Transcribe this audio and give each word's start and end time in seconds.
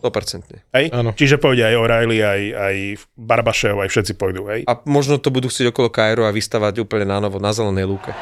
100%. 0.00 0.72
Hej? 0.72 0.84
Áno. 0.96 1.12
Čiže 1.12 1.36
pôjde 1.36 1.68
aj 1.68 1.74
O'Reilly, 1.76 2.18
aj, 2.24 2.42
aj 2.56 2.76
Barbašev, 3.20 3.76
aj 3.76 3.88
všetci 3.92 4.12
pôjdu, 4.16 4.48
hej? 4.48 4.64
A 4.64 4.80
možno 4.88 5.20
to 5.20 5.28
budú 5.28 5.52
chcieť 5.52 5.68
okolo 5.70 5.92
Kairu 5.92 6.24
a 6.24 6.32
vystavať 6.32 6.80
úplne 6.80 7.04
na 7.04 7.20
novo 7.20 7.36
na 7.36 7.52
zelenej 7.52 7.84
lúke. 7.84 8.16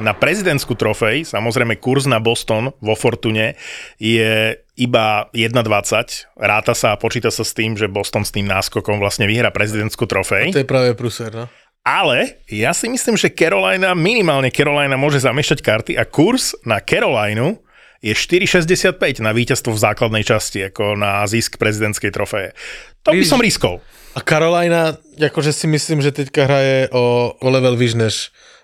Na 0.00 0.16
prezidentskú 0.16 0.72
trofej, 0.80 1.28
samozrejme 1.28 1.76
kurz 1.76 2.08
na 2.08 2.16
Boston 2.16 2.72
vo 2.80 2.96
Fortune 2.96 3.52
je 4.00 4.56
iba 4.80 5.28
1,20. 5.36 6.40
Ráta 6.40 6.72
sa 6.72 6.96
a 6.96 7.00
počíta 7.00 7.28
sa 7.28 7.44
s 7.44 7.52
tým, 7.52 7.76
že 7.76 7.84
Boston 7.84 8.24
s 8.24 8.32
tým 8.32 8.48
náskokom 8.48 8.96
vlastne 8.96 9.28
vyhra 9.28 9.52
prezidentskú 9.52 10.08
trofej. 10.08 10.56
To 10.56 10.64
je 10.64 10.68
práve 10.68 10.96
pruser, 10.96 11.28
no. 11.36 11.52
Ale 11.80 12.44
ja 12.52 12.76
si 12.76 12.92
myslím, 12.92 13.16
že 13.16 13.32
Carolina, 13.32 13.96
minimálne 13.96 14.52
Carolina 14.52 15.00
môže 15.00 15.24
zamiešať 15.24 15.58
karty 15.64 15.92
a 15.96 16.04
kurz 16.04 16.52
na 16.68 16.76
Carolinu 16.84 17.56
je 18.04 18.12
4,65 18.16 19.20
na 19.20 19.32
víťazstvo 19.32 19.76
v 19.76 19.80
základnej 19.80 20.24
časti, 20.24 20.68
ako 20.68 20.96
na 20.96 21.24
zisk 21.28 21.60
prezidentskej 21.60 22.12
trofeje. 22.12 22.56
To 23.04 23.12
by 23.12 23.24
som 23.24 23.40
riskol. 23.40 23.80
A 24.16 24.20
Carolina, 24.20 24.96
akože 25.16 25.52
si 25.52 25.68
myslím, 25.68 26.04
že 26.04 26.12
teďka 26.12 26.48
hraje 26.48 26.78
o, 26.92 27.36
o 27.36 27.46
level 27.48 27.76
vyš 27.76 27.92
než, 27.96 28.14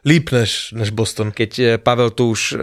líp 0.07 0.31
než, 0.31 0.71
než 0.71 0.95
Boston. 0.95 1.35
Keď 1.35 1.51
e, 1.59 1.65
Pavel 1.83 2.15
tu 2.15 2.31
už 2.31 2.55
e, 2.55 2.57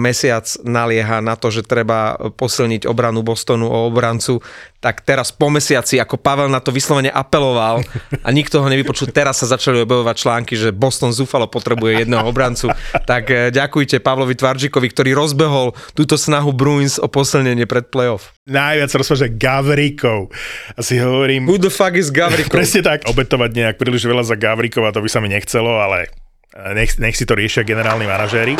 mesiac 0.00 0.48
nalieha 0.64 1.20
na 1.20 1.36
to, 1.36 1.52
že 1.52 1.60
treba 1.60 2.16
posilniť 2.16 2.88
obranu 2.88 3.20
Bostonu 3.20 3.68
o 3.68 3.84
obrancu, 3.84 4.40
tak 4.80 5.04
teraz 5.04 5.28
po 5.28 5.52
mesiaci, 5.52 6.00
ako 6.00 6.16
Pavel 6.16 6.48
na 6.48 6.64
to 6.64 6.72
vyslovene 6.72 7.12
apeloval 7.12 7.84
a 8.24 8.28
nikto 8.32 8.64
ho 8.64 8.68
nevypočul, 8.72 9.12
teraz 9.12 9.44
sa 9.44 9.52
začali 9.52 9.84
objavovať 9.84 10.16
články, 10.16 10.56
že 10.56 10.72
Boston 10.72 11.12
zúfalo 11.12 11.44
potrebuje 11.52 12.08
jedného 12.08 12.24
obrancu, 12.24 12.72
tak 13.04 13.28
e, 13.28 13.52
ďakujte 13.52 14.00
Pavlovi 14.00 14.32
Tvarčíkovi, 14.32 14.88
ktorý 14.88 15.12
rozbehol 15.12 15.76
túto 15.92 16.16
snahu 16.16 16.56
Bruins 16.56 16.96
o 16.96 17.12
posilnenie 17.12 17.68
pred 17.68 17.92
playoff. 17.92 18.32
Najviac 18.48 18.88
rozpočet 18.96 19.36
Gavrikov. 19.36 20.32
Asi 20.80 20.96
hovorím, 20.96 21.44
Who 21.44 21.60
the 21.60 21.68
fuck 21.68 21.92
is 21.92 22.08
Gavrikov? 22.08 22.56
presne 22.64 22.80
tak, 22.80 23.04
obetovať 23.04 23.52
nejak 23.52 23.76
príliš 23.76 24.08
veľa 24.08 24.24
za 24.24 24.40
Gavrikov 24.40 24.88
a 24.88 24.94
to 24.96 25.04
by 25.04 25.10
sa 25.12 25.20
mi 25.20 25.28
nechcelo, 25.28 25.76
ale 25.76 26.08
nech, 26.56 26.96
nech 26.96 27.16
si 27.16 27.28
to 27.28 27.36
riešia 27.36 27.68
generálni 27.68 28.08
manažéri. 28.08 28.56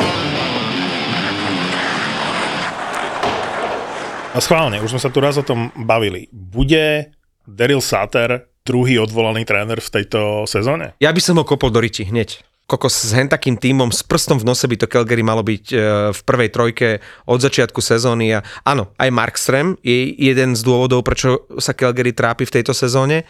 A 4.36 4.38
schválne, 4.44 4.84
už 4.84 4.92
sme 4.92 5.00
sa 5.00 5.08
tu 5.08 5.24
raz 5.24 5.40
o 5.40 5.44
tom 5.46 5.72
bavili. 5.72 6.28
Bude 6.28 7.16
Daryl 7.48 7.80
Sutter 7.80 8.52
druhý 8.68 9.00
odvolaný 9.00 9.48
tréner 9.48 9.80
v 9.80 9.88
tejto 9.88 10.44
sezóne? 10.44 10.92
Ja 11.00 11.08
by 11.16 11.20
som 11.24 11.40
ho 11.40 11.44
kopol 11.48 11.72
do 11.72 11.80
riti 11.80 12.04
hneď. 12.04 12.44
Kokos 12.66 12.98
s 12.98 13.14
hen 13.14 13.30
takým 13.30 13.56
tímom, 13.56 13.94
s 13.94 14.02
prstom 14.02 14.42
v 14.42 14.44
nose 14.50 14.66
by 14.66 14.76
to 14.76 14.90
Calgary 14.90 15.22
malo 15.22 15.46
byť 15.46 15.64
e, 15.70 15.76
v 16.10 16.20
prvej 16.26 16.50
trojke 16.50 16.88
od 17.30 17.38
začiatku 17.38 17.78
sezóny. 17.78 18.34
A 18.34 18.42
áno, 18.66 18.90
aj 18.98 19.08
Markström 19.14 19.78
je 19.86 20.10
jeden 20.18 20.58
z 20.58 20.60
dôvodov, 20.66 21.06
prečo 21.06 21.46
sa 21.62 21.72
Calgary 21.78 22.10
trápi 22.10 22.42
v 22.42 22.60
tejto 22.60 22.74
sezóne, 22.74 23.22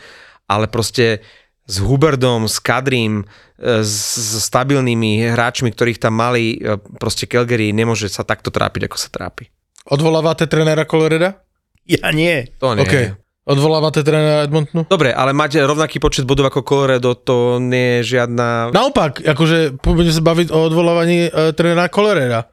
ale 0.49 0.73
proste 0.73 1.21
s 1.67 1.83
Huberdom, 1.83 2.47
s 2.47 2.63
Kadrím, 2.63 3.27
e, 3.59 3.83
s, 3.83 4.39
stabilnými 4.47 5.35
hráčmi, 5.35 5.75
ktorých 5.75 5.99
tam 5.99 6.15
mali, 6.15 6.63
e, 6.63 6.79
proste 6.99 7.27
Calgary 7.27 7.75
nemôže 7.75 8.07
sa 8.07 8.23
takto 8.23 8.55
trápiť, 8.55 8.87
ako 8.87 8.97
sa 8.97 9.11
trápi. 9.11 9.51
Odvolávate 9.87 10.47
trénera 10.47 10.87
Coloreda? 10.87 11.43
Ja 11.87 12.11
nie. 12.11 12.51
To 12.63 12.75
nie. 12.75 12.83
OK. 12.83 12.95
Odvolávate 13.47 14.03
trénera 14.03 14.43
Edmontonu? 14.43 14.91
Dobre, 14.91 15.15
ale 15.15 15.31
mať 15.31 15.63
rovnaký 15.63 16.03
počet 16.03 16.27
bodov 16.27 16.51
ako 16.51 16.67
Colorado, 16.67 17.15
to 17.15 17.63
nie 17.63 18.03
je 18.03 18.19
žiadna... 18.19 18.75
Naopak, 18.75 19.23
akože 19.23 19.79
poďme 19.79 20.11
sa 20.11 20.19
baviť 20.19 20.51
o 20.51 20.67
odvolávaní 20.67 21.31
e, 21.31 21.55
trénera 21.55 21.87
Coloreda. 21.87 22.51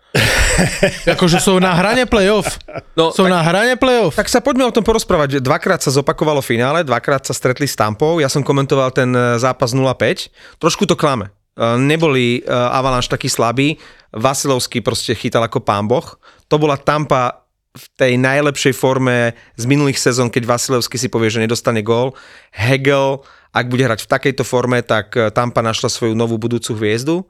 akože 1.18 1.42
sú 1.42 1.58
na 1.58 1.74
hrane 1.74 2.06
playoff. 2.06 2.62
No, 2.94 3.10
Sú 3.10 3.26
na 3.26 3.42
hrane 3.42 3.74
playoff. 3.74 4.14
Tak 4.14 4.30
sa 4.30 4.38
poďme 4.38 4.70
o 4.70 4.76
tom 4.76 4.86
porozprávať. 4.86 5.42
Dvakrát 5.42 5.82
sa 5.82 5.90
zopakovalo 5.90 6.46
finále, 6.46 6.86
dvakrát 6.86 7.26
sa 7.26 7.34
stretli 7.34 7.66
s 7.66 7.74
Tampou. 7.74 8.22
Ja 8.22 8.30
som 8.30 8.46
komentoval 8.46 8.94
ten 8.94 9.10
e, 9.18 9.42
zápas 9.42 9.74
0-5. 9.74 10.30
Trošku 10.62 10.86
to 10.86 10.94
klame. 10.94 11.34
E, 11.58 11.74
Neboli 11.74 12.46
e, 12.46 12.54
Avalanche 12.54 13.10
takí 13.10 13.34
slabí. 13.34 13.82
Vasilovský 14.14 14.86
proste 14.86 15.18
chytal 15.18 15.42
ako 15.42 15.58
pán 15.66 15.90
boh. 15.90 16.06
To 16.54 16.62
bola 16.62 16.78
Tampa 16.78 17.43
v 17.74 17.86
tej 17.98 18.14
najlepšej 18.22 18.74
forme 18.78 19.34
z 19.58 19.66
minulých 19.66 19.98
sezón, 19.98 20.30
keď 20.30 20.46
Vasilevský 20.46 21.02
si 21.02 21.10
povie, 21.10 21.34
že 21.34 21.42
nedostane 21.42 21.82
gól. 21.82 22.14
Hegel, 22.54 23.26
ak 23.50 23.66
bude 23.70 23.86
hrať 23.86 24.06
v 24.06 24.12
takejto 24.14 24.46
forme, 24.46 24.86
tak 24.86 25.18
e, 25.18 25.34
Tampa 25.34 25.66
našla 25.66 25.90
svoju 25.90 26.14
novú 26.14 26.38
budúcu 26.38 26.78
hviezdu 26.78 27.26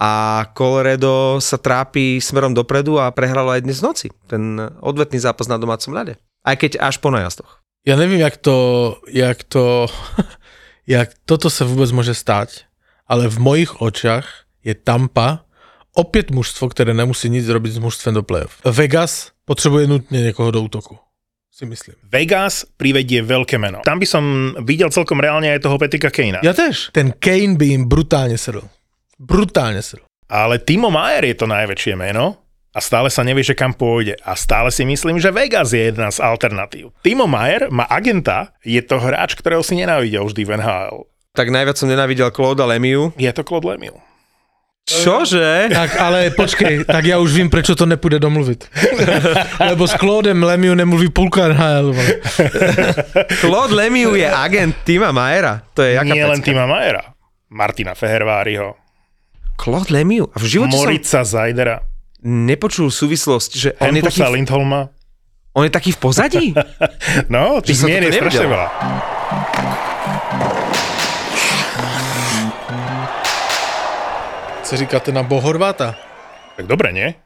a 0.00 0.44
Colorado 0.56 1.40
sa 1.44 1.60
trápi 1.60 2.20
smerom 2.20 2.56
dopredu 2.56 2.96
a 2.96 3.12
prehralo 3.12 3.52
aj 3.52 3.64
dnes 3.64 3.80
v 3.80 3.86
noci. 3.92 4.06
Ten 4.28 4.56
odvetný 4.80 5.20
zápas 5.20 5.48
na 5.48 5.60
domácom 5.60 5.92
ľade. 5.92 6.16
Aj 6.40 6.56
keď 6.56 6.80
až 6.80 7.00
po 7.00 7.12
najazdoch. 7.12 7.60
Ja 7.84 7.96
neviem, 7.96 8.20
jak 8.20 8.36
to, 8.40 8.96
jak 9.08 9.44
to, 9.48 9.88
jak 10.88 11.12
toto 11.24 11.48
sa 11.48 11.64
vôbec 11.64 11.88
môže 11.92 12.12
stať, 12.12 12.68
ale 13.08 13.32
v 13.32 13.36
mojich 13.40 13.72
očiach 13.80 14.48
je 14.60 14.76
Tampa 14.76 15.48
opäť 15.92 16.32
mužstvo, 16.32 16.72
ktoré 16.72 16.96
nemusí 16.96 17.28
nic 17.28 17.44
robiť 17.44 17.76
s 17.76 17.82
mužstvem 17.82 18.14
do 18.16 18.22
playoff. 18.24 18.60
Vegas 18.64 19.36
potrebuje 19.50 19.90
nutne 19.90 20.30
niekoho 20.30 20.54
do 20.54 20.62
útoku. 20.62 20.94
Si 21.50 21.66
myslím. 21.66 21.98
Vegas 22.06 22.62
privedie 22.78 23.26
veľké 23.26 23.58
meno. 23.58 23.82
Tam 23.82 23.98
by 23.98 24.06
som 24.06 24.54
videl 24.62 24.94
celkom 24.94 25.18
reálne 25.18 25.50
aj 25.50 25.66
toho 25.66 25.74
Petika 25.82 26.14
Kejna. 26.14 26.46
Ja 26.46 26.54
tiež. 26.54 26.94
Ten 26.94 27.10
Kane 27.18 27.58
by 27.58 27.66
im 27.74 27.82
brutálne 27.90 28.38
sedl. 28.38 28.62
Brutálne 29.18 29.82
sedl. 29.82 30.06
Ale 30.30 30.62
Timo 30.62 30.94
Mayer 30.94 31.26
je 31.26 31.36
to 31.42 31.50
najväčšie 31.50 31.98
meno 31.98 32.38
a 32.70 32.78
stále 32.78 33.10
sa 33.10 33.26
nevie, 33.26 33.42
že 33.42 33.58
kam 33.58 33.74
pôjde. 33.74 34.14
A 34.22 34.38
stále 34.38 34.70
si 34.70 34.86
myslím, 34.86 35.18
že 35.18 35.34
Vegas 35.34 35.74
je 35.74 35.90
jedna 35.90 36.14
z 36.14 36.22
alternatív. 36.22 36.94
Timo 37.02 37.26
Mayer 37.26 37.66
má 37.74 37.82
agenta, 37.90 38.54
je 38.62 38.78
to 38.78 39.02
hráč, 39.02 39.34
ktorého 39.34 39.66
si 39.66 39.74
nenávidel 39.74 40.22
vždy 40.22 40.46
v 40.46 40.54
NHL. 40.62 41.10
Tak 41.34 41.50
najviac 41.50 41.74
som 41.74 41.90
nenávidel 41.90 42.30
Claude 42.30 42.62
Lemiu. 42.62 43.10
Je 43.18 43.30
to 43.34 43.42
Claude 43.42 43.66
Lemieux. 43.66 43.98
Čože? 44.90 45.70
Tak 45.70 45.90
ale 46.00 46.34
počkej, 46.34 46.82
tak 46.82 47.06
ja 47.06 47.22
už 47.22 47.30
vím, 47.30 47.46
prečo 47.50 47.78
to 47.78 47.86
nepůjde 47.86 48.18
domluvit. 48.18 48.66
Lebo 49.70 49.86
s 49.86 49.94
Claudem 49.94 50.42
Lemiu 50.42 50.74
nemluví 50.74 51.08
půlka 51.08 51.48
NHL. 51.48 51.94
Claude 53.40 53.74
Lemiu 53.74 54.14
je 54.14 54.30
agent 54.30 54.76
Tima 54.84 55.12
Majera. 55.12 55.62
To 55.74 55.82
je 55.82 55.92
jaká 55.94 56.14
Nie 56.14 56.26
len 56.26 56.42
pecka. 56.42 56.50
Tima 56.50 56.66
Mayera. 56.66 57.02
Martina 57.50 57.94
Feherváriho, 57.94 58.74
Claude 59.58 59.90
Lemiu. 59.90 60.30
A 60.34 60.38
v 60.38 60.44
živote 60.46 60.76
Morica 60.76 61.26
Zajdera, 61.26 61.82
som 61.82 62.46
nepočul 62.46 62.88
súvislosť, 62.94 63.50
že 63.56 63.68
on 63.82 63.96
je, 63.96 64.02
taký, 64.06 64.22
Lindholma. 64.22 64.88
on 65.52 65.66
je 65.66 65.72
taký 65.74 65.90
v 65.92 65.98
pozadí. 65.98 66.46
No, 67.32 67.58
tých 67.58 67.82
toto 67.82 67.90
je 67.90 68.12
strašne 68.14 68.46
nevedel. 68.46 69.19
Co 74.70 74.76
říkáte 74.76 75.10
na 75.12 75.26
Bohorváta? 75.26 75.98
Tak 76.54 76.66
dobre, 76.70 76.94
nie? 76.94 77.18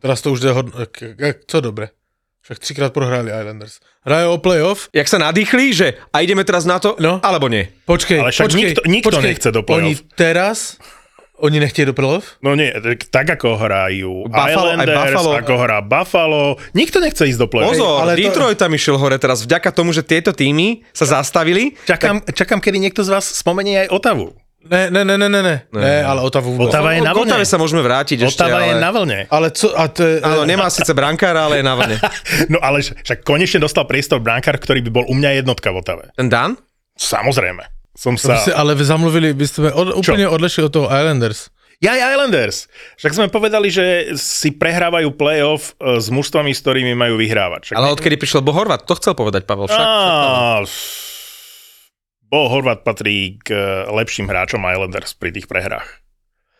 Teraz 0.00 0.24
to 0.24 0.32
už 0.32 0.40
k- 0.88 1.44
Co 1.44 1.60
dobre? 1.60 1.92
Však 2.40 2.58
třikrát 2.58 2.90
prohráli 2.96 3.28
Islanders. 3.28 3.84
Hrajú 4.08 4.28
o 4.32 4.38
playoff? 4.40 4.88
Jak 4.96 5.04
sa 5.04 5.20
nadýchli, 5.20 5.76
že 5.76 6.00
a 6.08 6.24
ideme 6.24 6.48
teraz 6.48 6.64
na 6.64 6.80
to, 6.80 6.96
No. 6.96 7.20
alebo 7.20 7.52
nie. 7.52 7.68
Počkej, 7.84 8.24
Ale 8.24 8.32
však 8.32 8.44
počkej, 8.48 8.62
nikto- 8.64 8.82
nikto 8.88 9.08
počkej. 9.12 9.26
nechce 9.28 9.48
do 9.52 9.60
Oni 9.60 9.68
playoff. 9.68 10.00
teraz... 10.16 10.58
Oni 11.38 11.60
nechtějí 11.60 11.86
do 11.86 11.94
playoff? 11.94 12.40
No 12.40 12.56
nie, 12.56 12.72
tak, 12.72 13.04
tak 13.12 13.26
ako 13.36 13.60
hrajú 13.60 14.24
Buffalo- 14.26 14.72
Islanders, 14.74 15.12
Buffalo. 15.12 15.30
ako 15.36 15.54
hrá 15.60 15.78
Buffalo, 15.84 16.42
nikto 16.72 16.98
nechce 16.98 17.22
ísť 17.28 17.38
do 17.38 17.46
play 17.46 17.68
Pozor, 17.68 18.00
ale 18.00 18.16
to- 18.16 18.22
Detroit 18.24 18.56
tam 18.58 18.72
išiel 18.72 18.96
hore 18.96 19.20
teraz 19.20 19.44
vďaka 19.44 19.70
tomu, 19.70 19.92
že 19.92 20.00
tieto 20.00 20.32
týmy 20.32 20.88
sa 20.90 21.04
zastavili. 21.04 21.76
Čakám, 21.84 22.24
čakám, 22.32 22.58
kedy 22.58 22.80
niekto 22.80 23.04
z 23.04 23.12
vás 23.12 23.28
spomenie 23.28 23.84
aj 23.84 23.92
Otavu. 23.92 24.32
Ne, 24.58 24.90
ne, 24.90 25.06
ne, 25.06 25.14
ne, 25.14 25.30
ne, 25.30 25.40
ne, 25.42 25.56
ne 25.70 25.94
ale 26.02 26.18
Otavu 26.18 26.50
vôbec. 26.58 26.74
Otava 26.74 26.90
je 26.90 27.00
na 27.06 27.14
vlne. 27.14 27.30
Otave 27.30 27.44
sa 27.46 27.62
môžeme 27.62 27.78
vrátiť 27.78 28.26
ešte, 28.26 28.42
Otava 28.42 28.66
je 28.66 28.74
ale... 28.74 28.82
na 28.82 28.90
vlne. 28.90 29.18
Ale 29.30 29.46
co, 29.54 29.70
a 29.70 29.86
to 29.86 30.02
je... 30.02 30.14
Áno, 30.18 30.42
nemá 30.42 30.66
síce 30.66 30.90
brankára, 30.98 31.46
ale 31.46 31.62
je 31.62 31.64
na 31.64 31.78
vlne. 31.78 31.96
No 32.52 32.58
ale 32.58 32.82
však- 32.82 33.22
konečne 33.22 33.62
dostal 33.62 33.86
priestor 33.86 34.18
brankár, 34.18 34.58
ktorý 34.58 34.82
by 34.82 34.90
bol 34.90 35.04
u 35.06 35.14
mňa 35.14 35.46
jednotka 35.46 35.70
v 35.70 35.78
Otave. 35.78 36.04
Ten 36.18 36.26
Dan? 36.26 36.58
Samozrejme. 36.98 37.70
Som 37.94 38.18
Vy 38.18 38.30
sa... 38.30 38.34
ste, 38.38 38.50
ale 38.54 38.74
vy 38.74 38.82
zamluvili, 38.86 39.34
vy 39.34 39.44
ste 39.46 39.70
od, 39.70 39.94
úplne 39.94 40.26
odlešili 40.26 40.66
od 40.66 40.74
toho 40.74 40.86
Islanders. 40.90 41.50
Ja 41.78 41.94
aj 41.94 42.18
Islanders. 42.18 42.66
Však 42.98 43.14
sme 43.14 43.26
povedali, 43.30 43.70
že 43.70 44.14
si 44.18 44.50
prehrávajú 44.50 45.14
playoff 45.14 45.78
e, 45.78 46.02
s 46.02 46.10
mužstvami, 46.10 46.50
s 46.50 46.58
ktorými 46.66 46.98
majú 46.98 47.14
vyhrávať. 47.14 47.70
Však... 47.70 47.76
Ale 47.78 47.94
odkedy 47.94 48.18
prišiel 48.18 48.42
Bo 48.42 48.50
Horvat, 48.50 48.82
to 48.82 48.98
chcel 48.98 49.14
povedať 49.14 49.46
Pavel 49.46 49.70
však. 49.70 49.86
Á, 49.86 50.66
Bo 52.28 52.52
Horvat 52.52 52.84
patrí 52.84 53.40
k 53.40 53.56
e, 53.56 53.60
lepším 53.88 54.28
hráčom 54.28 54.60
Islanders 54.60 55.16
pri 55.16 55.32
tých 55.32 55.48
prehrách. 55.48 55.88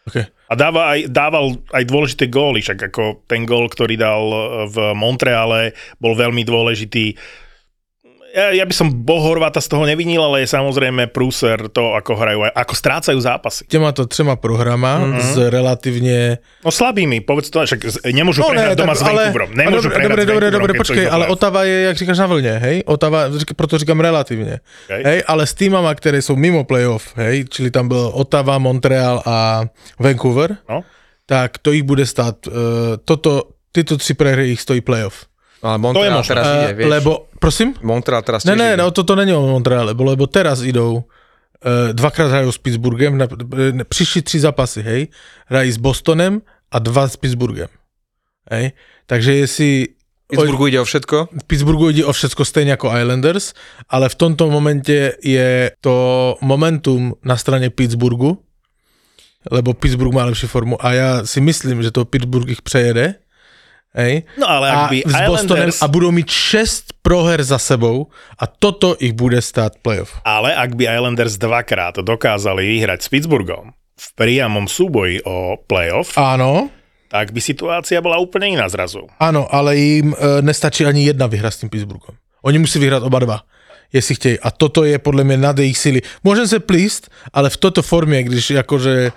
Okay. 0.08 0.24
A 0.48 0.56
dáva 0.56 0.96
aj, 0.96 1.12
dával 1.12 1.60
aj 1.76 1.84
dôležité 1.84 2.32
góly, 2.32 2.64
však 2.64 2.88
ako 2.88 3.28
ten 3.28 3.44
gól, 3.44 3.68
ktorý 3.68 4.00
dal 4.00 4.24
e, 4.24 4.40
v 4.72 4.76
Montreale, 4.96 5.76
bol 6.00 6.16
veľmi 6.16 6.40
dôležitý 6.48 7.12
ja, 8.38 8.46
ja 8.54 8.64
by 8.64 8.74
som 8.74 8.94
Bohorvata 8.94 9.58
z 9.58 9.66
toho 9.66 9.82
nevinil, 9.82 10.22
ale 10.22 10.46
je 10.46 10.54
samozrejme 10.54 11.10
prúser 11.10 11.66
to, 11.74 11.98
ako 11.98 12.14
hrajú, 12.14 12.46
ako 12.54 12.74
strácajú 12.78 13.18
zápasy. 13.18 13.66
Těma 13.66 13.90
to 13.92 14.06
třema 14.06 14.38
programa 14.38 15.02
mm-hmm. 15.02 15.20
s 15.20 15.32
relatívne... 15.50 16.38
No 16.62 16.70
slabými, 16.70 17.18
povedz 17.26 17.50
to, 17.50 17.66
však 17.66 18.06
nemôžu 18.14 18.46
no, 18.46 18.54
prehrať 18.54 18.78
ne, 18.78 18.80
doma 18.80 18.94
tak, 18.94 19.00
s 19.00 19.02
Vancouverom. 19.02 19.50
Nemôžu 19.58 19.90
dobre, 19.90 20.02
dobre, 20.06 20.24
dobre, 20.24 20.46
dobre, 20.54 20.72
počkej, 20.78 21.06
ale 21.10 21.26
Otava 21.26 21.66
je, 21.66 21.76
jak 21.90 21.96
říkáš, 21.98 22.18
na 22.22 22.26
vlne, 22.30 22.54
hej? 22.62 22.76
Otava, 22.86 23.26
proto 23.56 23.74
říkám 23.78 23.98
relatívne. 23.98 24.62
Okay. 24.86 25.02
Hej, 25.02 25.18
ale 25.26 25.42
s 25.42 25.54
týmama, 25.58 25.90
ktoré 25.98 26.22
sú 26.22 26.38
mimo 26.38 26.62
playoff, 26.62 27.18
hej, 27.18 27.50
čili 27.50 27.74
tam 27.74 27.90
byl 27.90 28.14
Otava, 28.14 28.62
Montreal 28.62 29.18
a 29.26 29.66
Vancouver, 29.98 30.62
no. 30.70 30.86
tak 31.26 31.58
to 31.58 31.74
ich 31.74 31.82
bude 31.82 32.06
stát, 32.06 32.46
uh, 32.46 32.54
toto, 33.02 33.58
tyto 33.72 33.96
tři 33.96 34.14
prehry 34.14 34.54
ich 34.54 34.60
stojí 34.60 34.80
playoff. 34.80 35.26
Ale 35.58 35.76
Montreal 35.78 36.22
teraz 36.22 36.46
uh, 36.46 36.54
ide, 36.54 36.72
vieš. 36.78 36.90
Lebo, 36.90 37.10
prosím? 37.42 37.74
Montreal 37.82 38.22
teraz 38.22 38.46
Ne, 38.46 38.54
ne, 38.54 38.78
no 38.78 38.94
toto 38.94 39.18
není 39.18 39.34
o 39.34 39.42
Montreale, 39.42 39.90
lebo, 39.90 40.06
lebo 40.06 40.30
teraz 40.30 40.62
idou, 40.62 41.02
uh, 41.02 41.90
dvakrát 41.90 42.30
hrajú 42.30 42.50
s 42.54 42.58
Pittsburghem, 42.62 43.18
na, 43.18 43.26
ne, 43.74 43.82
přišli 43.82 44.22
tři 44.22 44.40
zápasy, 44.46 44.82
hej, 44.82 45.02
hrají 45.50 45.70
s 45.72 45.78
Bostonem 45.82 46.42
a 46.70 46.78
dva 46.78 47.08
s 47.08 47.18
Pittsburghem, 47.18 47.68
hej, 48.50 48.72
takže 49.06 49.34
jestli 49.34 49.98
v 50.28 50.36
Pittsburghu 50.36 50.66
ide 50.68 50.80
o 50.80 50.84
všetko? 50.84 51.16
V 51.32 51.44
Pittsburghu 51.48 51.88
ide 51.88 52.04
o 52.04 52.12
všetko 52.12 52.44
stejne 52.44 52.76
ako 52.76 52.92
Islanders, 52.92 53.56
ale 53.88 54.12
v 54.12 54.16
tomto 54.20 54.52
momente 54.52 55.16
je 55.24 55.72
to 55.80 56.36
momentum 56.44 57.16
na 57.24 57.40
strane 57.40 57.72
Pittsburghu, 57.72 58.36
lebo 59.48 59.72
Pittsburgh 59.72 60.12
má 60.12 60.28
lepšiu 60.28 60.46
formu 60.52 60.76
a 60.76 60.88
ja 60.92 61.08
si 61.24 61.40
myslím, 61.40 61.80
že 61.80 61.88
to 61.88 62.04
Pittsburgh 62.04 62.44
ich 62.52 62.60
prejede 62.60 63.24
Hej? 63.96 64.28
No 64.36 64.44
ale 64.44 64.66
ak 64.68 64.82
by 64.92 64.98
a, 65.00 65.08
s 65.08 65.16
Bostonem 65.24 65.70
a 65.72 65.86
budú 65.88 66.08
mať 66.12 66.28
6 66.28 67.00
proher 67.00 67.40
za 67.40 67.56
sebou 67.56 68.12
a 68.36 68.44
toto 68.44 68.94
ich 69.00 69.16
bude 69.16 69.40
stáť 69.40 69.80
playoff. 69.80 70.20
Ale 70.28 70.52
ak 70.52 70.76
by 70.76 70.84
Islanders 70.86 71.40
dvakrát 71.40 71.96
dokázali 72.04 72.68
vyhrať 72.68 73.00
s 73.00 73.08
Pittsburghom 73.08 73.72
v 73.98 74.06
priamom 74.14 74.68
súboji 74.68 75.24
o 75.24 75.56
playoff, 75.64 76.14
Áno, 76.20 76.68
tak 77.08 77.32
by 77.32 77.40
situácia 77.40 78.04
bola 78.04 78.20
úplne 78.20 78.60
iná 78.60 78.68
zrazu. 78.68 79.08
áno, 79.16 79.48
ale 79.48 79.74
im 79.80 80.12
e, 80.12 80.44
nestačí 80.44 80.84
ani 80.84 81.08
jedna 81.08 81.24
vyhra 81.24 81.48
s 81.48 81.64
tým 81.64 81.72
Pittsburghom. 81.72 82.14
Oni 82.44 82.60
musí 82.60 82.76
vyhrať 82.78 83.02
oba 83.02 83.18
dva 83.24 83.38
jestli 83.92 84.14
chtějí. 84.14 84.40
A 84.44 84.50
toto 84.50 84.84
je 84.84 84.98
podle 84.98 85.24
mě 85.24 85.36
nad 85.36 85.58
jejich 85.58 85.78
síly. 85.78 86.00
Môžem 86.20 86.44
se 86.44 86.60
plíst, 86.60 87.08
ale 87.32 87.48
v 87.50 87.56
toto 87.56 87.80
formě, 87.82 88.22
když 88.22 88.50
akože 88.60 89.12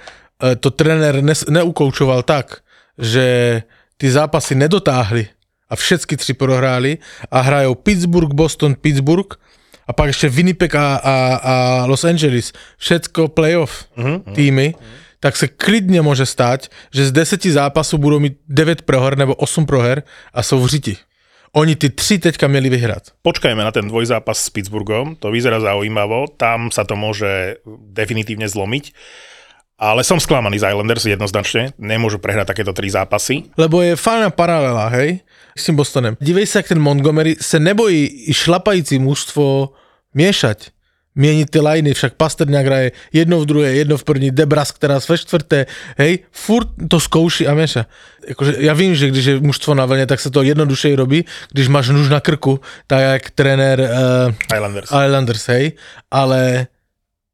to 0.60 0.72
trenér 0.72 1.20
neukoučoval 1.50 2.24
tak, 2.24 2.64
že 2.98 3.64
ty 4.02 4.10
zápasy 4.10 4.58
nedotáhli 4.58 5.30
a 5.70 5.78
všetky 5.78 6.18
tři 6.18 6.34
prohráli 6.34 6.98
a 7.30 7.38
hrajú 7.46 7.78
Pittsburgh, 7.78 8.34
Boston, 8.34 8.74
Pittsburgh 8.74 9.38
a 9.86 9.94
pak 9.94 10.10
ešte 10.10 10.26
Winnipeg 10.26 10.74
a, 10.74 10.98
a, 10.98 11.16
a 11.38 11.54
Los 11.86 12.02
Angeles, 12.02 12.50
všetko 12.82 13.30
playoff 13.38 13.86
uh-huh, 13.94 14.26
týmy, 14.34 14.74
tak 15.22 15.38
sa 15.38 15.46
klidne 15.46 16.02
môže 16.02 16.26
stať, 16.26 16.74
že 16.90 17.14
z 17.14 17.38
10 17.38 17.62
zápasov 17.62 18.02
budú 18.02 18.18
mít 18.18 18.42
9 18.50 18.90
proher 18.90 19.14
nebo 19.14 19.38
8 19.38 19.70
proher 19.70 20.02
a 20.34 20.42
sú 20.42 20.58
v 20.58 20.66
řiti. 20.66 20.96
Oni 21.54 21.76
ty 21.76 21.92
tři 21.92 22.18
teďka 22.32 22.48
mieli 22.48 22.72
vyhrať. 22.72 23.12
Počkajme 23.22 23.60
na 23.60 23.76
ten 23.76 23.84
dvojzápas 23.84 24.40
s 24.40 24.50
Pittsburghom, 24.50 25.20
to 25.20 25.30
vyzerá 25.36 25.60
zaujímavo, 25.60 26.32
tam 26.40 26.72
sa 26.72 26.88
to 26.88 26.96
môže 26.96 27.60
definitívne 27.92 28.48
zlomiť. 28.48 28.96
Ale 29.82 30.06
som 30.06 30.22
sklamaný 30.22 30.62
z 30.62 30.70
Islanders 30.70 31.10
jednoznačne. 31.10 31.74
Nemôžu 31.82 32.22
prehrať 32.22 32.54
takéto 32.54 32.70
tri 32.70 32.94
zápasy. 32.94 33.50
Lebo 33.58 33.82
je 33.82 33.98
fajná 33.98 34.30
paralela, 34.30 34.94
hej? 34.94 35.26
S 35.58 35.66
tým 35.66 35.82
Bostonem. 35.82 36.14
Dívej 36.22 36.46
sa, 36.46 36.62
ten 36.62 36.78
Montgomery 36.78 37.42
se 37.42 37.58
nebojí 37.58 38.30
šlapající 38.30 39.02
mužstvo 39.02 39.74
miešať 40.14 40.70
mieniť 41.12 41.48
tie 41.52 41.60
lajny, 41.60 41.92
však 41.92 42.16
Pasterňák 42.16 42.66
hraje 42.66 42.88
jedno 43.12 43.44
v 43.44 43.46
druhé, 43.46 43.70
jedno 43.76 44.00
v 44.00 44.08
první, 44.08 44.28
Debras, 44.32 44.72
ktorá 44.72 44.96
ve 45.04 45.16
štvrté, 45.20 45.68
hej, 46.00 46.24
furt 46.32 46.72
to 46.88 47.04
skouší 47.04 47.44
a 47.48 47.54
mieša. 47.56 47.84
Akože, 48.32 48.64
ja 48.64 48.72
vím, 48.72 48.96
že 48.96 49.12
když 49.12 49.26
je 49.26 49.36
mužstvo 49.44 49.76
na 49.76 49.84
vlne, 49.84 50.08
tak 50.08 50.24
sa 50.24 50.32
to 50.32 50.40
jednodušej 50.40 50.96
robí, 50.96 51.28
když 51.52 51.68
máš 51.68 51.92
nůž 51.92 52.08
na 52.08 52.24
krku, 52.24 52.64
tak 52.88 53.00
jak 53.02 53.24
trenér 53.36 53.78
uh, 53.84 54.56
Islanders. 54.56 54.88
Islanders, 54.88 55.44
hej, 55.52 55.66
ale, 56.08 56.72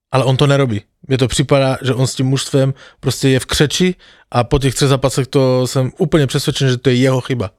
ale 0.09 0.23
on 0.25 0.33
to 0.33 0.49
nerobí. 0.49 0.81
Mně 1.07 1.17
to 1.17 1.27
připadá, 1.27 1.77
že 1.81 1.93
on 1.93 2.07
s 2.07 2.15
tím 2.15 2.25
mužstvem 2.25 2.73
prostě 2.99 3.29
je 3.29 3.39
v 3.39 3.45
křeči 3.45 3.95
a 4.31 4.43
po 4.43 4.59
těch 4.59 4.75
třech 4.75 4.87
zápasech 4.87 5.27
to 5.27 5.67
jsem 5.67 5.91
úplně 5.97 6.27
přesvědčen, 6.27 6.69
že 6.69 6.77
to 6.77 6.89
je 6.89 6.95
jeho 6.95 7.21
chyba. 7.21 7.51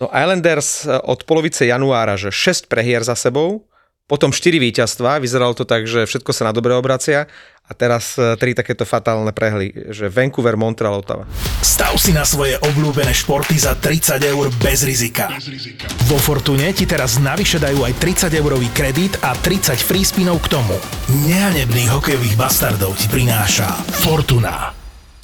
No 0.00 0.08
Islanders 0.20 0.86
eh, 0.86 0.98
od 0.98 1.24
polovice 1.24 1.66
januára, 1.66 2.16
že 2.16 2.32
6 2.32 2.66
prehier 2.66 3.04
za 3.04 3.14
sebou, 3.14 3.64
potom 4.06 4.30
4 4.30 4.62
víťazstva, 4.62 5.18
vyzeralo 5.18 5.50
to 5.58 5.66
tak, 5.66 5.90
že 5.90 6.06
všetko 6.06 6.30
sa 6.30 6.46
na 6.46 6.52
dobre 6.54 6.70
obracia 6.78 7.26
a 7.66 7.74
teraz 7.74 8.14
e, 8.14 8.38
tri 8.38 8.54
takéto 8.54 8.86
fatálne 8.86 9.34
prehly, 9.34 9.90
že 9.90 10.06
Vancouver, 10.06 10.54
Montreal, 10.54 11.02
Ottawa. 11.02 11.26
Stav 11.58 11.98
si 11.98 12.14
na 12.14 12.22
svoje 12.22 12.54
obľúbené 12.62 13.10
športy 13.10 13.58
za 13.58 13.74
30 13.74 14.22
eur 14.22 14.46
bez 14.62 14.86
rizika. 14.86 15.26
Bez 15.34 15.50
rizika. 15.50 15.90
Vo 16.06 16.22
Fortune 16.22 16.70
ti 16.70 16.86
teraz 16.86 17.18
navyše 17.18 17.58
dajú 17.58 17.82
aj 17.82 17.98
30 18.30 18.30
eurový 18.38 18.70
kredit 18.70 19.18
a 19.26 19.34
30 19.34 19.74
free 19.82 20.06
spinov 20.06 20.38
k 20.46 20.54
tomu. 20.54 20.78
Nehanebných 21.26 21.90
hokejových 21.90 22.38
bastardov 22.38 22.94
ti 22.94 23.10
prináša 23.10 23.66
Fortuna. 24.06 24.70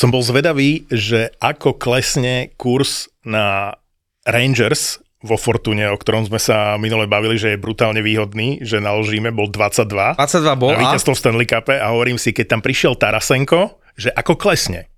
Som 0.02 0.10
bol 0.10 0.26
zvedavý, 0.26 0.90
že 0.90 1.30
ako 1.38 1.78
klesne 1.78 2.50
kurz 2.58 3.06
na 3.22 3.78
Rangers 4.26 4.98
vo 5.22 5.38
Fortune, 5.38 5.86
o 5.86 5.96
ktorom 5.96 6.26
sme 6.26 6.42
sa 6.42 6.74
minule 6.76 7.06
bavili, 7.06 7.38
že 7.38 7.54
je 7.54 7.62
brutálne 7.62 8.02
výhodný, 8.02 8.60
že 8.62 8.82
naložíme, 8.82 9.30
bol 9.30 9.48
22. 9.48 10.18
22 10.18 10.60
bol. 10.60 10.74
Na 10.74 10.82
víťazstvo 10.90 11.14
v 11.14 11.20
Stanley 11.22 11.46
Cupe 11.46 11.78
a 11.78 11.94
hovorím 11.94 12.18
si, 12.18 12.34
keď 12.34 12.58
tam 12.58 12.60
prišiel 12.60 12.98
Tarasenko, 12.98 13.78
že 13.94 14.10
ako 14.10 14.34
klesne. 14.34 14.90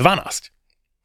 12. 0.00 0.52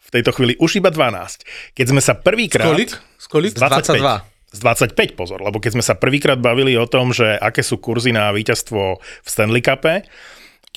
V 0.02 0.10
tejto 0.10 0.32
chvíli 0.36 0.56
už 0.60 0.80
iba 0.80 0.92
12. 0.92 1.76
Keď 1.76 1.86
sme 1.86 2.02
sa 2.04 2.16
prvýkrát... 2.16 2.68
Skolik? 2.68 2.92
Skolik? 3.20 3.54
25. 3.56 4.00
22 4.00 4.32
z 4.52 4.60
25 4.60 5.16
pozor, 5.16 5.40
lebo 5.40 5.64
keď 5.64 5.80
sme 5.80 5.84
sa 5.84 5.96
prvýkrát 5.96 6.36
bavili 6.36 6.76
o 6.76 6.84
tom, 6.84 7.16
že 7.16 7.40
aké 7.40 7.64
sú 7.64 7.80
kurzy 7.80 8.12
na 8.12 8.28
víťazstvo 8.36 9.00
v 9.00 9.28
Stanley 9.28 9.64
Cupe, 9.64 10.04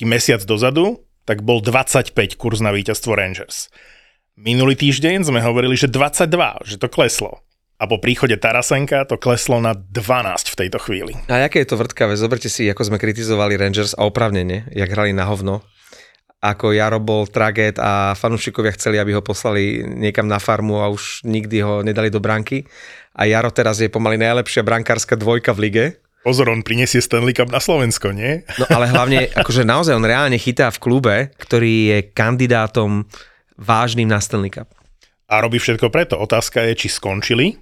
mesiac 0.07 0.39
dozadu, 0.47 1.03
tak 1.27 1.43
bol 1.43 1.59
25 1.59 2.15
kurz 2.39 2.63
na 2.63 2.71
víťazstvo 2.71 3.11
Rangers. 3.15 3.67
Minulý 4.35 4.75
týždeň 4.75 5.31
sme 5.31 5.39
hovorili, 5.39 5.79
že 5.79 5.87
22, 5.87 6.67
že 6.67 6.75
to 6.75 6.91
kleslo. 6.91 7.39
A 7.79 7.87
po 7.87 8.03
príchode 8.03 8.35
Tarasenka 8.35 9.07
to 9.07 9.15
kleslo 9.15 9.63
na 9.63 9.71
12 9.71 10.51
v 10.51 10.55
tejto 10.59 10.75
chvíli. 10.83 11.15
A 11.31 11.47
aké 11.47 11.63
je 11.63 11.71
to 11.71 11.79
vrtkavé? 11.79 12.19
Zoberte 12.19 12.51
si, 12.51 12.67
ako 12.67 12.83
sme 12.83 12.99
kritizovali 12.99 13.55
Rangers 13.55 13.95
a 13.95 14.03
opravnene, 14.03 14.67
jak 14.75 14.91
hrali 14.91 15.15
na 15.15 15.23
hovno. 15.23 15.63
Ako 16.43 16.75
Jaro 16.75 16.99
bol 16.99 17.31
traget 17.31 17.79
a 17.79 18.11
fanúšikovia 18.11 18.75
chceli, 18.75 18.99
aby 18.99 19.15
ho 19.15 19.23
poslali 19.23 19.87
niekam 19.87 20.27
na 20.27 20.43
farmu 20.43 20.83
a 20.83 20.91
už 20.91 21.23
nikdy 21.23 21.63
ho 21.63 21.79
nedali 21.79 22.11
do 22.11 22.19
branky. 22.19 22.67
A 23.15 23.31
Jaro 23.31 23.55
teraz 23.55 23.79
je 23.79 23.87
pomaly 23.87 24.19
najlepšia 24.19 24.67
brankárska 24.67 25.15
dvojka 25.15 25.55
v 25.55 25.59
lige. 25.63 25.85
Pozor, 26.27 26.51
on 26.51 26.59
prinesie 26.59 26.99
Stanley 26.99 27.31
Cup 27.31 27.47
na 27.47 27.63
Slovensko, 27.63 28.11
nie? 28.11 28.43
No 28.59 28.67
ale 28.67 28.91
hlavne, 28.91 29.31
akože 29.31 29.63
naozaj 29.63 29.95
on 29.95 30.03
reálne 30.03 30.35
chytá 30.35 30.75
v 30.75 30.81
klube, 30.83 31.15
ktorý 31.39 31.73
je 31.87 31.97
kandidátom 32.11 33.07
vážnym 33.59 34.07
na 34.07 34.19
Stanley 34.21 34.51
Cup. 34.51 34.71
A 35.25 35.41
robí 35.41 35.57
všetko 35.57 35.89
preto. 35.89 36.15
Otázka 36.21 36.61
je, 36.69 36.85
či 36.85 36.87
skončili, 36.91 37.57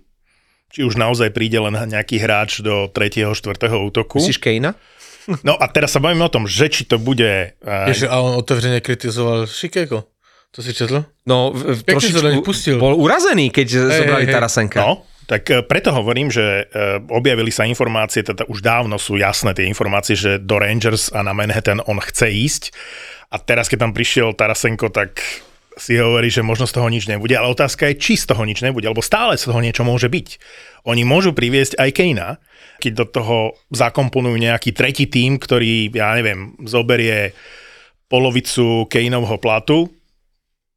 či 0.74 0.84
už 0.84 1.00
naozaj 1.00 1.32
príde 1.32 1.62
len 1.62 1.74
nejaký 1.74 2.20
hráč 2.20 2.60
do 2.60 2.92
3. 2.92 3.32
4. 3.32 3.56
útoku. 3.88 4.20
Myslíš 4.20 4.42
Kejna? 4.42 4.74
No 5.48 5.56
a 5.56 5.72
teraz 5.72 5.96
sa 5.96 6.04
bavíme 6.04 6.28
o 6.28 6.28
tom, 6.28 6.44
že 6.44 6.68
či 6.68 6.84
to 6.84 7.00
bude... 7.00 7.56
Uh... 7.64 7.88
Ježi, 7.88 8.12
a 8.12 8.20
on 8.20 8.36
otevřene 8.36 8.84
kritizoval 8.84 9.48
Šikeko. 9.48 10.04
To 10.52 10.60
si 10.60 10.76
četl? 10.76 11.02
No, 11.26 11.50
v, 11.50 11.82
trošičku 11.82 12.46
pustil. 12.46 12.78
bol 12.78 12.94
urazený, 12.94 13.50
keď 13.50 13.68
hey, 13.74 14.00
zobrali 14.04 14.26
hey, 14.28 14.34
Tarasenka. 14.36 14.78
No, 14.84 15.08
tak 15.26 15.50
e, 15.50 15.66
preto 15.66 15.90
hovorím, 15.90 16.30
že 16.30 16.70
e, 16.70 17.02
objavili 17.10 17.50
sa 17.50 17.66
informácie, 17.66 18.22
teda 18.22 18.46
už 18.46 18.62
dávno 18.62 19.02
sú 19.02 19.18
jasné 19.18 19.58
tie 19.58 19.66
informácie, 19.66 20.14
že 20.14 20.38
do 20.38 20.62
Rangers 20.62 21.10
a 21.10 21.26
na 21.26 21.34
Manhattan 21.34 21.82
on 21.90 21.98
chce 21.98 22.30
ísť. 22.30 22.64
A 23.34 23.42
teraz, 23.42 23.66
keď 23.66 23.90
tam 23.90 23.94
prišiel 23.98 24.38
Tarasenko, 24.38 24.94
tak 24.94 25.18
si 25.78 25.98
hovorí, 25.98 26.30
že 26.30 26.46
možno 26.46 26.70
z 26.70 26.76
toho 26.78 26.88
nič 26.90 27.10
nebude, 27.10 27.34
ale 27.34 27.50
otázka 27.50 27.90
je, 27.90 28.00
či 28.00 28.14
z 28.20 28.30
toho 28.30 28.46
nič 28.46 28.62
nebude, 28.62 28.86
lebo 28.86 29.02
stále 29.02 29.38
z 29.38 29.50
toho 29.50 29.60
niečo 29.60 29.82
môže 29.82 30.10
byť. 30.10 30.28
Oni 30.86 31.02
môžu 31.08 31.34
priviesť 31.34 31.80
aj 31.80 31.90
Kejna, 31.96 32.30
keď 32.78 32.92
do 32.94 33.06
toho 33.08 33.38
zakomponujú 33.72 34.36
nejaký 34.38 34.76
tretí 34.76 35.08
tým, 35.08 35.40
ktorý, 35.40 35.90
ja 35.94 36.14
neviem, 36.14 36.60
zoberie 36.68 37.34
polovicu 38.12 38.86
Kejnovho 38.92 39.40
platu, 39.40 39.90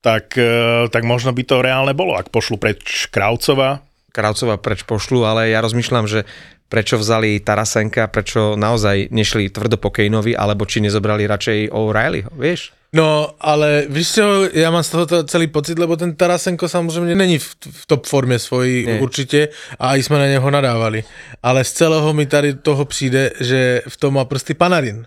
tak, 0.00 0.38
e, 0.38 0.86
tak 0.86 1.02
možno 1.02 1.34
by 1.34 1.42
to 1.42 1.60
reálne 1.60 1.92
bolo, 1.92 2.14
ak 2.14 2.30
pošlu 2.30 2.56
preč 2.62 3.10
Kraucova. 3.10 3.82
Kravcova 4.14 4.56
preč 4.56 4.86
pošlu, 4.86 5.26
ale 5.26 5.52
ja 5.52 5.60
rozmýšľam, 5.60 6.06
že 6.06 6.24
prečo 6.70 6.96
vzali 6.96 7.42
Tarasenka, 7.42 8.06
prečo 8.08 8.54
naozaj 8.54 9.10
nešli 9.10 9.50
tvrdo 9.50 9.76
po 9.76 9.90
Kaneovi, 9.90 10.32
alebo 10.32 10.64
či 10.64 10.80
nezobrali 10.80 11.26
radšej 11.26 11.74
O'Reillyho, 11.74 12.30
vieš? 12.38 12.70
No, 12.96 13.36
ale 13.36 13.84
víš 13.92 14.16
čo, 14.16 14.48
ja 14.56 14.72
mám 14.72 14.80
z 14.80 14.90
toho 14.96 15.04
celý 15.28 15.52
pocit, 15.52 15.76
lebo 15.76 16.00
ten 16.00 16.16
Tarasenko 16.16 16.64
samozrejme 16.64 17.12
není 17.12 17.36
v, 17.36 17.48
v 17.60 17.82
top 17.84 18.08
forme 18.08 18.40
svojí 18.40 18.88
Nie. 18.88 19.04
určite 19.04 19.52
a 19.76 19.92
aj 19.92 20.08
sme 20.08 20.16
na 20.16 20.32
neho 20.32 20.48
nadávali. 20.48 21.04
Ale 21.44 21.60
z 21.60 21.84
celého 21.84 22.08
mi 22.16 22.24
tady 22.24 22.64
toho 22.64 22.88
přijde, 22.88 23.36
že 23.44 23.84
v 23.84 23.96
tom 24.00 24.16
má 24.16 24.24
prsty 24.24 24.56
Panarin. 24.56 25.04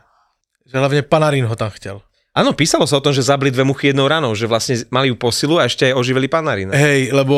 Že 0.69 0.75
hlavne 0.77 1.01
Panarin 1.01 1.50
ho 1.50 1.55
tam 1.58 1.74
chtěl. 1.74 1.98
Áno, 2.29 2.53
písalo 2.53 2.86
sa 2.86 3.01
o 3.01 3.03
tom, 3.03 3.10
že 3.10 3.25
zabili 3.25 3.50
dve 3.50 3.65
muchy 3.65 3.89
jednou 3.89 4.05
ranou, 4.05 4.38
že 4.38 4.46
vlastne 4.46 4.77
mali 4.93 5.10
ju 5.10 5.17
posilu 5.17 5.58
a 5.58 5.65
ešte 5.65 5.89
aj 5.89 5.98
oživili 5.98 6.29
Panarina. 6.29 6.77
Hej, 6.77 7.10
lebo 7.10 7.36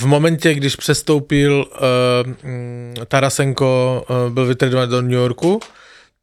v 0.00 0.06
momentě, 0.08 0.54
když 0.54 0.80
přestoupil 0.80 1.68
uh, 1.68 3.04
Tarasenko, 3.04 4.02
uh, 4.08 4.32
byl 4.32 4.46
vytradovaný 4.46 4.90
do 4.90 5.02
New 5.02 5.20
Yorku, 5.20 5.60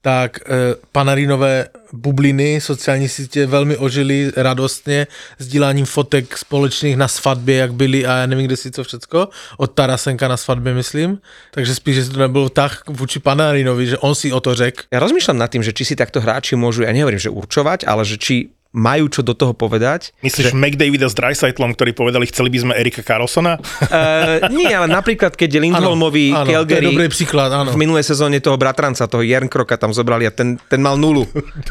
tak 0.07 0.39
uh, 0.39 0.79
Panarinové 0.91 1.67
bubliny, 1.91 2.61
sociální 2.61 3.09
sítě 3.09 3.45
velmi 3.45 3.77
ožily 3.77 4.31
radostně 4.35 5.07
sdíláním 5.39 5.85
fotek 5.85 6.37
společných 6.37 6.95
na 6.97 7.07
svatbě, 7.07 7.55
jak 7.57 7.73
byli 7.73 8.05
a 8.05 8.17
já 8.17 8.25
nevím, 8.25 8.45
kde 8.45 8.55
si 8.55 8.71
co 8.71 8.83
všecko, 8.83 9.27
od 9.57 9.67
Tarasenka 9.67 10.27
na 10.27 10.37
svatbě, 10.37 10.73
myslím. 10.73 11.19
Takže 11.51 11.75
spíš, 11.75 11.95
že 11.95 12.09
to 12.09 12.19
nebyl 12.19 12.49
tak 12.49 12.87
vůči 12.87 13.19
Panarinovi, 13.19 13.87
že 13.87 13.97
on 13.97 14.15
si 14.15 14.31
o 14.31 14.39
to 14.39 14.55
řekl. 14.55 14.87
Ja 14.91 15.03
rozmýšľam 15.03 15.43
nad 15.43 15.51
tým, 15.51 15.63
že 15.63 15.75
či 15.75 15.83
si 15.83 15.95
takto 15.99 16.23
hráči 16.23 16.55
môžu, 16.55 16.87
ja 16.87 16.95
nehovorím, 16.95 17.19
že 17.19 17.27
určovať, 17.27 17.83
ale 17.83 18.07
že 18.07 18.15
či 18.15 18.55
majú 18.75 19.07
čo 19.07 19.21
do 19.23 19.33
toho 19.33 19.55
povedať. 19.55 20.11
Myslíš 20.21 20.51
že... 20.51 20.57
McDavida 20.57 21.07
s 21.07 21.15
Dreisaitlom, 21.15 21.73
ktorí 21.73 21.95
povedali, 21.95 22.27
chceli 22.27 22.51
by 22.51 22.59
sme 22.67 22.73
Erika 22.75 23.01
Carlsona? 23.01 23.57
Uh, 23.57 24.43
nie, 24.51 24.69
ale 24.69 24.91
napríklad, 24.91 25.33
keď 25.33 25.57
je 25.57 25.59
Lindholmovi 25.63 26.35
áno, 26.35 26.45
to 26.45 26.51
je 26.51 26.57
Calgary 26.59 26.87
dobrý 26.91 27.07
příklad, 27.09 27.49
áno. 27.49 27.69
v 27.73 27.79
minulej 27.79 28.05
sezóne 28.05 28.37
toho 28.43 28.59
bratranca, 28.59 29.07
toho 29.07 29.23
Jernkroka 29.23 29.79
tam 29.79 29.95
zobrali 29.95 30.27
a 30.27 30.31
ten, 30.31 30.59
ten 30.67 30.81
mal 30.83 30.99
nulu. 30.99 31.25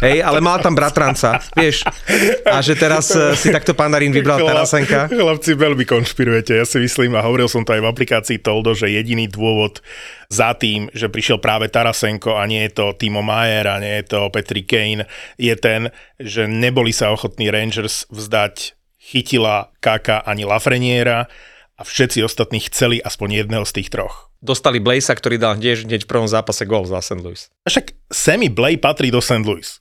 Hej, 0.04 0.24
ale 0.24 0.40
mal 0.40 0.58
tam 0.58 0.72
bratranca, 0.72 1.38
vieš. 1.54 1.84
A 2.48 2.60
že 2.64 2.74
teraz 2.74 3.12
eh, 3.12 3.36
si 3.36 3.52
takto 3.52 3.76
Panarin 3.76 4.10
vybral 4.10 4.42
Tarasenka. 4.42 5.08
Chlapci, 5.12 5.54
veľmi 5.54 5.84
konšpirujete. 5.84 6.58
Ja 6.58 6.64
si 6.64 6.80
myslím, 6.80 7.14
a 7.14 7.22
hovoril 7.22 7.46
som 7.46 7.62
to 7.62 7.76
aj 7.76 7.82
v 7.84 7.88
aplikácii 7.88 8.38
Toldo, 8.40 8.72
že 8.72 8.90
jediný 8.90 9.28
dôvod 9.28 9.84
za 10.30 10.54
tým, 10.58 10.90
že 10.92 11.10
prišiel 11.10 11.38
práve 11.38 11.70
Tarasenko 11.70 12.36
a 12.38 12.46
nie 12.46 12.66
je 12.66 12.72
to 12.76 12.96
Timo 12.98 13.22
Mayer 13.22 13.66
a 13.70 13.82
nie 13.82 14.02
je 14.02 14.16
to 14.16 14.30
Petri 14.30 14.66
Kane, 14.66 15.06
je 15.38 15.54
ten, 15.58 15.90
že 16.18 16.50
neboli 16.50 16.90
sa 16.90 17.14
ochotní 17.14 17.50
Rangers 17.50 18.06
vzdať 18.10 18.76
chytila 19.06 19.70
Kaka 19.78 20.26
ani 20.26 20.42
Lafreniera 20.42 21.30
a 21.76 21.82
všetci 21.84 22.24
ostatní 22.24 22.58
chceli 22.66 22.98
aspoň 22.98 23.46
jedného 23.46 23.64
z 23.68 23.72
tých 23.82 23.88
troch. 23.92 24.32
Dostali 24.42 24.82
Blazea, 24.82 25.16
ktorý 25.16 25.36
dal 25.40 25.56
hneď, 25.56 25.86
hneď 25.86 26.00
v 26.04 26.10
prvom 26.10 26.28
zápase 26.28 26.66
gol 26.68 26.84
za 26.84 27.00
St. 27.00 27.22
Louis. 27.22 27.48
A 27.64 27.72
Však 27.72 27.94
Sammy 28.10 28.48
Blay 28.52 28.76
patrí 28.76 29.08
do 29.12 29.22
St. 29.22 29.44
Louis. 29.44 29.80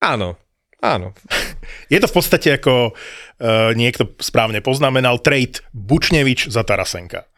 Áno, 0.00 0.36
áno. 0.80 1.12
Je 1.92 1.98
to 2.00 2.08
v 2.08 2.16
podstate 2.16 2.48
ako 2.56 2.92
uh, 2.92 3.72
niekto 3.76 4.08
správne 4.22 4.64
poznamenal, 4.64 5.20
trade 5.20 5.60
Bučnevič 5.76 6.48
za 6.48 6.64
Tarasenka. 6.64 7.28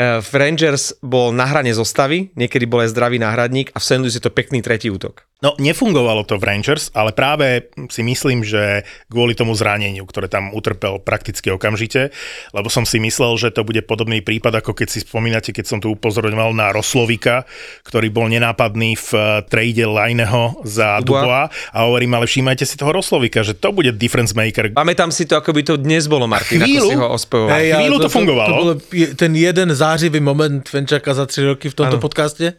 V 0.00 0.32
Rangers 0.32 0.96
bol 1.04 1.28
na 1.28 1.44
hrane 1.44 1.76
zostavy, 1.76 2.32
niekedy 2.32 2.64
bol 2.64 2.80
aj 2.80 2.96
zdravý 2.96 3.20
náhradník 3.20 3.68
a 3.72 3.78
v 3.78 3.84
St. 3.84 4.00
Louis 4.00 4.16
je 4.16 4.24
to 4.24 4.32
pekný 4.32 4.64
tretí 4.64 4.88
útok. 4.88 5.28
No, 5.40 5.56
nefungovalo 5.56 6.28
to 6.28 6.36
v 6.36 6.44
Rangers, 6.44 6.92
ale 6.92 7.16
práve 7.16 7.72
si 7.88 8.04
myslím, 8.04 8.44
že 8.44 8.84
kvôli 9.08 9.32
tomu 9.32 9.56
zraneniu, 9.56 10.04
ktoré 10.04 10.28
tam 10.28 10.52
utrpel 10.52 11.00
prakticky 11.00 11.48
okamžite, 11.48 12.12
lebo 12.52 12.68
som 12.68 12.84
si 12.84 13.00
myslel, 13.00 13.40
že 13.40 13.48
to 13.48 13.64
bude 13.64 13.80
podobný 13.88 14.20
prípad, 14.20 14.60
ako 14.60 14.76
keď 14.76 14.88
si 14.92 15.00
spomínate, 15.00 15.56
keď 15.56 15.64
som 15.64 15.78
tu 15.80 15.96
upozorňoval 15.96 16.52
na 16.52 16.68
Roslovika, 16.72 17.48
ktorý 17.88 18.12
bol 18.12 18.28
nenápadný 18.28 19.00
v 19.00 19.10
eh, 19.16 19.24
trade 19.48 19.80
Lajneho 19.80 20.60
za 20.64 21.00
Dubois. 21.00 21.24
Dubois 21.24 21.48
a 21.72 21.78
hovorím, 21.88 22.20
ale 22.20 22.28
všímajte 22.28 22.68
si 22.68 22.76
toho 22.76 22.92
Roslovika, 22.92 23.40
že 23.40 23.56
to 23.56 23.72
bude 23.72 23.96
difference 23.96 24.36
maker. 24.36 24.76
Pamätám 24.76 25.08
si 25.08 25.24
to, 25.24 25.40
ako 25.40 25.56
by 25.56 25.62
to 25.64 25.74
dnes 25.80 26.04
bolo, 26.04 26.28
Martin, 26.28 26.60
ako 26.60 26.68
Chvíľu. 26.68 26.88
si 26.88 26.96
ho 27.00 27.06
ospevoval. 27.16 27.48
Ale 27.48 27.64
chvíľu 27.80 27.96
to 27.96 28.10
fungovalo. 28.12 28.52
To, 28.52 28.64
to 28.76 28.92
je- 28.92 29.12
ten 29.16 29.32
jeden 29.32 29.72
zářivý 29.90 30.20
moment 30.22 30.62
Venčaka 30.72 31.14
za 31.14 31.26
tři 31.26 31.44
roky 31.44 31.66
v 31.70 31.74
tomto 31.74 31.98
Ano. 31.98 32.00
podcastě 32.00 32.52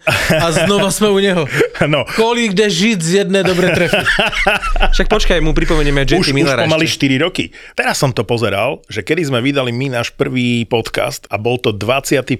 a 0.43 0.51
znova 0.67 0.91
jsme 0.91 1.09
u 1.09 1.19
něho. 1.19 1.47
No, 1.87 2.03
Kolik 2.15 2.53
jde 2.53 2.69
žít 2.69 3.01
z 3.01 3.13
jedné 3.23 3.43
dobré 3.43 3.71
trefy. 3.71 4.03
Však 4.91 5.07
počkaj, 5.07 5.39
mu 5.41 5.55
pripomenieme 5.55 6.01
JT 6.03 6.19
už, 6.19 6.27
už 6.27 6.35
Millera 6.35 6.67
pomaly 6.67 6.85
ešte. 6.91 7.07
4 7.07 7.23
roky. 7.23 7.55
Teraz 7.75 7.95
som 8.03 8.11
to 8.11 8.27
pozeral, 8.27 8.83
že 8.91 8.99
kedy 8.99 9.31
sme 9.31 9.39
vydali 9.39 9.71
my 9.71 9.95
náš 9.95 10.11
prvý 10.11 10.67
podcast 10.67 11.23
a 11.31 11.39
bol 11.39 11.55
to 11.55 11.71
25. 11.71 12.35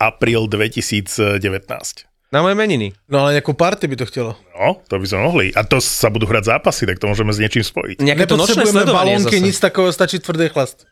apríl 0.00 0.48
2019. 0.48 2.11
Na 2.32 2.42
moje 2.42 2.54
meniny. 2.54 2.92
No 3.08 3.20
ale 3.20 3.32
nějakou 3.32 3.52
party 3.52 3.86
by 3.86 3.96
to 3.96 4.06
chtělo. 4.06 4.36
No, 4.60 4.76
to 4.88 4.98
by 4.98 5.06
sme 5.06 5.20
mohli. 5.20 5.52
A 5.52 5.68
to 5.68 5.84
sa 5.84 6.08
budú 6.08 6.24
hrať 6.24 6.48
zápasy, 6.48 6.88
tak 6.88 6.96
to 6.96 7.04
môžeme 7.04 7.28
s 7.28 7.38
niečím 7.38 7.60
spojiť. 7.60 8.00
Nejaké 8.00 8.24
to 8.24 8.40
nočné 8.40 8.64
balónky, 8.88 9.36
zase. 9.36 9.44
nic 9.44 9.56
takového, 9.60 9.92
stačí 9.92 10.16
tvrdý 10.18 10.48
chlast. 10.48 10.86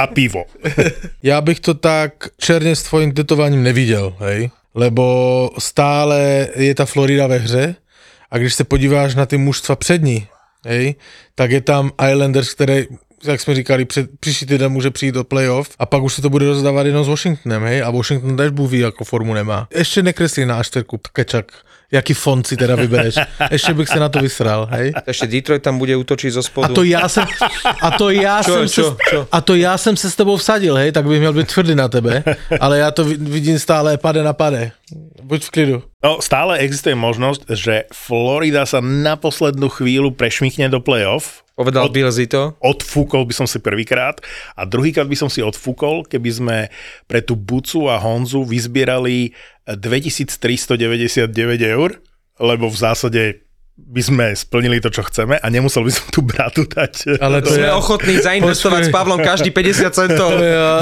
A 0.00 0.06
pivo. 0.06 0.44
Já 1.22 1.40
bych 1.40 1.60
to 1.60 1.74
tak 1.74 2.12
černě 2.40 2.76
s 2.76 2.82
tvojím 2.82 3.12
tetováním 3.12 3.62
neviděl, 3.62 4.14
hej? 4.18 4.50
Lebo 4.74 5.50
stále 5.58 6.48
je 6.56 6.74
ta 6.74 6.86
Florida 6.86 7.26
ve 7.26 7.38
hře 7.38 7.74
a 8.30 8.38
když 8.38 8.54
se 8.54 8.64
podíváš 8.64 9.14
na 9.14 9.26
ty 9.26 9.36
mužstva 9.36 9.76
před 9.76 10.02
ní, 10.02 10.26
hej, 10.66 10.94
tak 11.34 11.50
je 11.50 11.60
tam 11.60 11.90
Islanders, 12.10 12.54
které 12.54 12.84
jak 13.24 13.40
jsme 13.40 13.54
říkali, 13.54 13.84
před, 13.84 14.10
příští 14.20 14.46
týden 14.46 14.72
může 14.72 14.90
přijít 14.90 15.14
do 15.14 15.24
playoff 15.24 15.68
a 15.78 15.86
pak 15.86 16.02
už 16.02 16.14
se 16.14 16.22
to 16.22 16.30
bude 16.30 16.46
rozdávat 16.46 16.86
jenom 16.86 17.04
s 17.04 17.08
Washingtonem, 17.08 17.62
hej, 17.62 17.82
a 17.82 17.90
Washington 17.90 18.36
tež 18.36 18.50
Bůh 18.50 18.70
ví, 18.70 18.78
jako 18.78 19.04
formu 19.04 19.34
nemá. 19.34 19.68
Ještě 19.74 20.02
nekreslí 20.02 20.44
na 20.46 20.58
ašterku 20.58 21.00
kečak, 21.12 21.52
jaký 21.92 22.14
fond 22.14 22.46
si 22.46 22.56
teda 22.56 22.76
vybereš. 22.76 23.14
Ještě 23.50 23.74
bych 23.74 23.88
se 23.88 24.00
na 24.00 24.08
to 24.08 24.18
vysral, 24.20 24.68
hej. 24.70 24.92
Ešte 25.06 25.26
Detroit 25.26 25.62
tam 25.64 25.78
bude 25.80 25.96
útočiť 25.96 26.30
zo 26.36 26.40
A 26.40 26.42
spodu. 26.42 26.74
to 26.74 26.82
já 26.84 27.08
jsem, 27.08 27.24
a 27.80 27.90
to 27.90 28.10
já 28.10 28.42
Čo, 28.42 28.52
jsem 28.52 28.68
čo, 28.68 28.84
se, 28.84 28.96
čo? 29.10 29.18
a 29.32 29.40
to 29.40 29.54
já 29.54 29.78
jsem 29.78 29.96
se 29.96 30.10
s 30.10 30.16
tebou 30.16 30.36
vsadil, 30.36 30.74
hej, 30.76 30.92
tak 30.92 31.06
bych 31.08 31.18
měl 31.20 31.32
být 31.32 31.48
tvrdý 31.52 31.74
na 31.74 31.88
tebe, 31.88 32.24
ale 32.60 32.78
já 32.78 32.90
to 32.90 33.04
vid- 33.04 33.28
vidím 33.28 33.58
stále 33.58 33.96
pade 33.98 34.22
na 34.22 34.32
pade. 34.32 34.70
Buď 35.22 35.44
v 35.44 35.50
klidu. 35.50 35.82
No, 36.04 36.18
stále 36.22 36.58
existuje 36.58 36.94
možnosť, 36.94 37.42
že 37.52 37.84
Florida 37.92 38.64
sa 38.64 38.80
na 38.84 39.16
poslednú 39.16 39.68
chvíľu 39.68 40.12
prešmichne 40.16 40.68
do 40.72 40.80
playoff. 40.80 41.42
Povedal 41.58 41.90
Od- 41.90 41.94
Bill 41.94 42.14
Zito. 42.14 42.54
Odfúkol 42.62 43.26
by 43.26 43.34
som 43.34 43.46
si 43.50 43.58
prvýkrát 43.58 44.22
a 44.54 44.62
druhýkrát 44.62 45.10
by 45.10 45.18
som 45.18 45.26
si 45.26 45.42
odfúkol, 45.42 46.06
keby 46.06 46.30
sme 46.30 46.56
pre 47.10 47.18
tú 47.18 47.34
Bucu 47.34 47.90
a 47.90 47.98
Honzu 47.98 48.46
vyzbierali 48.46 49.34
2399 49.66 51.26
eur, 51.66 51.98
lebo 52.38 52.70
v 52.70 52.76
zásade 52.78 53.22
by 53.78 54.02
sme 54.04 54.26
splnili 54.36 54.82
to, 54.82 54.90
čo 54.90 55.06
chceme 55.06 55.38
a 55.38 55.46
nemusel 55.48 55.80
by 55.80 55.92
som 55.94 56.04
tú 56.10 56.20
bratu 56.20 56.66
dať. 56.66 57.22
Ale 57.22 57.40
to 57.40 57.54
Sme 57.54 57.66
je, 57.66 57.72
ochotní 57.72 58.14
zainvestovať 58.20 58.82
s 58.84 58.88
Počkej. 58.90 58.96
Pavlom 58.98 59.18
každý 59.22 59.48
50 59.54 59.88
centov. 59.94 60.30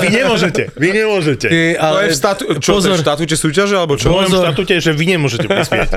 Vy 0.02 0.08
nemôžete, 0.10 0.62
vy 0.74 0.88
nemôžete. 0.90 1.46
ty, 1.46 1.62
To 1.76 1.84
ale, 1.86 1.98
je 2.08 2.10
v, 2.10 2.16
statu- 2.16 2.46
čo, 2.58 2.70
to 2.72 2.78
je 2.82 2.90
pozor, 2.90 2.98
v 2.98 3.04
štatúte 3.06 3.36
súťaže, 3.36 3.74
alebo 3.78 3.94
V 3.94 4.00
čo? 4.00 4.08
Pozor. 4.10 4.42
štatúte 4.48 4.72
je, 4.80 4.90
že 4.90 4.92
vy 4.96 5.04
nemôžete 5.12 5.46
prispieť. 5.46 5.88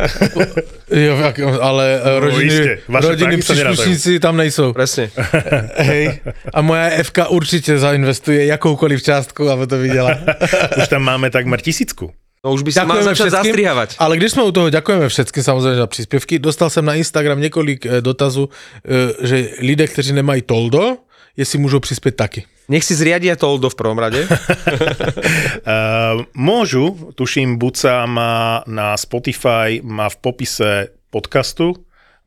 jo, 1.09 1.13
ale 1.61 1.85
no, 1.97 2.19
rodiny, 2.19 2.45
iste, 2.45 2.73
vaše 2.85 3.07
rodiny 3.09 3.35
příslušníci 3.41 4.19
tam 4.19 4.37
nejsou. 4.37 4.73
Presne. 4.75 5.09
Hej. 5.89 6.19
A 6.53 6.59
moja 6.61 7.03
FK 7.03 7.17
určitě 7.29 7.79
zainvestuje 7.79 8.45
jakoukoliv 8.45 9.01
částku, 9.03 9.49
aby 9.49 9.67
to 9.67 9.77
viděla. 9.77 10.13
Už 10.77 10.87
tam 10.87 11.01
máme 11.03 11.29
takmer 11.29 11.61
tisícku. 11.61 12.11
No 12.39 12.55
už 12.55 12.63
by 12.63 12.71
si 12.71 12.79
mal 12.87 13.03
začať 13.03 13.35
zastrihávať. 13.35 13.99
Ale 13.99 14.15
když 14.15 14.31
jsme 14.31 14.43
u 14.47 14.51
toho, 14.51 14.69
děkujeme 14.69 15.09
všetkým 15.09 15.43
samozřejmě 15.43 15.75
za 15.75 15.87
příspěvky. 15.87 16.39
Dostal 16.39 16.69
jsem 16.69 16.85
na 16.85 16.95
Instagram 16.95 17.41
několik 17.41 17.85
eh, 17.85 18.01
dotazů, 18.01 18.49
eh, 18.49 19.27
že 19.27 19.49
lidé, 19.59 19.87
kteří 19.87 20.13
nemají 20.13 20.41
toldo, 20.41 20.97
jestli 21.37 21.59
můžou 21.59 21.79
přispět 21.79 22.15
taky. 22.15 22.45
Nech 22.69 22.83
si 22.83 22.95
zriadia 22.95 23.35
Toldo 23.35 23.69
v 23.69 23.75
prvom 23.75 23.97
rade. 23.97 24.29
Uh, 24.29 26.21
môžu, 26.37 26.93
tuším, 27.17 27.57
Buca 27.57 28.05
má 28.05 28.61
na 28.69 28.93
Spotify, 28.93 29.81
má 29.81 30.09
v 30.09 30.17
popise 30.21 30.93
podcastu, 31.09 31.73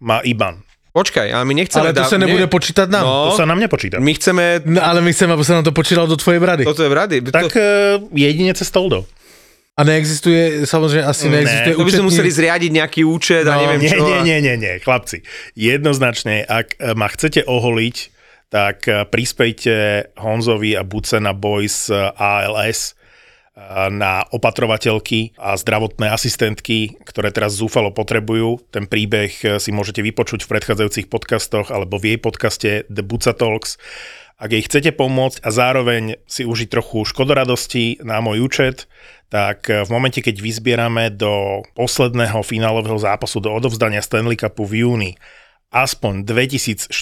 má 0.03 0.19
IBAN. 0.27 0.59
Počkaj, 0.93 1.33
ale 1.33 1.45
my 1.47 1.55
nechceme... 1.55 1.81
Ale 1.81 1.93
to 1.95 2.01
dá- 2.01 2.09
se 2.09 2.19
nebude 2.19 2.45
ne- 2.45 2.53
počítat 2.53 2.91
nám. 2.91 3.05
No, 3.07 3.31
To 3.31 3.37
sa 3.39 3.47
nám 3.49 3.57
nepočíta. 3.63 3.97
my 3.97 4.13
chceme... 4.13 4.61
No, 4.67 4.83
ale 4.85 5.01
my 5.01 5.13
chceme, 5.15 5.33
aby 5.33 5.45
se 5.45 5.53
nám 5.57 5.65
to 5.65 5.73
počítalo 5.73 6.07
do 6.07 6.17
tvojej 6.21 6.41
brady. 6.41 6.65
Toto 6.69 6.83
je 6.83 6.91
v 6.91 6.93
rady. 6.93 7.17
Tak 7.33 7.53
to, 7.53 7.61
jedine 8.13 8.53
cez 8.53 8.69
Toldo. 8.69 9.07
A 9.77 9.85
neexistuje, 9.85 10.67
samozřejmě 10.67 11.03
asi 11.05 11.29
Ne, 11.29 11.37
neexistuje 11.37 11.75
to 11.75 11.85
by 11.85 11.91
sme 11.91 12.03
museli 12.13 12.29
zriadiť 12.31 12.71
nejaký 12.77 13.01
účet 13.09 13.49
a 13.49 13.57
No, 13.57 13.61
neviem 13.65 13.81
Nie, 13.81 13.89
čo. 13.89 14.05
nie, 14.05 14.19
a- 14.21 14.23
nie, 14.23 14.39
nie, 14.45 14.57
nie, 14.61 14.75
chlapci. 14.85 15.25
Jednoznačne, 15.57 16.45
ak 16.45 16.77
e, 16.77 16.93
ma 16.93 17.09
chcete 17.09 17.41
oholiť, 17.49 17.97
tak 18.53 18.85
e, 18.85 19.09
prispejte 19.09 19.73
Honzovi 20.21 20.77
a 20.77 20.85
Buce 20.85 21.21
na 21.25 21.33
Boys 21.33 21.89
e, 21.89 21.97
ALS 22.17 22.95
na 23.93 24.25
opatrovateľky 24.33 25.37
a 25.37 25.53
zdravotné 25.61 26.09
asistentky, 26.09 26.97
ktoré 27.05 27.29
teraz 27.29 27.53
zúfalo 27.61 27.93
potrebujú. 27.93 28.65
Ten 28.73 28.89
príbeh 28.89 29.29
si 29.61 29.71
môžete 29.77 30.01
vypočuť 30.01 30.49
v 30.49 30.51
predchádzajúcich 30.57 31.13
podcastoch 31.13 31.69
alebo 31.69 32.01
v 32.01 32.17
jej 32.17 32.19
podcaste 32.19 32.71
The 32.89 33.05
Buca 33.05 33.37
Talks. 33.37 33.77
Ak 34.41 34.57
jej 34.57 34.65
chcete 34.65 34.97
pomôcť 34.97 35.45
a 35.45 35.53
zároveň 35.53 36.17
si 36.25 36.49
užiť 36.49 36.69
trochu 36.73 37.05
škodoradosti 37.05 38.01
na 38.01 38.25
môj 38.25 38.41
účet, 38.41 38.89
tak 39.33 39.65
v 39.73 39.89
momente, 39.89 40.21
keď 40.21 40.45
vyzbierame 40.45 41.09
do 41.09 41.65
posledného 41.73 42.45
finálového 42.45 43.01
zápasu 43.01 43.41
do 43.41 43.49
odovzdania 43.49 44.05
Stanley 44.05 44.37
Cupu 44.37 44.69
v 44.69 44.85
júni 44.85 45.13
aspoň 45.73 46.29
2400 46.29 46.93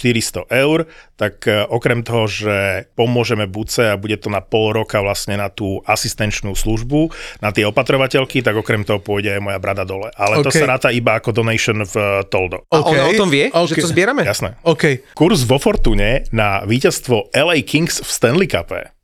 eur, 0.46 0.86
tak 1.18 1.42
e, 1.50 1.66
okrem 1.66 2.06
toho, 2.06 2.30
že 2.30 2.86
pomôžeme 2.94 3.50
Buce 3.50 3.90
a 3.90 3.98
bude 3.98 4.14
to 4.22 4.30
na 4.30 4.38
pol 4.38 4.70
roka 4.70 5.02
vlastne 5.02 5.34
na 5.34 5.50
tú 5.50 5.82
asistenčnú 5.82 6.54
službu, 6.54 7.10
na 7.42 7.50
tie 7.50 7.66
opatrovateľky, 7.66 8.46
tak 8.46 8.54
okrem 8.54 8.86
toho 8.86 9.02
pôjde 9.02 9.36
aj 9.36 9.42
moja 9.42 9.58
brada 9.58 9.82
dole. 9.82 10.14
Ale 10.14 10.38
okay. 10.40 10.46
to 10.46 10.48
Okay. 10.50 10.66
sa 10.66 10.70
ráta 10.74 10.90
iba 10.90 11.14
ako 11.14 11.30
donation 11.30 11.82
v 11.82 11.94
e, 11.94 12.06
Toldo. 12.30 12.66
A 12.70 12.82
ona 12.82 13.10
OK, 13.10 13.14
o 13.14 13.18
tom 13.18 13.30
vie, 13.30 13.50
OK. 13.50 13.70
že 13.74 13.82
to 13.82 13.90
zbierame? 13.90 14.22
Jasné. 14.22 14.58
OK, 14.62 15.14
Kurs 15.18 15.42
vo 15.46 15.58
Fortune 15.58 16.26
na 16.30 16.62
víťazstvo 16.62 17.34
LA 17.34 17.66
Kings 17.66 18.02
v 18.02 18.10
Stanley 18.10 18.46
Cupe 18.46 18.94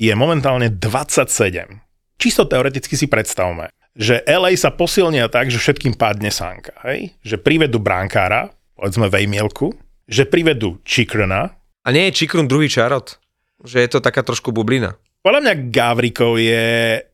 je 0.00 0.12
momentálne 0.16 0.68
27. 0.68 1.87
Čisto 2.18 2.44
teoreticky 2.44 2.92
si 2.92 3.06
predstavme, 3.06 3.70
že 3.94 4.20
LA 4.22 4.54
sa 4.54 4.70
posilnia 4.70 5.30
tak, 5.30 5.48
že 5.48 5.56
všetkým 5.56 5.94
padne 5.94 6.28
sánka. 6.28 6.74
Hej? 6.82 7.14
Že 7.22 7.36
privedú 7.38 7.78
bránkára, 7.78 8.50
povedzme 8.74 9.06
Vejmielku, 9.06 9.70
že 10.04 10.26
privedú 10.26 10.82
Chikrona, 10.82 11.54
A 11.82 11.88
nie 11.88 12.10
je 12.10 12.18
Čikrun 12.18 12.44
druhý 12.44 12.66
čarot? 12.66 13.16
Že 13.62 13.78
je 13.80 13.88
to 13.88 13.98
taká 13.98 14.20
trošku 14.20 14.50
bublina. 14.50 14.98
podľa 15.18 15.40
mňa 15.40 15.54
Gavrikov 15.70 16.36
je 16.36 16.66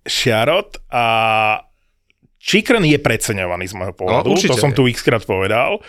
Šiarot 0.03 0.77
a 0.89 1.05
Chikren 2.37 2.85
je 2.85 3.01
preceňovaný 3.01 3.65
z 3.65 3.75
môjho 3.75 3.97
pohľadu, 3.97 4.29
No, 4.29 4.37
to 4.37 4.57
som 4.57 4.69
je. 4.73 4.77
tu 4.77 4.85
x 4.85 5.01
krát 5.01 5.25
povedal. 5.25 5.81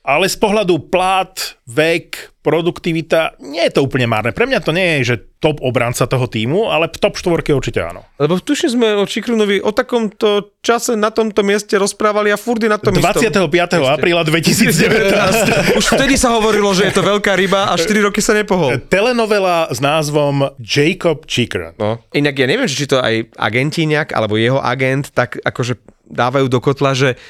Ale 0.00 0.32
z 0.32 0.36
pohľadu 0.40 0.88
plat, 0.88 1.36
vek, 1.68 2.32
produktivita, 2.40 3.36
nie 3.44 3.60
je 3.68 3.76
to 3.76 3.84
úplne 3.84 4.08
márne. 4.08 4.32
Pre 4.32 4.48
mňa 4.48 4.64
to 4.64 4.72
nie 4.72 5.00
je, 5.00 5.12
že 5.12 5.16
top 5.44 5.60
obranca 5.60 6.08
toho 6.08 6.24
týmu, 6.24 6.72
ale 6.72 6.88
top 6.88 7.20
štvorky 7.20 7.52
určite 7.52 7.84
áno. 7.84 8.08
Lebo 8.16 8.40
tuším 8.40 8.80
sme 8.80 8.88
o 8.96 9.04
Čikrunovi 9.04 9.60
o 9.60 9.68
takomto 9.76 10.56
čase 10.64 10.96
na 10.96 11.12
tomto 11.12 11.44
mieste 11.44 11.76
rozprávali 11.76 12.32
a 12.32 12.40
furt 12.40 12.64
je 12.64 12.72
na 12.72 12.80
tom 12.80 12.96
25. 12.96 13.52
istom. 13.52 13.92
apríla 13.92 14.24
2019 14.24 15.76
Už 15.80 15.84
vtedy 15.84 16.16
sa 16.16 16.32
hovorilo, 16.32 16.72
že 16.72 16.88
je 16.88 16.94
to 16.96 17.04
veľká 17.04 17.36
ryba 17.36 17.68
a 17.68 17.76
4 17.76 17.84
roky 18.00 18.24
sa 18.24 18.32
nepohol. 18.32 18.80
telenovela 18.88 19.68
s 19.68 19.84
názvom 19.84 20.48
Jacob 20.56 21.28
Chikren. 21.28 21.76
No. 21.76 22.00
Inak 22.16 22.40
ja 22.40 22.48
neviem, 22.48 22.68
či 22.68 22.88
to 22.88 23.04
aj 23.04 23.36
agenti 23.36 23.84
nejak, 23.84 24.16
alebo 24.16 24.40
jeho 24.40 24.64
agent, 24.64 25.12
tak 25.12 25.36
akože 25.44 25.76
dávajú 26.08 26.48
do 26.48 26.58
kotla, 26.58 26.96
že 26.96 27.20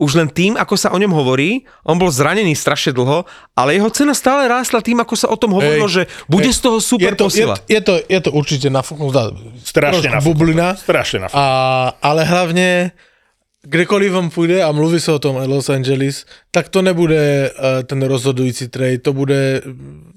už 0.00 0.16
len 0.16 0.32
tým, 0.32 0.56
ako 0.56 0.74
sa 0.80 0.88
o 0.90 0.98
ňom 0.98 1.12
hovorí, 1.12 1.68
on 1.84 2.00
bol 2.00 2.08
zranený 2.08 2.56
strašne 2.56 2.96
dlho, 2.96 3.28
ale 3.52 3.76
jeho 3.76 3.92
cena 3.92 4.16
stále 4.16 4.48
rástla 4.48 4.80
tým, 4.80 4.96
ako 4.96 5.12
sa 5.12 5.28
o 5.28 5.36
tom 5.36 5.52
hovorilo, 5.52 5.84
Hej, 5.84 5.92
že 5.92 6.02
bude 6.24 6.48
hej, 6.48 6.56
z 6.56 6.60
toho 6.64 6.78
super 6.80 7.12
je 7.12 7.20
to, 7.20 7.24
je, 7.24 7.28
posila. 7.28 7.54
je, 7.68 7.80
to, 7.84 7.94
je 8.00 8.20
to 8.24 8.30
určite 8.32 8.66
nafúknutá 8.72 9.28
Strašne 9.60 10.00
trošku 10.00 10.16
nafúknutá. 10.16 10.24
bublina, 10.24 10.66
Strašne 10.74 11.18
nafúknutá. 11.28 11.36
a, 11.36 12.00
ale 12.00 12.22
hlavne 12.24 12.96
kdekoliv 13.60 14.16
on 14.16 14.30
půjde 14.32 14.62
a 14.64 14.72
mluví 14.72 15.00
se 15.00 15.12
o 15.12 15.18
tom 15.18 15.36
Los 15.36 15.68
Angeles, 15.68 16.24
tak 16.50 16.68
to 16.72 16.82
nebude 16.82 17.50
uh, 17.52 17.84
ten 17.84 18.02
rozhodující 18.02 18.68
trade, 18.68 18.98
to 18.98 19.12
bude 19.12 19.60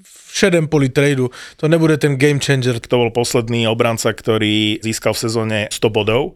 v 0.02 0.36
šedém 0.36 0.66
poli 0.68 0.88
tradu, 0.88 1.30
to 1.56 1.68
nebude 1.68 1.96
ten 1.98 2.16
game 2.16 2.40
changer. 2.40 2.80
To 2.80 2.96
bol 2.96 3.10
posledný 3.14 3.68
obranca, 3.70 4.10
ktorý 4.10 4.82
získal 4.82 5.14
v 5.14 5.22
sezóne 5.22 5.58
100 5.70 5.94
bodov. 5.94 6.34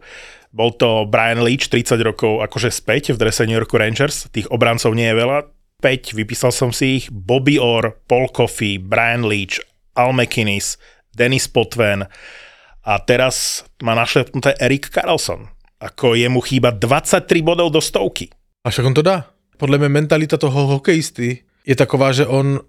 Bol 0.49 0.73
to 0.81 1.05
Brian 1.05 1.45
Leach, 1.45 1.69
30 1.69 2.01
rokov 2.01 2.41
akože 2.41 2.73
späť 2.73 3.13
v 3.13 3.21
drese 3.21 3.45
New 3.45 3.57
York 3.57 3.69
Rangers. 3.69 4.29
Tých 4.33 4.49
obrancov 4.49 4.97
nie 4.97 5.05
je 5.05 5.15
veľa. 5.15 5.37
5, 5.79 6.17
vypísal 6.17 6.51
som 6.51 6.73
si 6.73 6.99
ich. 6.99 7.05
Bobby 7.13 7.61
Orr, 7.61 7.95
Paul 8.09 8.27
Coffey, 8.33 8.81
Brian 8.81 9.23
Leach, 9.23 9.61
Al 9.95 10.11
McInnes, 10.11 10.75
Dennis 11.15 11.47
Potven 11.47 12.07
a 12.83 12.93
teraz 12.99 13.65
má 13.83 13.93
našlepnuté 13.95 14.55
Erik 14.59 14.89
Carlson. 14.89 15.47
Ako 15.79 16.15
jemu 16.15 16.41
chýba 16.41 16.71
23 16.71 17.41
bodov 17.41 17.71
do 17.71 17.81
stovky. 17.81 18.27
A 18.63 18.69
však 18.69 18.85
on 18.85 18.93
to 18.93 19.01
dá. 19.01 19.27
Podle 19.57 19.77
mě 19.77 19.89
mentalita 19.89 20.37
toho 20.37 20.67
hokejisty 20.67 21.43
je 21.65 21.75
taková, 21.75 22.11
že 22.11 22.27
on 22.27 22.59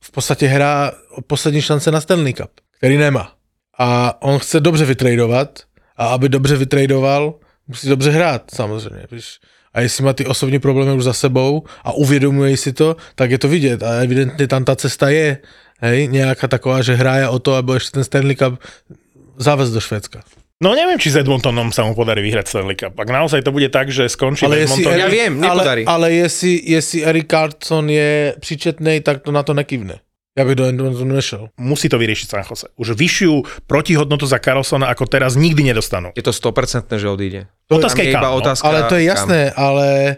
v 0.00 0.10
podstatě 0.10 0.46
hrá 0.46 0.92
o 1.10 1.20
poslední 1.22 1.62
šance 1.62 1.90
na 1.90 2.00
Stanley 2.00 2.32
Cup, 2.32 2.50
který 2.78 2.96
nemá. 2.96 3.32
A 3.78 4.22
on 4.22 4.38
chce 4.38 4.60
dobře 4.60 4.84
vytradovat 4.84 5.62
a 5.96 6.06
aby 6.06 6.28
dobře 6.28 6.56
vytradoval, 6.56 7.34
musí 7.68 7.88
dobře 7.88 8.10
hrát 8.10 8.42
samozřejmě. 8.54 9.06
Víš. 9.12 9.38
A 9.74 9.80
jestli 9.80 10.04
má 10.04 10.12
ty 10.12 10.26
osobní 10.26 10.58
problémy 10.58 10.92
už 10.92 11.04
za 11.04 11.12
sebou 11.12 11.64
a 11.84 11.92
uvědomuje 11.92 12.56
si 12.56 12.72
to, 12.72 12.96
tak 13.14 13.30
je 13.30 13.38
to 13.38 13.48
vidět. 13.48 13.82
A 13.82 14.00
evidentně 14.00 14.46
tam 14.48 14.64
ta 14.64 14.76
cesta 14.76 15.08
je. 15.08 15.38
Hej, 15.80 16.08
nějaká 16.08 16.48
taková, 16.48 16.82
že 16.82 16.94
hraje 16.94 17.28
o 17.28 17.38
to, 17.38 17.54
aby 17.54 17.72
ještě 17.72 17.90
ten 17.90 18.04
Stanley 18.04 18.36
Cup 18.36 18.60
zavez 19.36 19.70
do 19.70 19.80
Švédska. 19.80 20.22
No 20.56 20.72
neviem, 20.72 20.96
či 20.96 21.12
s 21.12 21.20
Edmontonom 21.20 21.68
sa 21.68 21.84
mu 21.84 21.92
podarí 21.92 22.24
vyhrať 22.24 22.48
Stanley 22.48 22.80
Cup. 22.80 22.96
Ak 22.96 23.12
naozaj 23.12 23.44
to 23.44 23.52
bude 23.52 23.68
tak, 23.68 23.92
že 23.92 24.08
skončí 24.08 24.48
Ale 24.48 24.64
jestli, 24.64 24.88
Edmontone... 24.88 25.04
Ja 25.04 25.08
viem, 25.12 25.32
ale, 25.36 25.60
nepodarí. 25.60 25.82
ale 25.84 26.06
jestli, 26.16 26.52
jestli 26.64 26.98
Eric 27.04 27.26
Carlson 27.28 27.84
je 27.92 28.34
příčetnej, 28.40 29.04
tak 29.04 29.20
to 29.20 29.36
na 29.36 29.44
to 29.44 29.52
nekývne. 29.52 30.00
Já 30.36 30.44
bych 30.44 30.54
do 30.54 30.64
Edmontonu 30.64 31.14
nešel. 31.14 31.48
musí 31.56 31.88
to 31.88 31.96
vyriešiť 31.98 32.28
San 32.28 32.44
Jose. 32.50 32.68
Už 32.76 32.90
vyššiu 32.92 33.64
protihodnotu 33.66 34.26
za 34.28 34.36
Carlsona 34.38 34.86
ako 34.92 35.08
teraz 35.08 35.32
nikdy 35.36 35.64
nedostanú. 35.64 36.12
Je 36.12 36.20
to 36.22 36.32
100% 36.32 36.92
že 37.00 37.08
odíde. 37.08 37.40
Otázka 37.72 37.96
Tam 37.98 38.04
je 38.04 38.08
je 38.08 38.12
iba 38.12 38.20
kam, 38.20 38.32
no. 38.32 38.36
otázka, 38.36 38.68
Ale 38.68 38.78
to 38.84 38.94
je 39.00 39.04
kam. 39.08 39.16
jasné, 39.16 39.40
ale 39.56 40.16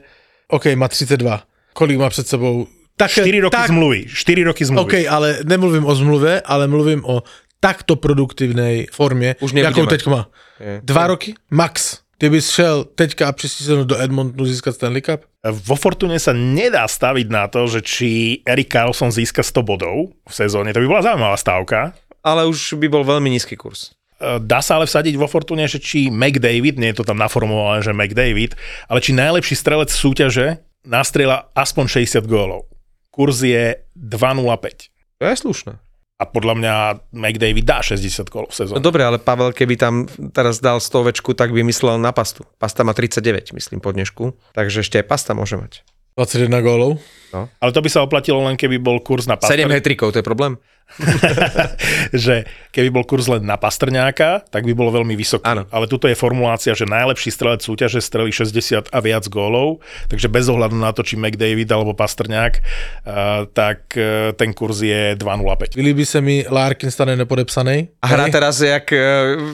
OK, 0.51 0.65
má 0.75 0.89
32. 0.89 1.43
Kolik 1.73 1.99
má 1.99 2.11
před 2.11 2.27
sebou? 2.29 2.67
Tak, 2.97 3.11
4 3.11 3.41
roky 3.41 3.57
tak, 3.57 3.67
zmluvy. 3.71 4.07
4 4.11 4.43
roky 4.45 4.65
zmluvy. 4.65 4.83
OK, 4.83 4.95
ale 5.07 5.39
nemluvím 5.47 5.85
o 5.87 5.95
zmluve, 5.95 6.41
ale 6.43 6.67
mluvím 6.67 7.05
o 7.05 7.23
takto 7.61 7.97
produktivnej 7.97 8.87
formě, 8.93 9.37
Už 9.41 9.53
jakou 9.53 9.87
teď 9.87 10.07
má. 10.07 10.27
Je. 10.61 10.81
Dva 10.85 11.07
roky? 11.07 11.35
Max. 11.51 11.99
Ty 12.19 12.35
bys 12.35 12.51
šel 12.51 12.83
teďka 12.99 13.31
sezónu 13.31 13.87
do 13.87 13.95
Edmontonu 13.95 14.43
získat 14.43 14.75
Stanley 14.75 15.07
Cup? 15.07 15.23
Vo 15.39 15.79
Fortune 15.79 16.19
sa 16.19 16.35
nedá 16.35 16.83
staviť 16.83 17.31
na 17.31 17.47
to, 17.47 17.71
že 17.71 17.79
či 17.79 18.09
Erik 18.43 18.75
Carlson 18.75 19.15
získa 19.15 19.47
100 19.47 19.63
bodov 19.63 20.19
v 20.27 20.33
sezóne. 20.35 20.75
To 20.75 20.83
by 20.83 20.91
bola 20.91 21.07
zaujímavá 21.07 21.39
stávka. 21.39 21.95
Ale 22.27 22.43
už 22.51 22.75
by 22.75 22.91
bol 22.91 23.07
veľmi 23.07 23.31
nízky 23.31 23.55
kurz. 23.55 23.95
E, 24.19 24.43
Dá 24.43 24.59
sa 24.59 24.83
ale 24.83 24.91
vsadiť 24.91 25.15
vo 25.15 25.31
Fortune, 25.31 25.63
že 25.71 25.79
či 25.79 26.11
McDavid, 26.11 26.83
nie 26.83 26.91
je 26.91 26.99
to 26.99 27.07
tam 27.07 27.23
naformulované, 27.23 27.87
že 27.87 27.95
McDavid, 27.95 28.59
ale 28.91 28.99
či 28.99 29.15
najlepší 29.15 29.55
strelec 29.55 29.95
súťaže 29.95 30.59
nastrieľa 30.83 31.55
aspoň 31.55 32.03
60 32.03 32.27
gólov. 32.27 32.67
Kurz 33.15 33.47
je 33.47 33.79
2,05. 33.95 34.91
To 35.23 35.25
je 35.31 35.37
slušné. 35.39 35.73
A 36.19 36.27
podľa 36.27 36.55
mňa 36.59 36.75
McDavid 37.15 37.63
dá 37.63 37.79
60 37.79 38.27
gólov 38.27 38.51
v 38.51 38.55
No 38.55 38.59
sezóne. 38.59 38.83
dobre, 38.83 39.07
ale 39.07 39.23
Pavel, 39.23 39.55
keby 39.55 39.79
tam 39.79 39.95
teraz 40.35 40.59
dal 40.59 40.83
stovečku, 40.83 41.31
tak 41.33 41.55
by 41.55 41.63
myslel 41.63 42.03
na 42.03 42.11
pastu. 42.11 42.43
Pasta 42.59 42.83
má 42.83 42.91
39, 42.91 43.55
myslím, 43.55 43.79
po 43.79 43.95
dnešku. 43.95 44.35
Takže 44.51 44.83
ešte 44.83 44.99
aj 44.99 45.07
pasta 45.07 45.31
môže 45.39 45.55
mať. 45.55 45.87
21 46.19 46.51
gólov. 46.59 46.99
Ale 47.31 47.71
to 47.71 47.79
by 47.79 47.87
sa 47.87 48.03
oplatilo 48.03 48.43
len 48.43 48.59
keby 48.59 48.83
bol 48.83 48.99
kurz 48.99 49.31
na 49.31 49.39
7 49.39 49.47
Pastrňáka, 49.47 49.79
hetrikov, 49.79 50.11
to 50.11 50.19
je 50.19 50.27
problém? 50.27 50.59
že 52.27 52.49
keby 52.75 52.89
bol 52.91 53.05
kurz 53.07 53.31
len 53.31 53.47
na 53.47 53.55
Pastrňáka, 53.55 54.49
tak 54.51 54.67
by 54.67 54.73
bolo 54.75 54.91
veľmi 55.03 55.15
vysoký. 55.15 55.47
Áno. 55.47 55.69
Ale 55.71 55.87
tuto 55.87 56.11
je 56.11 56.17
formulácia, 56.19 56.75
že 56.75 56.89
najlepší 56.89 57.31
strelec 57.31 57.61
súťaže 57.63 58.03
strelí 58.03 58.35
60 58.35 58.91
a 58.91 58.99
viac 58.99 59.25
gólov, 59.31 59.85
takže 60.11 60.27
bez 60.27 60.51
ohľadu 60.51 60.77
na 60.77 60.91
to, 60.91 61.07
či 61.07 61.15
McDavid 61.15 61.71
alebo 61.71 61.95
Pastrňák, 61.95 62.55
uh, 62.59 63.47
tak 63.53 63.95
uh, 63.95 64.35
ten 64.35 64.51
kurz 64.51 64.83
je 64.83 65.15
2,05. 65.15 65.79
Líbí 65.79 66.05
se 66.07 66.21
mi 66.21 66.45
Larkin 66.49 66.91
stane 66.91 67.17
nepodepsaný. 67.17 67.89
A 68.03 68.07
hrá 68.07 68.25
Hej. 68.27 68.33
teraz 68.33 68.61
jak, 68.61 68.93
eh, 68.93 69.01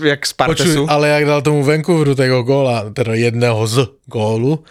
jak 0.02 0.26
z 0.26 0.32
Partesu. 0.32 0.64
Počuj, 0.64 0.86
ale 0.88 1.08
jak 1.08 1.24
dal 1.26 1.42
tomu 1.42 1.64
Vancouveru 1.64 2.14
tego 2.14 2.42
góla, 2.42 2.90
teda 2.90 3.14
jedného 3.14 3.66
z 3.66 3.88
gólu, 4.06 4.64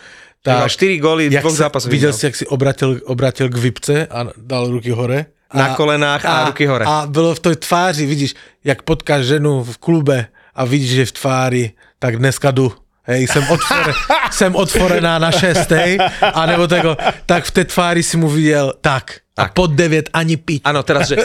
tak 0.43 0.67
4 0.67 0.99
góly 0.99 1.31
dvoch 1.31 1.55
sa, 1.55 1.71
viděl 1.87 2.11
vyhral. 2.11 2.13
si, 2.13 2.25
jak 2.25 2.35
si 2.35 2.45
obratil, 2.47 2.99
obratil 3.07 3.47
k 3.49 3.57
Vipce 3.57 4.07
a 4.11 4.27
dal 4.35 4.67
ruky 4.67 4.91
hore? 4.91 5.25
Na 5.53 5.75
kolenách 5.75 6.25
a 6.25 6.45
ruky 6.45 6.65
hore. 6.65 6.85
A 6.85 7.03
bylo 7.07 7.35
v 7.35 7.39
tej 7.39 7.55
tváři, 7.55 8.05
vidíš, 8.05 8.35
jak 8.63 8.81
potkáš 8.81 9.25
ženu 9.25 9.63
v 9.63 9.77
klube 9.77 10.27
a 10.55 10.65
vidíš, 10.65 10.91
že 10.91 11.05
v 11.05 11.11
tváři, 11.11 11.71
tak 11.99 12.17
dneska 12.17 12.51
jdu. 12.51 12.73
Hej, 13.03 13.27
jsem, 13.27 13.43
otvore, 13.49 13.93
jsem 14.31 14.55
otvorená 14.55 15.19
na 15.19 15.31
šestej, 15.31 15.97
anebo 16.33 16.67
tego, 16.67 16.97
tak 17.25 17.45
v 17.45 17.51
té 17.51 17.65
tváři 17.65 18.03
si 18.03 18.17
mu 18.17 18.29
viděl, 18.29 18.73
tak, 18.81 19.19
a 19.33 19.49
Tak. 19.49 19.57
pod 19.57 19.73
9 19.73 20.13
ani 20.13 20.37
piť. 20.37 20.61
Áno, 20.61 20.85
teraz, 20.85 21.09
že, 21.09 21.17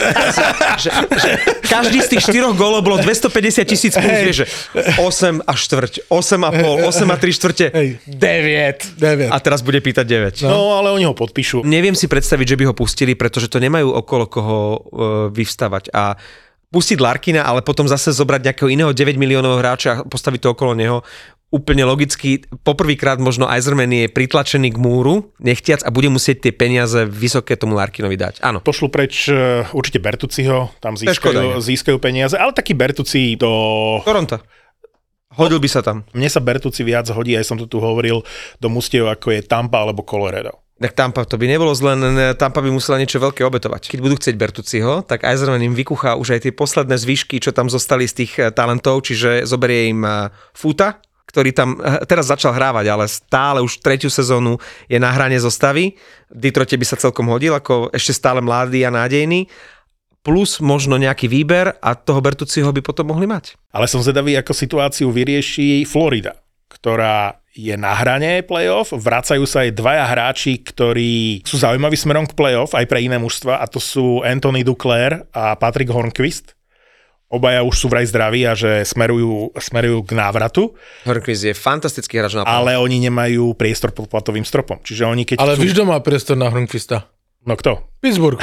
že, 0.81 0.89
že 0.89 1.29
každý 1.69 2.01
z 2.01 2.17
tých 2.17 2.25
štyroch 2.25 2.57
gólov 2.57 2.81
bolo 2.81 2.97
250 2.97 3.61
tisíc 3.69 3.93
plus, 3.93 4.17
vieš, 4.25 4.37
že 4.41 4.45
8 4.97 5.45
a 5.45 5.53
štvrť, 5.53 6.09
8 6.09 6.41
a 6.41 6.49
pol, 6.49 6.75
8 6.89 7.05
a 7.05 7.17
3 7.21 7.37
štvrte, 7.37 7.65
Hej. 7.69 7.89
9. 8.09 8.97
9. 8.97 9.29
A 9.29 9.37
teraz 9.37 9.61
bude 9.61 9.77
pýtať 9.77 10.09
9. 10.41 10.49
No, 10.49 10.81
ale 10.81 10.89
oni 10.89 11.05
ho 11.05 11.13
podpíšu. 11.13 11.61
Neviem 11.61 11.93
si 11.93 12.09
predstaviť, 12.09 12.45
že 12.49 12.57
by 12.57 12.63
ho 12.69 12.73
pustili, 12.73 13.13
pretože 13.13 13.45
to 13.45 13.61
nemajú 13.61 13.93
okolo 13.93 14.25
koho 14.25 14.57
uh, 14.57 14.79
vyvstávať. 15.29 15.93
A 15.93 16.17
pustiť 16.69 17.01
Larkina, 17.01 17.45
ale 17.45 17.65
potom 17.65 17.89
zase 17.89 18.13
zobrať 18.13 18.41
nejakého 18.45 18.69
iného 18.69 18.93
9 18.93 19.17
miliónového 19.17 19.61
hráča 19.61 19.89
a 19.89 20.05
postaviť 20.05 20.39
to 20.45 20.49
okolo 20.53 20.73
neho. 20.77 21.01
Úplne 21.49 21.81
logicky, 21.81 22.45
poprvýkrát 22.61 23.17
možno 23.17 23.49
Eiserman 23.49 23.89
je 23.89 24.05
pritlačený 24.05 24.69
k 24.69 24.77
múru, 24.77 25.33
nechtiac 25.41 25.81
a 25.81 25.89
bude 25.89 26.05
musieť 26.05 26.45
tie 26.45 26.53
peniaze 26.53 27.09
vysoké 27.09 27.57
tomu 27.57 27.73
Larkinovi 27.73 28.13
dať. 28.13 28.45
Áno. 28.45 28.61
Pošlu 28.61 28.93
preč 28.93 29.25
e, 29.33 29.65
určite 29.73 29.97
Bertuciho, 29.97 30.69
tam 30.77 30.93
získajú, 30.93 31.57
získajú 31.57 31.97
peniaze, 31.97 32.37
ale 32.37 32.53
taký 32.53 32.77
Bertuci 32.77 33.33
do... 33.33 33.49
Toronto. 34.05 34.37
Hodil 35.41 35.57
by 35.57 35.69
sa 35.73 35.81
tam. 35.81 36.05
Mne 36.13 36.29
sa 36.29 36.37
Bertuci 36.37 36.85
viac 36.85 37.09
hodí, 37.09 37.33
aj 37.33 37.49
som 37.49 37.57
to 37.57 37.65
tu 37.65 37.81
hovoril, 37.81 38.21
do 38.61 38.67
mustiev 38.69 39.09
ako 39.09 39.33
je 39.33 39.41
Tampa 39.41 39.81
alebo 39.81 40.05
Colorado. 40.05 40.61
Tak 40.79 40.95
Tampa 40.95 41.27
to 41.27 41.35
by 41.35 41.49
nebolo 41.49 41.75
zle, 41.75 41.97
len 41.97 42.37
Tampa 42.39 42.63
by 42.63 42.71
musela 42.71 43.01
niečo 43.01 43.19
veľké 43.19 43.43
obetovať. 43.43 43.91
Keď 43.91 43.99
budú 43.99 44.15
chcieť 44.21 44.35
Bertuciho, 44.39 45.01
tak 45.03 45.27
Eiserman 45.27 45.65
im 45.65 45.75
vykuchá 45.75 46.13
už 46.15 46.39
aj 46.39 46.45
tie 46.45 46.53
posledné 46.53 46.95
zvyšky, 46.95 47.41
čo 47.43 47.51
tam 47.51 47.67
zostali 47.67 48.05
z 48.05 48.13
tých 48.23 48.31
eh, 48.37 48.53
talentov, 48.53 49.01
čiže 49.01 49.49
zoberie 49.49 49.91
im 49.91 50.05
Futa, 50.53 51.01
ktorý 51.29 51.53
tam 51.53 51.77
eh, 51.77 52.01
teraz 52.09 52.25
začal 52.25 52.57
hrávať, 52.57 52.85
ale 52.89 53.05
stále 53.05 53.61
už 53.61 53.85
tretiu 53.85 54.09
sezónu 54.09 54.57
je 54.89 54.97
na 54.97 55.13
hrane 55.13 55.37
zostavy. 55.37 55.93
Detroite 56.33 56.73
by 56.73 56.85
sa 56.89 56.97
celkom 56.97 57.29
hodil, 57.29 57.53
ako 57.53 57.93
ešte 57.93 58.17
stále 58.17 58.41
mladý 58.41 58.81
a 58.81 58.89
nádejný 58.89 59.45
plus 60.19 60.59
možno 60.59 60.99
nejaký 60.99 61.31
výber 61.31 61.79
a 61.79 61.95
toho 61.95 62.19
Bertuciho 62.19 62.69
by 62.75 62.83
potom 62.83 63.15
mohli 63.15 63.23
mať. 63.25 63.55
Ale 63.71 63.87
som 63.87 64.03
zvedavý, 64.03 64.35
ako 64.35 64.51
situáciu 64.51 65.07
vyrieši 65.15 65.87
Florida, 65.87 66.35
ktorá 66.67 67.39
je 67.55 67.73
na 67.75 67.97
hrane 67.97 68.45
playoff, 68.45 68.93
vracajú 68.93 69.43
sa 69.43 69.65
aj 69.65 69.75
dvaja 69.75 70.05
hráči, 70.05 70.61
ktorí 70.61 71.41
sú 71.43 71.57
zaujímaví 71.57 71.97
smerom 71.97 72.29
k 72.29 72.37
playoff, 72.37 72.77
aj 72.77 72.85
pre 72.85 73.01
iné 73.01 73.17
mužstva, 73.17 73.59
a 73.59 73.65
to 73.65 73.81
sú 73.81 74.21
Anthony 74.21 74.61
Duclair 74.61 75.25
a 75.33 75.57
Patrick 75.57 75.89
Hornquist. 75.89 76.58
Obaja 77.29 77.61
už 77.61 77.75
sú 77.77 77.87
vraj 77.93 78.09
zdraví 78.09 78.41
a 78.49 78.57
že 78.57 78.81
smerujú, 78.89 79.53
smerujú 79.53 80.01
k 80.01 80.17
návratu. 80.17 80.73
Hornquist 81.05 81.45
je 81.45 81.53
fantastický 81.53 82.17
hráč 82.17 82.33
na 82.33 82.41
Ale 82.41 82.73
oni 82.81 82.97
nemajú 83.05 83.53
priestor 83.53 83.93
pod 83.93 84.09
platovým 84.09 84.41
stropom. 84.41 84.81
Čiže 84.81 85.05
oni 85.05 85.29
keď 85.29 85.37
Ale 85.37 85.53
chcú... 85.53 85.61
víš, 85.61 85.73
kto 85.77 85.85
má 85.85 86.01
priestor 86.01 86.41
na 86.41 86.49
Hornquista? 86.49 87.05
No 87.45 87.53
kto? 87.53 87.85
Pittsburgh. 88.01 88.41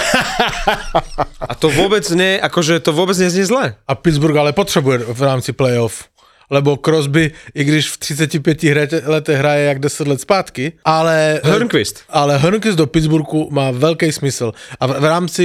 A 1.50 1.52
to 1.58 1.66
vôbec 1.68 2.06
nie, 2.14 2.38
akože 2.38 2.78
to 2.78 2.94
vôbec 2.94 3.18
neznie 3.18 3.42
zle. 3.42 3.74
A 3.74 3.92
Pittsburgh 3.98 4.38
ale 4.38 4.54
potřebuje 4.54 5.02
v 5.02 5.20
rámci 5.22 5.50
playoff 5.50 6.06
lebo 6.50 6.76
Crosby, 6.76 7.32
i 7.54 7.64
když 7.64 7.90
v 7.90 7.96
35 7.96 8.62
letech 9.06 9.38
hraje 9.38 9.64
jak 9.66 9.78
10 9.78 10.08
let 10.08 10.20
zpátky, 10.20 10.72
ale... 10.84 11.40
Hörnquist. 11.44 12.06
Ale 12.08 12.38
Hörnquist 12.38 12.78
do 12.78 12.86
Pittsburghu 12.86 13.50
má 13.50 13.74
veľký 13.74 14.12
smysl. 14.12 14.54
A 14.80 14.86
v, 14.86 14.90
v 15.00 15.04
rámci 15.04 15.44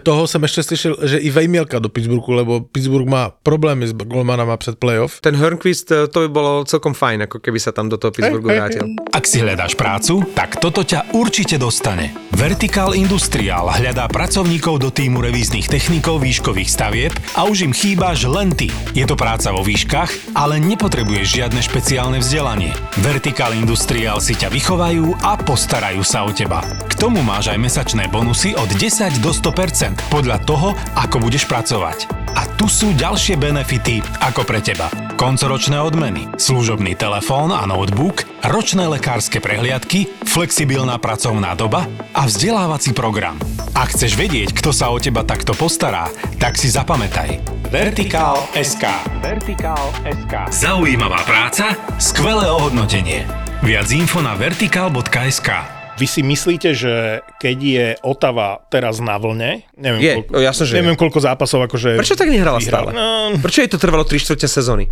toho 0.00 0.24
som 0.24 0.40
ešte 0.40 0.72
slyšel, 0.72 0.92
že 1.04 1.18
i 1.20 1.28
Vejmielka 1.28 1.76
do 1.76 1.92
Pittsburghu, 1.92 2.32
lebo 2.32 2.64
Pittsburgh 2.64 3.04
má 3.04 3.28
problémy 3.28 3.84
s 3.84 3.92
golmanama 3.92 4.56
před 4.56 4.80
playoff. 4.80 5.20
Ten 5.20 5.36
Hörnquist, 5.36 5.92
to 6.08 6.16
by 6.24 6.28
bolo 6.32 6.64
celkom 6.64 6.96
fajn, 6.96 7.28
ako 7.28 7.44
keby 7.44 7.58
sa 7.60 7.76
tam 7.76 7.92
do 7.92 8.00
toho 8.00 8.08
Pittsburghu 8.08 8.48
hey, 8.48 8.56
vrátil. 8.56 8.84
Hey, 8.88 8.96
hey. 8.96 9.12
Ak 9.12 9.24
si 9.28 9.44
hľadáš 9.44 9.76
prácu, 9.76 10.24
tak 10.32 10.56
toto 10.56 10.80
ťa 10.80 11.12
určite 11.12 11.60
dostane. 11.60 12.16
Vertical 12.32 12.96
Industrial 12.96 13.68
hľadá 13.68 14.08
pracovníkov 14.08 14.80
do 14.80 14.88
týmu 14.88 15.20
revíznych 15.20 15.68
technikov 15.68 16.24
výškových 16.24 16.70
stavieb 16.72 17.12
a 17.36 17.44
už 17.44 17.68
im 17.68 17.74
chýbaš 17.76 18.24
len 18.24 18.54
ty. 18.56 18.72
Je 18.96 19.04
to 19.04 19.18
práca 19.18 19.52
vo 19.52 19.60
výškach, 19.60 20.32
ale 20.32 20.56
nepotrebuješ 20.62 21.26
žiadne 21.42 21.60
špeciálne 21.60 22.18
vzdelanie. 22.22 22.72
Vertical 23.04 23.52
Industrial 23.52 24.16
si 24.24 24.32
ťa 24.32 24.48
vychovajú 24.48 25.20
a 25.20 25.36
postarajú 25.36 26.00
sa 26.00 26.24
o 26.24 26.32
teba. 26.32 26.64
K 26.88 26.96
tomu 26.96 27.20
máš 27.20 27.52
aj 27.52 27.58
mesačné 27.60 28.08
bonusy 28.08 28.56
od 28.56 28.70
10 28.72 29.20
do 29.20 29.34
100% 29.34 29.81
podľa 30.12 30.38
toho, 30.46 30.76
ako 30.94 31.18
budeš 31.18 31.48
pracovať. 31.50 32.06
A 32.38 32.46
tu 32.54 32.70
sú 32.70 32.94
ďalšie 32.94 33.34
benefity 33.40 33.98
ako 34.22 34.46
pre 34.46 34.62
teba. 34.62 34.86
Koncoročné 35.18 35.78
odmeny, 35.82 36.30
služobný 36.38 36.94
telefón 36.94 37.50
a 37.50 37.66
notebook, 37.66 38.22
ročné 38.46 38.86
lekárske 38.86 39.42
prehliadky, 39.42 40.06
flexibilná 40.26 40.98
pracovná 41.02 41.58
doba 41.58 41.90
a 42.14 42.26
vzdelávací 42.26 42.94
program. 42.94 43.38
Ak 43.74 43.94
chceš 43.96 44.14
vedieť, 44.14 44.54
kto 44.54 44.70
sa 44.70 44.92
o 44.92 45.00
teba 45.02 45.26
takto 45.26 45.56
postará, 45.58 46.06
tak 46.38 46.54
si 46.54 46.70
zapamätaj. 46.70 47.42
Vertikál 47.72 48.36
SK. 48.52 48.84
Vertikál 49.24 49.80
SK. 50.04 50.52
Zaujímavá 50.52 51.24
práca, 51.24 51.72
skvelé 51.96 52.44
ohodnotenie. 52.46 53.24
Viac 53.64 53.88
info 53.94 54.20
na 54.20 54.36
vertikál.sk. 54.36 55.81
Vy 56.02 56.06
si 56.10 56.26
myslíte, 56.26 56.74
že 56.74 57.22
keď 57.38 57.56
je 57.62 57.86
Otava 58.02 58.66
teraz 58.66 58.98
na 58.98 59.14
vlne, 59.22 59.62
neviem, 59.78 60.00
je, 60.02 60.12
koľko, 60.18 60.32
jasno, 60.42 60.62
že 60.66 60.74
neviem 60.82 60.98
je. 60.98 61.02
koľko 61.06 61.18
zápasov 61.22 61.62
akože 61.70 61.94
Prečo 61.94 62.18
tak 62.18 62.26
nehrala 62.26 62.58
vyhrala? 62.58 62.90
stále? 62.90 62.98
No, 62.98 63.38
Prečo 63.38 63.62
jej 63.62 63.70
to 63.70 63.78
trvalo 63.78 64.02
3 64.02 64.18
čtvrte 64.18 64.50
sezóny? 64.50 64.90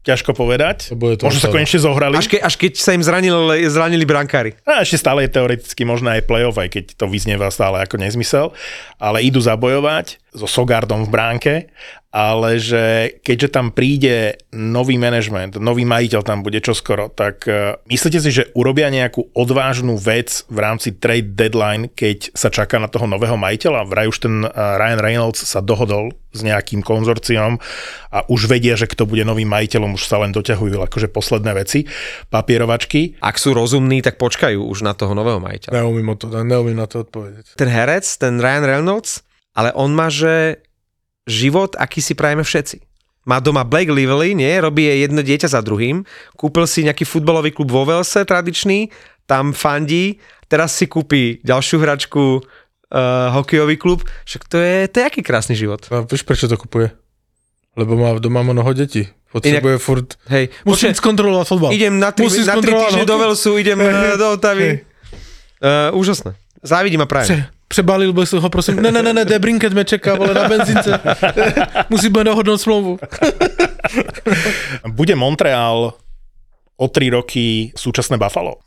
ťažko 0.00 0.32
povedať. 0.32 0.96
To 0.96 1.28
Možno 1.28 1.44
sa 1.44 1.52
konečne 1.52 1.76
zohrali. 1.76 2.16
Až, 2.16 2.32
ke, 2.32 2.40
až 2.40 2.56
keď 2.56 2.72
sa 2.80 2.96
im 2.96 3.04
zranili, 3.04 3.68
zranili 3.68 4.04
brankári. 4.08 4.56
A 4.64 4.80
ešte 4.80 4.96
stále 4.96 5.28
je 5.28 5.36
teoreticky 5.36 5.84
možné 5.84 6.20
aj 6.20 6.22
play-off, 6.24 6.56
aj 6.56 6.72
keď 6.72 6.84
to 6.96 7.04
vyznieva 7.04 7.52
stále 7.52 7.84
ako 7.84 8.00
nezmysel. 8.00 8.56
Ale 8.96 9.20
idú 9.20 9.44
zabojovať 9.44 10.16
so 10.32 10.48
Sogardom 10.48 11.04
v 11.04 11.10
bránke 11.12 11.52
ale 12.10 12.58
že 12.58 13.16
keďže 13.22 13.54
tam 13.54 13.70
príde 13.70 14.34
nový 14.50 14.98
manažment, 14.98 15.54
nový 15.62 15.86
majiteľ 15.86 16.26
tam 16.26 16.42
bude 16.42 16.58
čoskoro, 16.58 17.06
tak 17.06 17.46
uh, 17.46 17.78
myslíte 17.86 18.18
si, 18.18 18.30
že 18.34 18.50
urobia 18.58 18.90
nejakú 18.90 19.30
odvážnu 19.30 19.94
vec 19.94 20.42
v 20.50 20.58
rámci 20.58 20.98
trade 20.98 21.38
deadline, 21.38 21.86
keď 21.86 22.34
sa 22.34 22.50
čaká 22.50 22.82
na 22.82 22.90
toho 22.90 23.06
nového 23.06 23.38
majiteľa? 23.38 23.86
Vraj 23.86 24.10
už 24.10 24.18
ten 24.26 24.42
uh, 24.42 24.50
Ryan 24.50 24.98
Reynolds 24.98 25.46
sa 25.46 25.62
dohodol 25.62 26.10
s 26.34 26.42
nejakým 26.42 26.82
konzorciom 26.82 27.62
a 28.10 28.18
už 28.26 28.50
vedia, 28.50 28.74
že 28.74 28.90
kto 28.90 29.06
bude 29.06 29.22
novým 29.22 29.50
majiteľom, 29.50 29.94
už 29.94 30.06
sa 30.10 30.18
len 30.18 30.34
doťahujú 30.34 30.82
akože 30.82 31.10
posledné 31.10 31.54
veci, 31.58 31.86
papierovačky. 32.30 33.22
Ak 33.22 33.38
sú 33.38 33.54
rozumní, 33.54 34.02
tak 34.02 34.18
počkajú 34.18 34.62
už 34.66 34.82
na 34.82 34.98
toho 34.98 35.14
nového 35.14 35.38
majiteľa. 35.38 35.78
Neumím, 35.78 36.14
to, 36.18 36.26
neumím 36.26 36.78
na 36.78 36.90
to 36.90 37.06
odpovedať. 37.06 37.54
Ten 37.54 37.70
herec, 37.70 38.06
ten 38.18 38.38
Ryan 38.42 38.66
Reynolds, 38.66 39.22
ale 39.54 39.74
on 39.74 39.90
má, 39.94 40.06
že 40.06 40.62
život, 41.28 41.76
aký 41.76 42.00
si 42.00 42.16
prajeme 42.16 42.44
všetci. 42.44 42.80
Má 43.28 43.36
doma 43.36 43.68
Blake 43.68 43.92
Lively, 43.92 44.32
nie? 44.32 44.48
Robí 44.60 44.88
jedno 44.88 45.20
dieťa 45.20 45.52
za 45.52 45.60
druhým. 45.60 46.08
Kúpil 46.40 46.64
si 46.64 46.88
nejaký 46.88 47.04
futbalový 47.04 47.52
klub 47.52 47.68
vo 47.68 47.84
Velse 47.84 48.24
tradičný, 48.24 48.88
tam 49.28 49.52
fandí, 49.52 50.16
teraz 50.48 50.72
si 50.74 50.88
kúpi 50.88 51.38
ďalšiu 51.44 51.76
hračku, 51.84 52.40
uh, 52.40 53.28
hokejový 53.36 53.76
klub. 53.76 54.02
Však 54.24 54.42
to 54.48 54.56
je, 54.58 54.88
to 54.88 54.96
je 54.98 55.04
aký 55.04 55.20
krásny 55.20 55.54
život. 55.54 55.84
A 55.92 56.02
vieš, 56.02 56.24
prečo 56.24 56.48
to 56.48 56.56
kupuje? 56.56 56.90
Lebo 57.76 57.94
má 57.94 58.16
doma 58.18 58.40
mnoho 58.42 58.72
detí. 58.74 59.06
Potrebuje 59.30 59.78
Inak, 59.78 59.84
furt... 59.84 60.18
Hej, 60.26 60.50
musím 60.66 60.90
skontrolovať 60.90 61.46
fotbal. 61.46 61.70
Idem 61.70 62.02
na 62.02 62.10
tri, 62.10 62.26
na 62.26 62.58
tri 62.58 62.74
týždne 62.74 63.06
do 63.06 63.14
Velsu, 63.14 63.62
idem 63.62 63.78
hey, 63.78 64.18
do 64.18 64.26
Otavy. 64.34 64.82
Hey. 65.62 65.92
Uh, 65.92 65.94
úžasné. 65.94 66.34
Závidím 66.66 67.04
a 67.04 67.06
prajem. 67.06 67.46
Přebalil 67.70 68.12
bych 68.12 68.32
ho, 68.32 68.50
prosím. 68.50 68.82
Ne, 68.82 68.92
ne, 68.92 69.02
ne, 69.02 69.12
ne, 69.12 69.24
Debrinket 69.24 69.72
mě 69.72 69.84
čeká, 69.84 70.14
vole, 70.14 70.34
na 70.34 70.48
benzince. 70.48 71.00
Musíme 71.90 72.24
dohodnout 72.24 72.60
smlouvu. 72.60 72.98
Bude 74.88 75.14
Montreal 75.14 75.94
o 76.76 76.88
tri 76.88 77.10
roky 77.14 77.70
súčasné 77.78 78.18
Buffalo? 78.18 78.58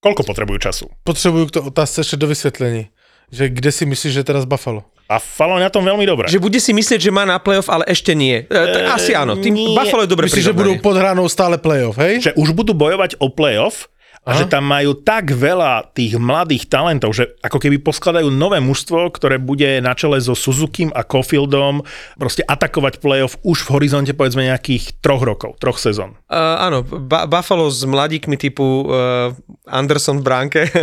Koľko 0.00 0.24
potrebujú 0.24 0.58
času? 0.62 0.86
Potrebujú 1.04 1.44
k 1.50 1.54
to 1.58 1.60
otázce 1.68 2.00
ešte 2.00 2.16
do 2.16 2.30
vysvetlení. 2.30 2.88
Že 3.28 3.44
kde 3.52 3.70
si 3.74 3.84
myslíš, 3.84 4.12
že 4.16 4.24
teraz 4.24 4.48
Buffalo? 4.48 4.88
Buffalo 5.04 5.60
je 5.60 5.68
na 5.68 5.72
tom 5.74 5.84
veľmi 5.84 6.08
dobre. 6.08 6.32
Že 6.32 6.40
bude 6.40 6.56
si 6.56 6.72
myslieť, 6.72 7.04
že 7.04 7.12
má 7.12 7.28
na 7.28 7.36
playoff, 7.36 7.68
ale 7.68 7.84
ešte 7.84 8.16
nie. 8.16 8.48
E, 8.48 8.88
asi 8.88 9.12
áno. 9.12 9.36
Tým 9.36 9.52
nie. 9.52 9.76
Buffalo 9.76 10.08
je 10.08 10.10
dobre 10.12 10.24
Myslíš, 10.30 10.52
že 10.52 10.56
budú 10.56 10.80
pod 10.80 10.96
hranou 10.96 11.28
stále 11.28 11.60
playoff, 11.60 12.00
hej? 12.00 12.24
Že 12.24 12.32
už 12.40 12.48
budú 12.56 12.72
bojovať 12.72 13.20
o 13.20 13.28
playoff, 13.28 13.92
a 14.24 14.36
že 14.36 14.44
tam 14.50 14.66
majú 14.66 14.92
tak 14.98 15.30
veľa 15.32 15.94
tých 15.94 16.18
mladých 16.18 16.68
talentov, 16.68 17.16
že 17.16 17.32
ako 17.40 17.58
keby 17.58 17.80
poskladajú 17.80 18.28
nové 18.28 18.60
mužstvo, 18.60 19.08
ktoré 19.14 19.40
bude 19.40 19.80
na 19.80 19.94
čele 19.94 20.20
so 20.20 20.36
Suzukim 20.36 20.92
a 20.92 21.02
Cofieldom 21.02 21.82
proste 22.20 22.44
atakovať 22.44 23.00
playoff 23.00 23.40
už 23.42 23.64
v 23.66 23.78
horizonte 23.78 24.12
povedzme 24.12 24.44
nejakých 24.44 25.00
troch 25.00 25.22
rokov, 25.24 25.56
troch 25.62 25.80
sezón. 25.80 26.18
Uh, 26.28 26.60
áno, 26.68 26.78
ba- 26.84 27.24
Buffalo 27.24 27.72
s 27.72 27.82
mladíkmi 27.84 28.36
typu 28.36 28.84
uh, 28.84 29.32
Anderson 29.64 30.20
v 30.20 30.24
bránke. 30.24 30.60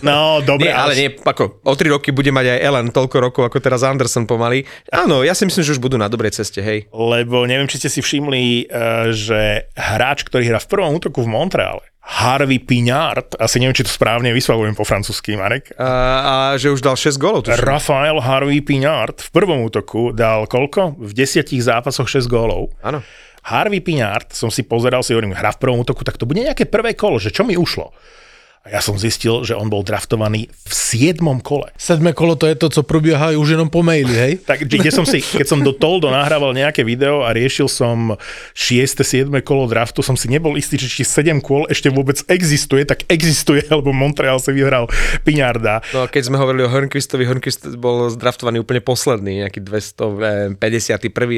No, 0.00 0.40
dobre. 0.40 0.70
nie, 0.70 0.72
ale 0.72 0.92
nie, 0.96 1.08
ako 1.12 1.60
o 1.66 1.74
tri 1.76 1.92
roky 1.92 2.10
bude 2.14 2.32
mať 2.32 2.56
aj 2.56 2.58
Ellen 2.62 2.88
toľko 2.90 3.16
rokov, 3.20 3.42
ako 3.46 3.58
teraz 3.60 3.84
Anderson 3.84 4.24
pomaly. 4.24 4.64
Áno, 4.90 5.20
ja 5.20 5.36
si 5.36 5.44
myslím, 5.44 5.64
že 5.66 5.74
už 5.76 5.82
budú 5.82 6.00
na 6.00 6.08
dobrej 6.08 6.40
ceste, 6.40 6.62
hej. 6.64 6.88
Lebo 6.90 7.44
neviem, 7.44 7.68
či 7.68 7.80
ste 7.80 7.92
si 7.92 8.00
všimli, 8.00 8.70
uh, 8.70 9.12
že 9.12 9.68
hráč, 9.76 10.24
ktorý 10.24 10.48
hrá 10.52 10.60
v 10.62 10.70
prvom 10.70 10.96
útoku 10.96 11.20
v 11.26 11.32
Montreale, 11.32 11.84
Harvey 12.00 12.58
Pignard, 12.58 13.36
asi 13.36 13.60
neviem, 13.60 13.76
či 13.76 13.84
to 13.86 13.92
správne 13.92 14.32
vyslovujem 14.32 14.72
po 14.72 14.88
francúzsky, 14.88 15.36
Marek. 15.36 15.76
A, 15.76 15.84
a 15.84 16.34
že 16.56 16.72
už 16.72 16.80
dal 16.80 16.96
6 16.96 17.20
gólov. 17.20 17.44
Rafael 17.46 18.16
Harvey 18.18 18.64
Pignard 18.64 19.20
v 19.20 19.30
prvom 19.30 19.62
útoku 19.62 20.10
dal 20.16 20.48
koľko? 20.48 20.96
V 20.96 21.12
desiatich 21.12 21.60
zápasoch 21.60 22.08
6 22.08 22.24
gólov. 22.26 22.72
Áno. 22.80 23.04
Harvey 23.44 23.80
Pignard, 23.80 24.32
som 24.32 24.52
si 24.52 24.64
pozeral, 24.64 25.00
si 25.00 25.12
hovorím, 25.16 25.36
hra 25.36 25.52
v 25.56 25.60
prvom 25.60 25.80
útoku, 25.80 26.04
tak 26.04 26.20
to 26.20 26.28
bude 26.28 26.40
nejaké 26.40 26.68
prvé 26.68 26.92
kolo, 26.92 27.16
že 27.16 27.32
čo 27.32 27.44
mi 27.44 27.56
ušlo? 27.56 27.92
A 28.60 28.76
ja 28.76 28.84
som 28.84 28.92
zistil, 29.00 29.40
že 29.40 29.56
on 29.56 29.72
bol 29.72 29.80
draftovaný 29.80 30.52
v 30.52 30.72
7. 30.76 31.16
kole. 31.40 31.72
Sedme 31.80 32.12
kolo 32.12 32.36
to 32.36 32.44
je 32.44 32.52
to, 32.60 32.68
co 32.68 32.84
probieha 32.84 33.32
už 33.32 33.56
jenom 33.56 33.72
po 33.72 33.80
maili, 33.80 34.12
hej? 34.12 34.32
Tak 34.50 34.68
kde 34.68 34.92
som 34.92 35.08
si, 35.08 35.24
keď 35.24 35.48
som 35.48 35.64
do 35.64 35.72
Toldo 35.72 36.12
nahrával 36.12 36.52
nejaké 36.52 36.84
video 36.84 37.24
a 37.24 37.32
riešil 37.32 37.72
som 37.72 38.20
6. 38.52 39.00
7. 39.00 39.32
kolo 39.40 39.64
draftu, 39.64 40.04
som 40.04 40.12
si 40.12 40.28
nebol 40.28 40.60
istý, 40.60 40.76
že 40.76 40.92
či 40.92 41.08
7 41.08 41.40
kôl 41.40 41.64
ešte 41.72 41.88
vôbec 41.88 42.20
existuje, 42.28 42.84
tak 42.84 43.08
existuje, 43.08 43.64
lebo 43.72 43.96
Montreal 43.96 44.36
si 44.36 44.52
vyhral 44.52 44.92
Piňarda. 45.24 45.80
No 45.96 46.04
keď 46.04 46.28
sme 46.28 46.36
hovorili 46.36 46.68
o 46.68 46.68
Hörnquistovi, 46.68 47.24
Hörnquist 47.24 47.64
bol 47.80 48.12
zdraftovaný 48.12 48.60
úplne 48.60 48.84
posledný, 48.84 49.40
nejaký 49.48 49.64
251. 49.64 50.60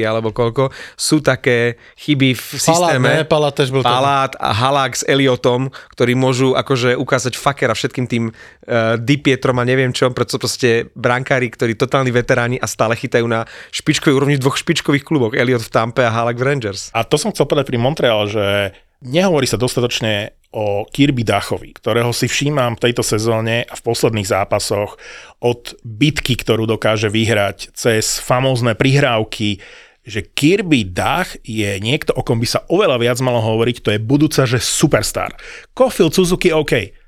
alebo 0.03 0.35
koľko. 0.35 0.75
Sú 0.99 1.23
také 1.23 1.79
chyby 2.03 2.35
v 2.35 2.43
Palát, 2.67 2.99
systéme. 2.99 3.07
ne? 3.07 3.23
Palát 3.23 3.55
tež 3.55 3.71
bol. 3.71 3.79
Palát 3.79 4.35
a 4.43 4.51
Halák 4.51 4.99
s 4.99 5.07
Eliotom, 5.07 5.71
ktorí 5.95 6.19
môžu 6.19 6.51
akože 6.59 6.99
ukázať 6.99 7.12
fakera 7.19 7.73
všetkým 7.75 8.05
tým 8.07 8.23
uh, 8.29 8.95
Dipietrom 8.97 9.59
a 9.59 9.67
neviem 9.67 9.91
čo, 9.91 10.09
preto 10.13 10.39
proste 10.39 10.89
brankári, 10.97 11.51
ktorí 11.51 11.75
totálni 11.75 12.09
veteráni 12.09 12.57
a 12.57 12.65
stále 12.69 12.95
chytajú 12.95 13.25
na 13.27 13.43
špičkovej 13.73 14.15
úrovni 14.15 14.35
dvoch 14.39 14.55
špičkových 14.55 15.03
kluboch. 15.03 15.33
Eliot 15.35 15.65
v 15.65 15.73
Tampe 15.73 16.01
a 16.05 16.13
Halak 16.13 16.39
v 16.39 16.45
Rangers. 16.47 16.89
A 16.95 17.03
to 17.03 17.19
som 17.19 17.35
chcel 17.35 17.49
povedať 17.49 17.69
pri 17.73 17.81
Montreal, 17.81 18.25
že 18.29 18.73
nehovorí 19.03 19.43
sa 19.43 19.59
dostatočne 19.59 20.33
o 20.53 20.85
Kirby 20.85 21.25
Dachovi, 21.25 21.73
ktorého 21.75 22.13
si 22.13 22.29
všímam 22.29 22.77
v 22.77 22.83
tejto 22.89 23.01
sezóne 23.01 23.65
a 23.65 23.73
v 23.73 23.85
posledných 23.85 24.29
zápasoch 24.29 25.01
od 25.41 25.75
bitky, 25.81 26.37
ktorú 26.37 26.69
dokáže 26.69 27.09
vyhrať 27.09 27.73
cez 27.73 28.21
famózne 28.21 28.77
prihrávky, 28.77 29.59
že 30.03 30.21
Kirby 30.21 30.83
Dach 30.83 31.33
je 31.41 31.79
niekto, 31.79 32.13
o 32.13 32.21
kom 32.21 32.37
by 32.37 32.47
sa 32.47 32.61
oveľa 32.67 32.99
viac 32.99 33.17
malo 33.23 33.39
hovoriť, 33.39 33.75
to 33.81 33.89
je 33.95 33.99
budúca, 34.03 34.43
že 34.43 34.59
superstar. 34.59 35.33
Kofil 35.73 36.11
Suzuki, 36.11 36.51
OK. 36.51 37.02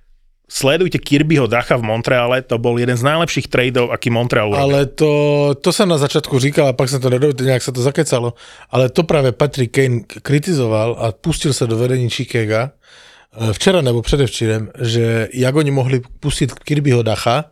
Sledujte 0.46 1.02
Kirbyho 1.02 1.50
Dacha 1.50 1.74
v 1.74 1.90
Montreale, 1.90 2.46
to 2.46 2.62
bol 2.62 2.78
jeden 2.78 2.94
z 2.94 3.02
najlepších 3.02 3.50
tradeov, 3.50 3.90
aký 3.90 4.14
Montreal 4.14 4.54
urobil. 4.54 4.62
Ale 4.62 4.80
to, 4.94 5.12
to 5.58 5.74
sa 5.74 5.90
na 5.90 5.98
začiatku 5.98 6.38
říkal 6.38 6.70
a 6.70 6.78
pak 6.78 6.86
sa 6.86 7.02
to 7.02 7.10
nedovedel, 7.10 7.50
nejak 7.50 7.66
sa 7.66 7.74
to 7.74 7.82
zakecalo. 7.82 8.38
Ale 8.70 8.94
to 8.94 9.02
práve 9.10 9.34
Patrick 9.34 9.74
Kane 9.74 10.06
kritizoval 10.06 11.02
a 11.02 11.06
pustil 11.18 11.50
sa 11.50 11.66
do 11.66 11.82
vedení 11.82 12.14
Chicaga 12.14 12.78
eh, 13.34 13.54
včera 13.58 13.82
nebo 13.82 14.06
předevčírem, 14.06 14.70
že 14.86 15.34
jak 15.34 15.56
oni 15.56 15.72
mohli 15.74 16.02
pustit 16.22 16.54
Kirbyho 16.54 17.02
Dacha, 17.02 17.50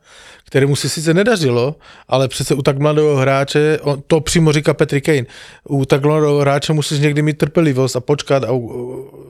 kterému 0.54 0.76
se 0.76 0.89
sice 0.89 1.13
nedařilo, 1.13 1.76
ale 2.08 2.28
přece 2.28 2.56
u 2.56 2.62
tak 2.62 2.80
mladého 2.80 3.16
hráče, 3.16 3.80
on, 3.82 4.02
to 4.08 4.22
přímo 4.22 4.52
říká 4.52 4.74
Petri 4.74 5.02
Kane, 5.02 5.26
u 5.70 5.86
tak 5.86 6.06
mladého 6.06 6.39
hráče 6.39 6.74
musíš 6.74 7.00
někdy 7.00 7.22
mít 7.22 7.38
trpělivost 7.38 7.96
a 7.96 8.00
počkat 8.00 8.44
a 8.44 8.48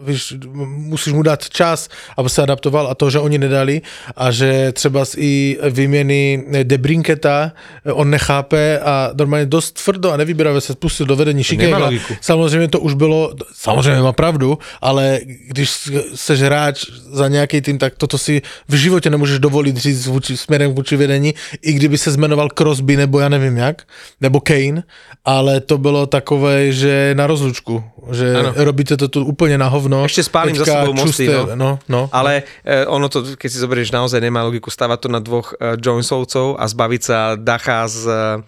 víš, 0.08 0.34
musíš 0.66 1.14
mu 1.14 1.24
dát 1.24 1.50
čas, 1.50 1.90
aby 2.18 2.30
se 2.30 2.42
adaptoval 2.42 2.88
a 2.88 2.96
to, 2.96 3.10
že 3.10 3.20
oni 3.20 3.38
nedali 3.38 3.82
a 4.16 4.32
že 4.32 4.72
třeba 4.72 5.06
z 5.06 5.16
i 5.18 5.58
výměny 5.70 6.44
Debrinketa 6.64 7.52
on 7.94 8.10
nechápe 8.10 8.80
a 8.80 9.12
normálně 9.14 9.46
dost 9.46 9.84
tvrdo 9.84 10.12
a 10.12 10.18
nevybíravě 10.18 10.62
se 10.62 10.74
spustil 10.74 11.06
do 11.06 11.16
vedení 11.16 11.44
logiku. 11.80 12.14
Samozřejmě 12.22 12.68
to 12.68 12.80
už 12.80 12.94
bylo, 12.94 13.34
samozřejmě 13.54 14.02
má 14.02 14.12
pravdu, 14.14 14.58
ale 14.82 15.20
když 15.48 15.92
seš 16.16 16.40
hráč 16.42 16.86
za 17.12 17.28
nějaký 17.28 17.62
tým, 17.62 17.78
tak 17.78 17.94
toto 17.98 18.18
si 18.18 18.42
v 18.68 18.76
životě 18.76 19.10
nemůžeš 19.10 19.40
dovolit 19.40 19.78
říct 19.78 20.08
vůči, 20.08 20.38
směrem 20.38 20.72
vůči 20.72 20.96
vedení, 20.98 21.13
i 21.62 21.74
kdyby 21.74 21.98
se 21.98 22.12
zmenoval 22.12 22.50
Crosby 22.50 22.98
nebo 22.98 23.20
já 23.20 23.30
nevím 23.30 23.58
jak, 23.58 23.84
nebo 24.22 24.40
Kane, 24.40 24.84
ale 25.26 25.62
to 25.62 25.78
bylo 25.78 26.06
takové, 26.06 26.72
že 26.72 27.14
na 27.18 27.28
rozlučku, 27.28 27.84
že 28.12 28.36
Ano. 28.36 28.54
robíte 28.56 28.98
to 28.98 29.08
tu 29.08 29.26
úplně 29.26 29.58
na 29.58 29.68
hovno. 29.68 30.06
Ešte 30.06 30.24
spálim 30.24 30.56
za 30.56 30.66
sebou 30.66 30.94
mosty, 30.94 31.28
no. 31.28 31.56
no, 31.56 31.72
no. 31.90 32.02
Ale 32.12 32.44
e, 32.64 32.86
ono 32.86 33.10
to, 33.10 33.36
keď 33.40 33.50
si 33.52 33.58
zoberieš, 33.60 33.92
naozaj 33.96 34.20
nemá 34.22 34.44
logiku 34.44 34.68
stavať 34.72 35.00
to 35.00 35.10
na 35.10 35.20
dvoch 35.24 35.56
e, 35.56 35.80
Jonesovcov 35.80 36.60
a 36.60 36.68
zbaviť 36.68 37.02
sa 37.02 37.18
Dacha 37.40 37.88
s, 37.88 38.04
e, 38.04 38.44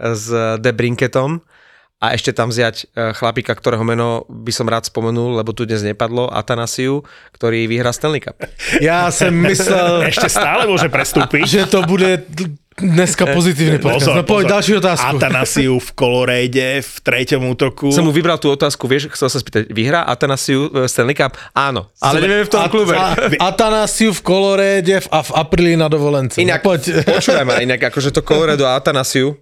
s 0.00 0.24
Debrinketom 0.58 1.44
a 2.04 2.12
ešte 2.12 2.30
tam 2.30 2.48
vziať 2.48 2.76
e, 2.92 3.12
chlapíka, 3.12 3.50
ktorého 3.50 3.80
meno 3.80 4.08
by 4.26 4.52
som 4.52 4.64
rád 4.64 4.84
spomenul, 4.84 5.34
lebo 5.34 5.50
tu 5.50 5.64
dnes 5.64 5.80
nepadlo, 5.80 6.28
Atanasiu, 6.28 7.00
ktorý 7.32 7.64
vyhrá 7.64 7.88
Stanley 7.90 8.20
Cup. 8.20 8.36
Já 8.80 9.08
jsem 9.08 9.32
myslel, 9.32 10.02
Ešte 10.04 10.28
stále 10.28 10.66
môže 10.66 10.88
prestúpiť. 10.88 11.42
že 11.42 11.60
to 11.64 11.80
bude 11.82 12.28
dneska 12.74 13.30
pozitívny 13.30 13.78
podcast. 13.78 14.10
No 14.12 14.26
poď 14.26 14.44
ďalšiu 14.52 14.74
otázku. 14.76 15.14
Atanasiu 15.14 15.78
v 15.78 15.88
Colorade 15.94 16.82
v 16.82 16.92
treťom 17.00 17.46
útoku. 17.48 17.86
Som 17.88 18.04
mu 18.04 18.12
vybral 18.12 18.34
tú 18.36 18.50
otázku, 18.50 18.84
vieš, 18.84 19.14
chcel 19.14 19.30
sa 19.30 19.38
spýtať, 19.38 19.70
vyhrá 19.70 20.02
Atanasiu 20.02 20.66
e, 20.68 20.84
Stanley 20.84 21.14
Cup? 21.14 21.38
Áno, 21.52 21.86
ale 21.98 22.18
neviem 22.20 22.42
v 22.42 22.50
tom 22.50 22.60
At- 22.60 22.68
klube. 22.68 22.92
a- 22.92 23.14
Atanasiu 23.40 24.10
v 24.10 24.20
Koloréde 24.20 24.98
v- 24.98 25.08
a 25.08 25.22
v 25.22 25.30
apríli 25.32 25.74
na 25.74 25.86
dovolence. 25.86 26.36
Inak, 26.36 26.60
No, 26.60 26.74
poď. 26.74 27.06
počúvaj 27.06 27.44
ma, 27.44 27.54
inak 27.58 27.78
akože 27.84 28.10
to 28.10 28.20
Colorado 28.20 28.66
a 28.66 28.74
Atanasiu, 28.74 29.38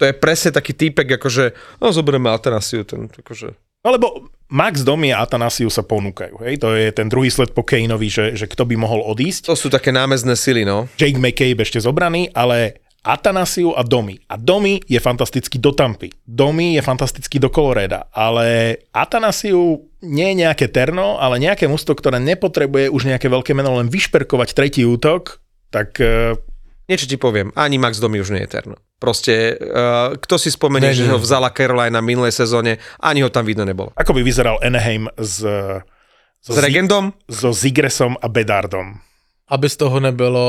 to 0.00 0.08
je 0.08 0.16
presne 0.16 0.56
taký 0.56 0.72
týpek, 0.72 1.20
akože, 1.20 1.52
no 1.84 1.92
zoberieme 1.92 2.32
Atanasiu, 2.32 2.88
ten, 2.88 3.12
akože, 3.12 3.52
Alebo 3.84 4.32
Max 4.48 4.80
Domi 4.80 5.12
a 5.12 5.20
Atanasiu 5.20 5.68
sa 5.68 5.84
ponúkajú. 5.84 6.40
Hej? 6.40 6.64
To 6.64 6.72
je 6.72 6.88
ten 6.88 7.12
druhý 7.12 7.28
sled 7.28 7.52
po 7.52 7.60
Kaneovi, 7.60 8.08
že, 8.08 8.24
že 8.32 8.48
kto 8.48 8.64
by 8.64 8.80
mohol 8.80 9.04
odísť. 9.04 9.52
to 9.52 9.56
sú 9.60 9.68
také 9.68 9.92
námezné 9.92 10.32
sily, 10.40 10.64
no. 10.64 10.88
Jake 10.96 11.20
McCabe 11.20 11.60
ešte 11.60 11.84
zobraný, 11.84 12.32
ale 12.32 12.80
Atanasiu 13.04 13.76
a 13.76 13.84
Domi. 13.84 14.16
A 14.28 14.40
Domi 14.40 14.80
je 14.88 15.00
fantastický 15.00 15.60
do 15.60 15.76
Tampy. 15.76 16.12
Domi 16.24 16.76
je 16.76 16.82
fantastický 16.84 17.36
do 17.36 17.52
Coloreda, 17.52 18.08
ale 18.12 18.76
Atanasiu 18.92 19.84
nie 20.00 20.32
je 20.32 20.40
nejaké 20.48 20.68
terno, 20.72 21.20
ale 21.20 21.40
nejaké 21.40 21.68
musto, 21.68 21.92
ktoré 21.92 22.20
nepotrebuje 22.20 22.88
už 22.88 23.08
nejaké 23.08 23.28
veľké 23.28 23.52
meno, 23.52 23.76
len 23.76 23.92
vyšperkovať 23.92 24.48
tretí 24.56 24.82
útok, 24.84 25.40
tak 25.72 25.96
eh, 26.00 26.36
Niečo 26.90 27.06
ti 27.06 27.14
poviem, 27.14 27.54
ani 27.54 27.78
Max 27.78 28.02
Domi 28.02 28.18
už 28.18 28.34
nie 28.34 28.42
je 28.42 28.50
terno. 28.50 28.74
Proste, 28.98 29.54
uh, 29.54 30.18
kto 30.18 30.34
si 30.36 30.50
spomenie, 30.50 30.90
Ne, 30.90 30.98
že 30.98 31.06
ho 31.06 31.22
vzala 31.22 31.54
Carolina 31.54 32.02
minulej 32.02 32.34
sezóne, 32.34 32.82
ani 32.98 33.22
ho 33.22 33.30
tam 33.30 33.46
vidno 33.46 33.62
nebolo. 33.62 33.94
ako 33.94 34.10
by 34.10 34.26
vyzeral 34.26 34.58
Anaheim 34.58 35.06
s, 35.14 35.38
so, 36.42 36.50
S 36.50 36.58
Regendom? 36.58 37.14
so 37.30 37.54
Zigresom 37.54 38.18
a 38.18 38.26
Bedardom. 38.26 38.98
Aby 39.46 39.66
z 39.70 39.76
toho 39.76 40.02
nebylo, 40.02 40.46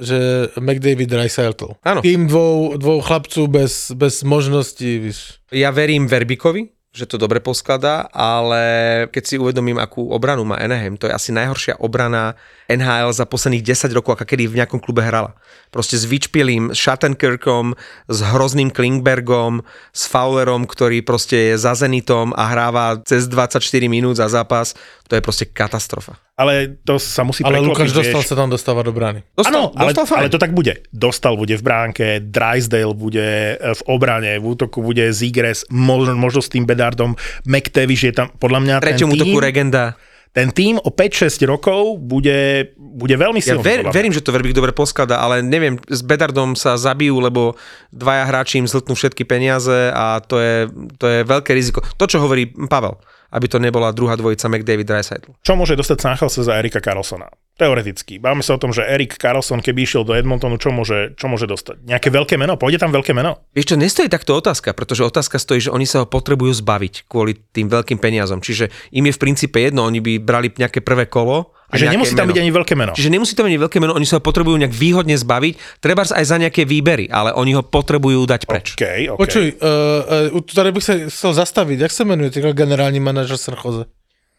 že 0.00 0.48
McDavid 0.56 1.08
Dreisaitl. 1.08 1.76
Áno. 1.84 2.00
Tým 2.00 2.24
dvou, 2.28 2.76
dvou 2.76 3.00
chlapců 3.00 3.46
bez, 3.46 3.92
bez 3.92 4.22
možností, 4.24 4.98
víš. 4.98 5.40
Ja 5.52 5.70
verím 5.70 6.06
Verbikovi, 6.08 6.68
že 6.90 7.06
to 7.06 7.22
dobre 7.22 7.38
poskladá, 7.38 8.10
ale 8.10 9.06
keď 9.14 9.22
si 9.22 9.38
uvedomím, 9.38 9.78
akú 9.78 10.10
obranu 10.10 10.42
má 10.42 10.58
Anaheim, 10.58 10.98
to 10.98 11.06
je 11.06 11.14
asi 11.14 11.30
najhoršia 11.30 11.78
obrana 11.78 12.34
NHL 12.66 13.14
za 13.14 13.30
posledných 13.30 13.62
10 13.62 13.94
rokov, 13.94 14.18
aká 14.18 14.26
kedy 14.26 14.50
v 14.50 14.58
nejakom 14.58 14.82
klube 14.82 15.06
hrala. 15.06 15.38
Proste 15.70 15.94
s 15.94 16.02
Vyčpilým, 16.02 16.74
s 16.74 16.82
Shattenkirkom, 16.82 17.78
s 18.10 18.18
hrozným 18.34 18.74
Klingbergom, 18.74 19.62
s 19.94 20.10
Fowlerom, 20.10 20.66
ktorý 20.66 21.06
proste 21.06 21.54
je 21.54 21.62
za 21.62 21.78
Zenitom 21.78 22.34
a 22.34 22.50
hráva 22.50 22.98
cez 23.06 23.30
24 23.30 23.62
minút 23.86 24.18
za 24.18 24.26
zápas, 24.26 24.74
to 25.10 25.18
je 25.18 25.20
proste 25.20 25.50
katastrofa. 25.50 26.14
Ale 26.38 26.78
to 26.80 26.96
sa 26.96 27.26
musí 27.26 27.42
Ale 27.42 27.58
Lukáš 27.58 27.90
dostal 27.90 28.22
sa 28.22 28.38
tam 28.38 28.46
dostávať 28.46 28.84
do 28.86 28.94
brány. 28.94 29.20
Áno, 29.42 29.74
ale, 29.74 29.90
dostal 29.90 30.06
fajn. 30.06 30.18
ale 30.22 30.28
to 30.30 30.38
tak 30.38 30.54
bude. 30.54 30.86
Dostal 30.88 31.34
bude 31.34 31.58
v 31.58 31.62
bránke, 31.66 32.06
Drysdale 32.22 32.94
bude 32.94 33.26
e, 33.52 33.74
v 33.74 33.82
obrane, 33.84 34.38
v 34.38 34.46
útoku 34.46 34.78
bude 34.78 35.10
Zigres, 35.10 35.66
možno, 35.66 36.14
možno 36.14 36.38
s 36.38 36.46
tým 36.46 36.62
Bedardom, 36.62 37.18
McTavish 37.42 38.06
je 38.06 38.14
tam, 38.14 38.30
podľa 38.30 38.60
mňa 38.62 38.74
ten 38.78 38.84
Treťom 38.86 39.10
útoku 39.10 39.34
tým, 39.34 39.42
Regenda. 39.42 39.84
ten 40.30 40.54
tým 40.54 40.78
o 40.78 40.94
5-6 40.94 41.42
rokov 41.44 41.98
bude, 41.98 42.70
bude 42.78 43.18
veľmi 43.18 43.42
Ja 43.42 43.58
silný. 43.58 43.66
ver, 43.66 43.78
podľa 43.82 43.90
mňa. 43.90 43.98
verím, 43.98 44.14
že 44.14 44.22
to 44.22 44.30
Verbik 44.30 44.54
dobre 44.54 44.70
poskladá, 44.70 45.18
ale 45.18 45.42
neviem, 45.42 45.74
s 45.90 46.06
Bedardom 46.06 46.54
sa 46.54 46.78
zabijú, 46.78 47.18
lebo 47.18 47.58
dvaja 47.90 48.30
hráči 48.30 48.62
im 48.62 48.70
zhltnú 48.70 48.94
všetky 48.94 49.26
peniaze 49.26 49.90
a 49.90 50.22
to 50.22 50.38
je, 50.38 50.70
to 50.96 51.04
je 51.04 51.18
veľké 51.26 51.50
riziko. 51.50 51.82
To, 51.98 52.06
čo 52.06 52.22
hovorí 52.22 52.46
Pavel, 52.46 52.94
aby 53.30 53.46
to 53.48 53.58
nebola 53.62 53.94
druhá 53.94 54.18
dvojica 54.18 54.50
McDavid 54.50 54.86
Dreisaitl. 54.86 55.30
Čo 55.42 55.54
môže 55.54 55.78
dostať 55.78 55.98
San 55.98 56.16
Jose 56.18 56.42
za 56.42 56.58
Erika 56.58 56.82
Carlsona? 56.82 57.30
Teoreticky. 57.60 58.16
Báme 58.16 58.40
sa 58.40 58.56
o 58.56 58.60
tom, 58.60 58.72
že 58.72 58.80
Erik 58.80 59.20
Carlson, 59.20 59.60
keby 59.60 59.84
išiel 59.84 60.08
do 60.08 60.16
Edmontonu, 60.16 60.56
čo 60.56 60.72
môže, 60.72 61.12
čo 61.20 61.28
môže 61.28 61.44
dostať? 61.44 61.84
Nejaké 61.84 62.08
veľké 62.08 62.40
meno? 62.40 62.56
Pôjde 62.56 62.80
tam 62.80 62.88
veľké 62.88 63.12
meno? 63.12 63.44
Vieš 63.52 63.72
čo, 63.72 63.76
nestojí 63.76 64.08
takto 64.08 64.32
otázka, 64.32 64.72
pretože 64.72 65.04
otázka 65.04 65.36
stojí, 65.36 65.60
že 65.60 65.68
oni 65.68 65.84
sa 65.84 66.00
ho 66.00 66.06
potrebujú 66.08 66.56
zbaviť 66.56 67.04
kvôli 67.04 67.36
tým 67.52 67.68
veľkým 67.68 68.00
peniazom. 68.00 68.40
Čiže 68.40 68.72
im 68.96 69.04
je 69.04 69.12
v 69.12 69.20
princípe 69.20 69.60
jedno, 69.60 69.84
oni 69.84 70.00
by 70.00 70.12
brali 70.24 70.48
nejaké 70.48 70.80
prvé 70.80 71.04
kolo. 71.04 71.52
a 71.68 71.76
Že 71.76 71.92
nemusí 71.92 72.16
tam 72.16 72.26
meno. 72.26 72.32
byť 72.32 72.40
ani 72.40 72.52
veľké 72.56 72.74
meno. 72.80 72.92
Čiže 72.96 73.10
nemusí 73.12 73.36
to 73.36 73.44
byť 73.44 73.60
veľké 73.68 73.78
meno, 73.78 73.92
oni 73.92 74.08
sa 74.08 74.16
ho 74.16 74.22
potrebujú 74.24 74.56
nejak 74.56 74.72
výhodne 74.72 75.20
zbaviť, 75.20 75.84
treba 75.84 76.08
aj 76.08 76.24
za 76.24 76.36
nejaké 76.40 76.64
výbery, 76.64 77.12
ale 77.12 77.36
oni 77.36 77.54
ho 77.54 77.62
potrebujú 77.62 78.24
dať 78.24 78.48
preč. 78.48 78.72
OK, 78.74 79.14
OK. 79.14 79.18
Počuj, 79.20 79.46
uh, 79.60 80.32
uh, 80.32 80.48
tady 80.48 80.70
bych 80.72 80.84
sa 80.84 80.94
chcel 81.12 81.30
zastaviť. 81.36 81.76
Jak 81.86 81.92
sa 81.92 82.08
menuje 82.08 82.32
ten 82.32 82.48
generální 82.56 83.04
manažer 83.04 83.36
San 83.36 83.54
Jose? 83.54 83.84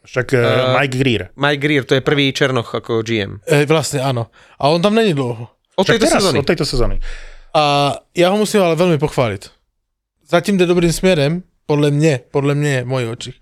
Však 0.06 0.34
uh, 0.34 0.80
Mike 0.80 0.98
Greer. 0.98 1.30
Mike 1.36 1.62
Greer, 1.62 1.84
to 1.84 1.94
je 1.94 2.02
prvý 2.02 2.34
Černoch 2.34 2.76
ako 2.76 3.06
GM. 3.06 3.38
E, 3.46 3.66
vlastne 3.70 4.02
áno. 4.02 4.34
A 4.58 4.74
on 4.74 4.82
tam 4.82 4.98
není 4.98 5.14
dlouho. 5.14 5.50
Od 5.78 5.86
Však 5.86 5.94
tejto 5.94 6.06
teraz, 6.10 6.22
sezóny. 6.24 6.38
od 6.40 6.46
tejto 6.46 6.66
sezóny. 6.66 6.96
A 7.54 7.64
já 8.16 8.30
ho 8.30 8.38
musím 8.38 8.62
ale 8.62 8.76
velmi 8.76 8.98
pochválit. 8.98 9.52
Zatím 10.28 10.58
jde 10.58 10.66
dobrým 10.66 10.94
směrem, 10.94 11.44
podle 11.66 11.92
mě, 11.92 12.20
podle 12.32 12.56
mě, 12.56 12.84
v 12.84 12.88
mojich 12.88 13.10
očích. 13.10 13.36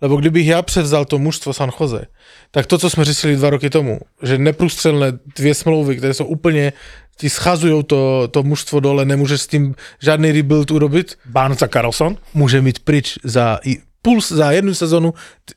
Lebo 0.00 0.16
kdybych 0.16 0.46
já 0.46 0.62
převzal 0.62 1.04
to 1.04 1.18
mužstvo 1.18 1.52
San 1.52 1.70
Jose, 1.80 2.06
tak 2.50 2.66
to, 2.66 2.78
co 2.78 2.90
jsme 2.90 3.04
řešili 3.04 3.36
dva 3.36 3.50
roky 3.50 3.70
tomu, 3.70 4.00
že 4.22 4.38
neprůstřelné 4.38 5.12
dvě 5.36 5.54
smlouvy, 5.54 5.96
které 5.96 6.14
jsou 6.14 6.24
úplně, 6.24 6.72
ti 7.16 7.30
schazují 7.30 7.84
to, 7.84 8.28
to 8.28 8.42
mužstvo 8.42 8.80
dole, 8.80 9.04
nemůže 9.04 9.38
s 9.38 9.46
tím 9.46 9.74
žádný 10.02 10.32
rebuild 10.32 10.70
urobit, 10.70 11.18
Barnes 11.24 11.62
a 11.62 11.68
Carlson? 11.68 12.16
může 12.34 12.60
mít 12.60 12.78
pryč 12.78 13.18
za 13.24 13.58
puls 14.06 14.30
za 14.30 14.54
jednu 14.54 14.70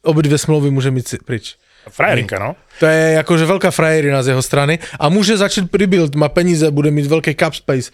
obě 0.01 0.23
dvě 0.25 0.37
smlouvy 0.37 0.73
může 0.73 0.89
mít 0.89 1.05
pryč. 1.25 1.53
Frajerinka, 1.89 2.39
no. 2.41 2.57
To 2.81 2.85
je 2.85 3.13
jakože 3.21 3.45
velká 3.45 3.69
frajerina 3.71 4.23
z 4.25 4.33
jeho 4.33 4.41
strany 4.41 4.79
a 4.99 5.09
může 5.09 5.37
začít 5.37 5.69
rebuild, 5.69 6.15
má 6.15 6.29
peníze, 6.29 6.71
bude 6.71 6.91
mít 6.91 7.05
velký 7.05 7.35
cap 7.37 7.53
space. 7.53 7.93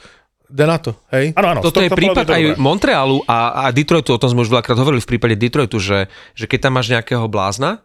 Jde 0.49 0.67
na 0.67 0.77
to, 0.77 0.95
hej? 1.09 1.33
Áno, 1.35 1.57
áno. 1.57 1.61
Toto 1.65 1.81
je 1.81 1.89
prípad 1.89 2.29
aj 2.29 2.43
dobré. 2.53 2.61
Montrealu 2.61 3.25
a, 3.25 3.65
a 3.65 3.73
Detroitu, 3.73 4.13
o 4.13 4.21
tom 4.21 4.29
sme 4.29 4.45
už 4.45 4.53
veľakrát 4.53 4.77
hovorili 4.77 5.01
v 5.01 5.09
prípade 5.09 5.35
Detroitu, 5.41 5.81
že, 5.81 6.05
že 6.37 6.45
keď 6.45 6.69
tam 6.69 6.77
máš 6.77 6.93
nejakého 6.93 7.25
blázna, 7.25 7.81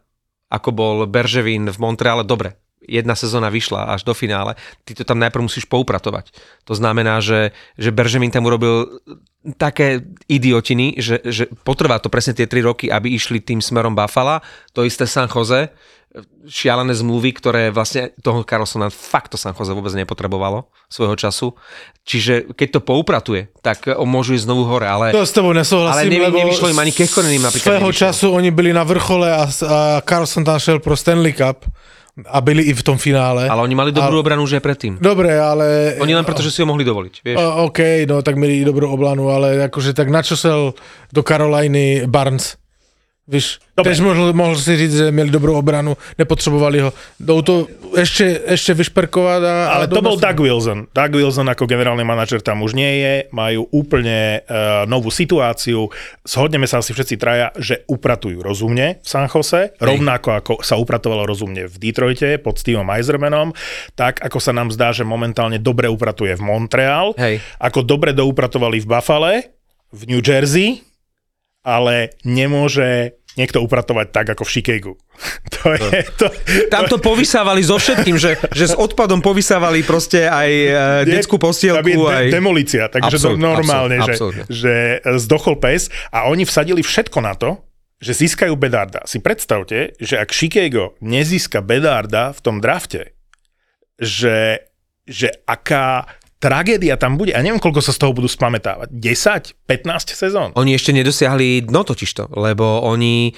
ako 0.53 0.69
bol 0.69 0.97
Berževín 1.09 1.73
v 1.73 1.79
Montreale, 1.81 2.21
dobre, 2.21 2.61
jedna 2.85 3.15
sezóna 3.15 3.53
vyšla 3.53 3.93
až 3.93 4.05
do 4.05 4.17
finále, 4.17 4.57
ty 4.85 4.97
to 4.97 5.05
tam 5.05 5.21
najprv 5.21 5.47
musíš 5.47 5.69
poupratovať. 5.69 6.33
To 6.65 6.75
znamená, 6.75 7.21
že, 7.21 7.53
že 7.77 7.93
Berževín 7.93 8.33
tam 8.33 8.49
urobil 8.49 9.01
také 9.57 10.05
idiotiny, 10.29 11.01
že, 11.01 11.21
že 11.25 11.49
potrvá 11.65 11.97
to 12.01 12.13
presne 12.13 12.37
tie 12.37 12.45
3 12.45 12.61
roky, 12.61 12.87
aby 12.93 13.17
išli 13.17 13.41
tým 13.41 13.65
smerom 13.65 13.97
Buffalo, 13.97 14.45
to 14.77 14.85
isté 14.85 15.09
San 15.09 15.29
Jose, 15.33 15.73
šialené 16.51 16.91
zmluvy, 16.91 17.31
ktoré 17.39 17.71
vlastne 17.71 18.11
toho 18.19 18.43
Carlsona 18.43 18.91
fakt 18.91 19.31
to 19.31 19.39
San 19.39 19.55
Jose 19.55 19.71
vôbec 19.71 19.95
nepotrebovalo 19.95 20.67
svojho 20.91 21.15
času. 21.15 21.55
Čiže 22.03 22.51
keď 22.59 22.69
to 22.75 22.81
poupratuje, 22.83 23.55
tak 23.63 23.87
on 23.87 24.11
môžu 24.11 24.35
ísť 24.35 24.51
znovu 24.51 24.67
hore, 24.67 24.91
ale... 24.91 25.15
To 25.15 25.23
s 25.23 25.31
tebou 25.31 25.55
nesouhlasím, 25.55 26.11
Ale 26.11 26.11
nevy- 26.11 26.27
lebo 26.27 26.39
nevyšlo 26.43 26.67
im 26.67 26.81
ani 26.83 26.91
Kekkonenim 26.91 27.43
napríklad 27.47 27.79
Svého 27.79 27.95
nevyšlo. 27.95 28.03
času 28.03 28.27
oni 28.35 28.51
byli 28.51 28.75
na 28.75 28.83
vrchole 28.83 29.31
a, 29.31 29.47
a 29.47 29.79
Carlson 30.03 30.43
tam 30.43 30.59
šel 30.59 30.83
pro 30.83 30.99
Stanley 30.99 31.31
Cup 31.31 31.63
a 32.29 32.39
byli 32.45 32.69
i 32.69 32.73
v 32.77 32.83
tom 32.85 33.01
finále. 33.01 33.49
Ale 33.49 33.65
oni 33.65 33.73
mali 33.73 33.91
dobrú 33.91 34.21
obranu 34.21 34.45
už 34.45 34.61
aj 34.61 34.63
predtým. 34.63 34.93
Dobre, 35.01 35.33
ale... 35.41 35.97
Oni 36.05 36.13
len 36.13 36.27
preto, 36.29 36.45
že 36.45 36.53
si 36.53 36.61
ho 36.61 36.69
mohli 36.69 36.85
dovoliť, 36.85 37.15
vieš. 37.25 37.37
O, 37.41 37.73
OK, 37.73 38.05
no 38.05 38.21
tak 38.21 38.37
mieli 38.37 38.61
dobrú 38.61 38.93
oblanu, 38.93 39.33
ale 39.33 39.65
akože 39.73 39.97
tak 39.97 40.13
načo 40.13 40.37
sel 40.37 40.77
do 41.09 41.21
Caroliny 41.25 42.05
Barnes? 42.05 42.60
Víš, 43.31 43.63
Dobre. 43.79 43.95
tež 43.95 44.03
mohl, 44.03 44.35
mohl 44.35 44.59
si 44.59 44.77
říct, 44.77 44.97
že 44.97 45.15
měli 45.15 45.31
dobrou 45.31 45.55
obranu, 45.55 45.97
nepotřebovali 46.19 46.81
ho. 46.81 46.93
Jdou 47.21 47.43
to 47.43 47.55
ešte, 47.95 48.43
ešte 48.43 48.75
vyšperkovať 48.75 49.41
a... 49.47 49.55
Ale 49.71 49.87
to 49.87 50.03
jdou 50.03 50.11
bol 50.11 50.19
Doug 50.19 50.39
Wilson. 50.43 50.91
Doug 50.91 51.15
Wilson 51.15 51.47
ako 51.47 51.71
generálny 51.71 52.03
manažer 52.03 52.43
tam 52.43 52.67
už 52.67 52.75
nie 52.75 52.91
je, 52.99 53.15
majú 53.31 53.71
úplne 53.71 54.43
uh, 54.43 54.83
novú 54.91 55.15
situáciu. 55.15 55.87
Shodneme 56.27 56.67
sa 56.67 56.83
asi 56.83 56.91
všetci 56.91 57.15
traja, 57.23 57.55
že 57.55 57.87
upratujú 57.87 58.43
rozumne 58.43 58.99
v 58.99 59.07
San 59.07 59.31
Jose, 59.31 59.79
rovnako 59.79 60.29
ako 60.35 60.53
sa 60.67 60.75
upratovalo 60.75 61.23
rozumne 61.23 61.71
v 61.71 61.75
Detroite 61.79 62.43
pod 62.43 62.59
Steveom 62.59 62.91
Eisermanom, 62.91 63.55
tak 63.95 64.19
ako 64.27 64.43
sa 64.43 64.51
nám 64.51 64.75
zdá, 64.75 64.91
že 64.91 65.07
momentálne 65.07 65.63
dobre 65.63 65.87
upratuje 65.87 66.35
v 66.35 66.43
Montreal, 66.43 67.15
Hej. 67.15 67.39
ako 67.63 67.87
dobre 67.87 68.11
doupratovali 68.11 68.83
v 68.83 68.87
Buffale, 68.91 69.35
v 69.95 70.03
New 70.11 70.23
Jersey, 70.23 70.83
ale 71.61 72.17
nemôže 72.25 73.20
niekto 73.39 73.63
upratovať 73.63 74.11
tak 74.11 74.27
ako 74.35 74.43
v 74.43 74.51
Chicagu. 74.51 74.93
to 75.55 75.75
je... 75.77 76.03
To, 76.19 76.27
Tam 76.73 76.91
to 76.91 76.99
povysávali 76.99 77.63
so 77.63 77.79
všetkým, 77.79 78.19
že, 78.19 78.35
že 78.51 78.65
s 78.71 78.75
odpadom 78.75 79.23
povysávali 79.23 79.87
proste 79.87 80.27
aj 80.27 80.51
e, 80.51 80.71
detskú 81.07 81.39
Tam 81.39 81.45
je 81.45 81.47
postielku, 81.47 81.87
de- 81.87 82.11
aj... 82.11 82.27
demolícia, 82.33 82.85
takže 82.91 83.17
to 83.21 83.35
Absolút, 83.37 83.39
normálne, 83.39 83.97
absolútne. 84.03 84.45
že, 84.51 84.99
že 85.03 85.19
zdochol 85.23 85.59
pes 85.63 85.93
a 86.11 86.27
oni 86.27 86.43
vsadili 86.43 86.83
všetko 86.83 87.19
na 87.23 87.35
to, 87.39 87.63
že 88.01 88.17
získajú 88.17 88.57
Bedarda. 88.57 89.05
Si 89.05 89.21
predstavte, 89.21 89.93
že 90.01 90.17
ak 90.17 90.33
Chicago 90.33 90.97
nezíska 91.05 91.61
Bedarda 91.61 92.33
v 92.33 92.41
tom 92.41 92.57
drafte, 92.59 93.13
že, 94.01 94.65
že 95.05 95.29
aká 95.45 96.09
tragédia 96.41 96.97
tam 96.97 97.21
bude. 97.21 97.37
A 97.37 97.45
neviem, 97.45 97.61
koľko 97.61 97.85
sa 97.85 97.93
z 97.93 98.01
toho 98.01 98.17
budú 98.17 98.27
spamätávať. 98.27 98.89
10? 98.91 99.69
15 99.69 100.17
sezón? 100.17 100.49
Oni 100.57 100.73
ešte 100.75 100.91
nedosiahli 100.97 101.69
dno 101.69 101.85
totižto, 101.85 102.33
lebo 102.35 102.83
oni 102.83 103.37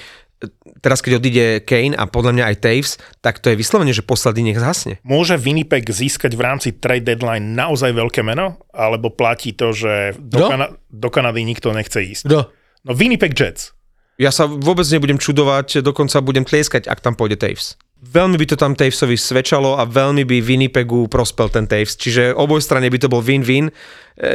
teraz 0.82 0.98
keď 0.98 1.22
odíde 1.22 1.46
Kane 1.62 1.94
a 1.94 2.10
podľa 2.10 2.32
mňa 2.34 2.44
aj 2.50 2.56
Taves, 2.58 2.92
tak 3.22 3.38
to 3.38 3.54
je 3.54 3.58
vyslovene, 3.58 3.94
že 3.94 4.02
posledný 4.02 4.50
nech 4.50 4.58
zhasne. 4.58 4.98
Môže 5.06 5.38
Winnipeg 5.38 5.86
získať 5.86 6.34
v 6.34 6.42
rámci 6.42 6.68
trade 6.74 7.06
deadline 7.06 7.54
naozaj 7.54 7.94
veľké 7.94 8.26
meno? 8.26 8.58
Alebo 8.74 9.14
platí 9.14 9.54
to, 9.54 9.70
že 9.70 10.18
do, 10.18 10.42
Kto? 10.42 10.46
Kana- 10.50 10.72
do 10.90 11.08
Kanady 11.10 11.46
nikto 11.46 11.70
nechce 11.70 12.02
ísť? 12.02 12.24
Kdo? 12.26 12.50
No 12.82 12.92
Winnipeg 12.98 13.38
Jets. 13.38 13.70
Ja 14.18 14.34
sa 14.34 14.46
vôbec 14.46 14.84
nebudem 14.90 15.16
čudovať, 15.16 15.82
dokonca 15.82 16.18
budem 16.20 16.44
tlieskať, 16.44 16.86
ak 16.86 17.00
tam 17.00 17.14
pôjde 17.14 17.38
Taves. 17.38 17.78
Veľmi 18.02 18.34
by 18.34 18.46
to 18.50 18.56
tam 18.58 18.74
Tavesovi 18.74 19.14
svedčalo 19.14 19.78
a 19.78 19.86
veľmi 19.86 20.26
by 20.26 20.42
Winnipegu 20.42 21.06
prospel 21.06 21.46
ten 21.54 21.70
Taves. 21.70 21.94
Čiže 21.94 22.34
oboj 22.34 22.58
strane 22.58 22.90
by 22.90 22.98
to 22.98 23.06
bol 23.06 23.22
win-win. 23.22 23.70
E, 23.70 23.72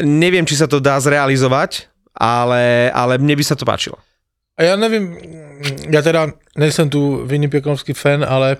Neviem, 0.07 0.47
či 0.47 0.55
sa 0.55 0.71
to 0.71 0.79
dá 0.79 0.95
zrealizovať, 1.03 1.91
ale, 2.15 2.87
ale 2.95 3.19
mne 3.19 3.35
by 3.35 3.43
sa 3.43 3.59
to 3.59 3.67
páčilo. 3.67 3.99
A 4.57 4.63
já 4.63 4.75
nevím, 4.75 5.17
já 5.89 6.01
teda 6.01 6.31
nejsem 6.57 6.89
tu 6.89 7.25
Winnipegovský 7.25 7.93
fan, 7.93 8.25
ale 8.27 8.57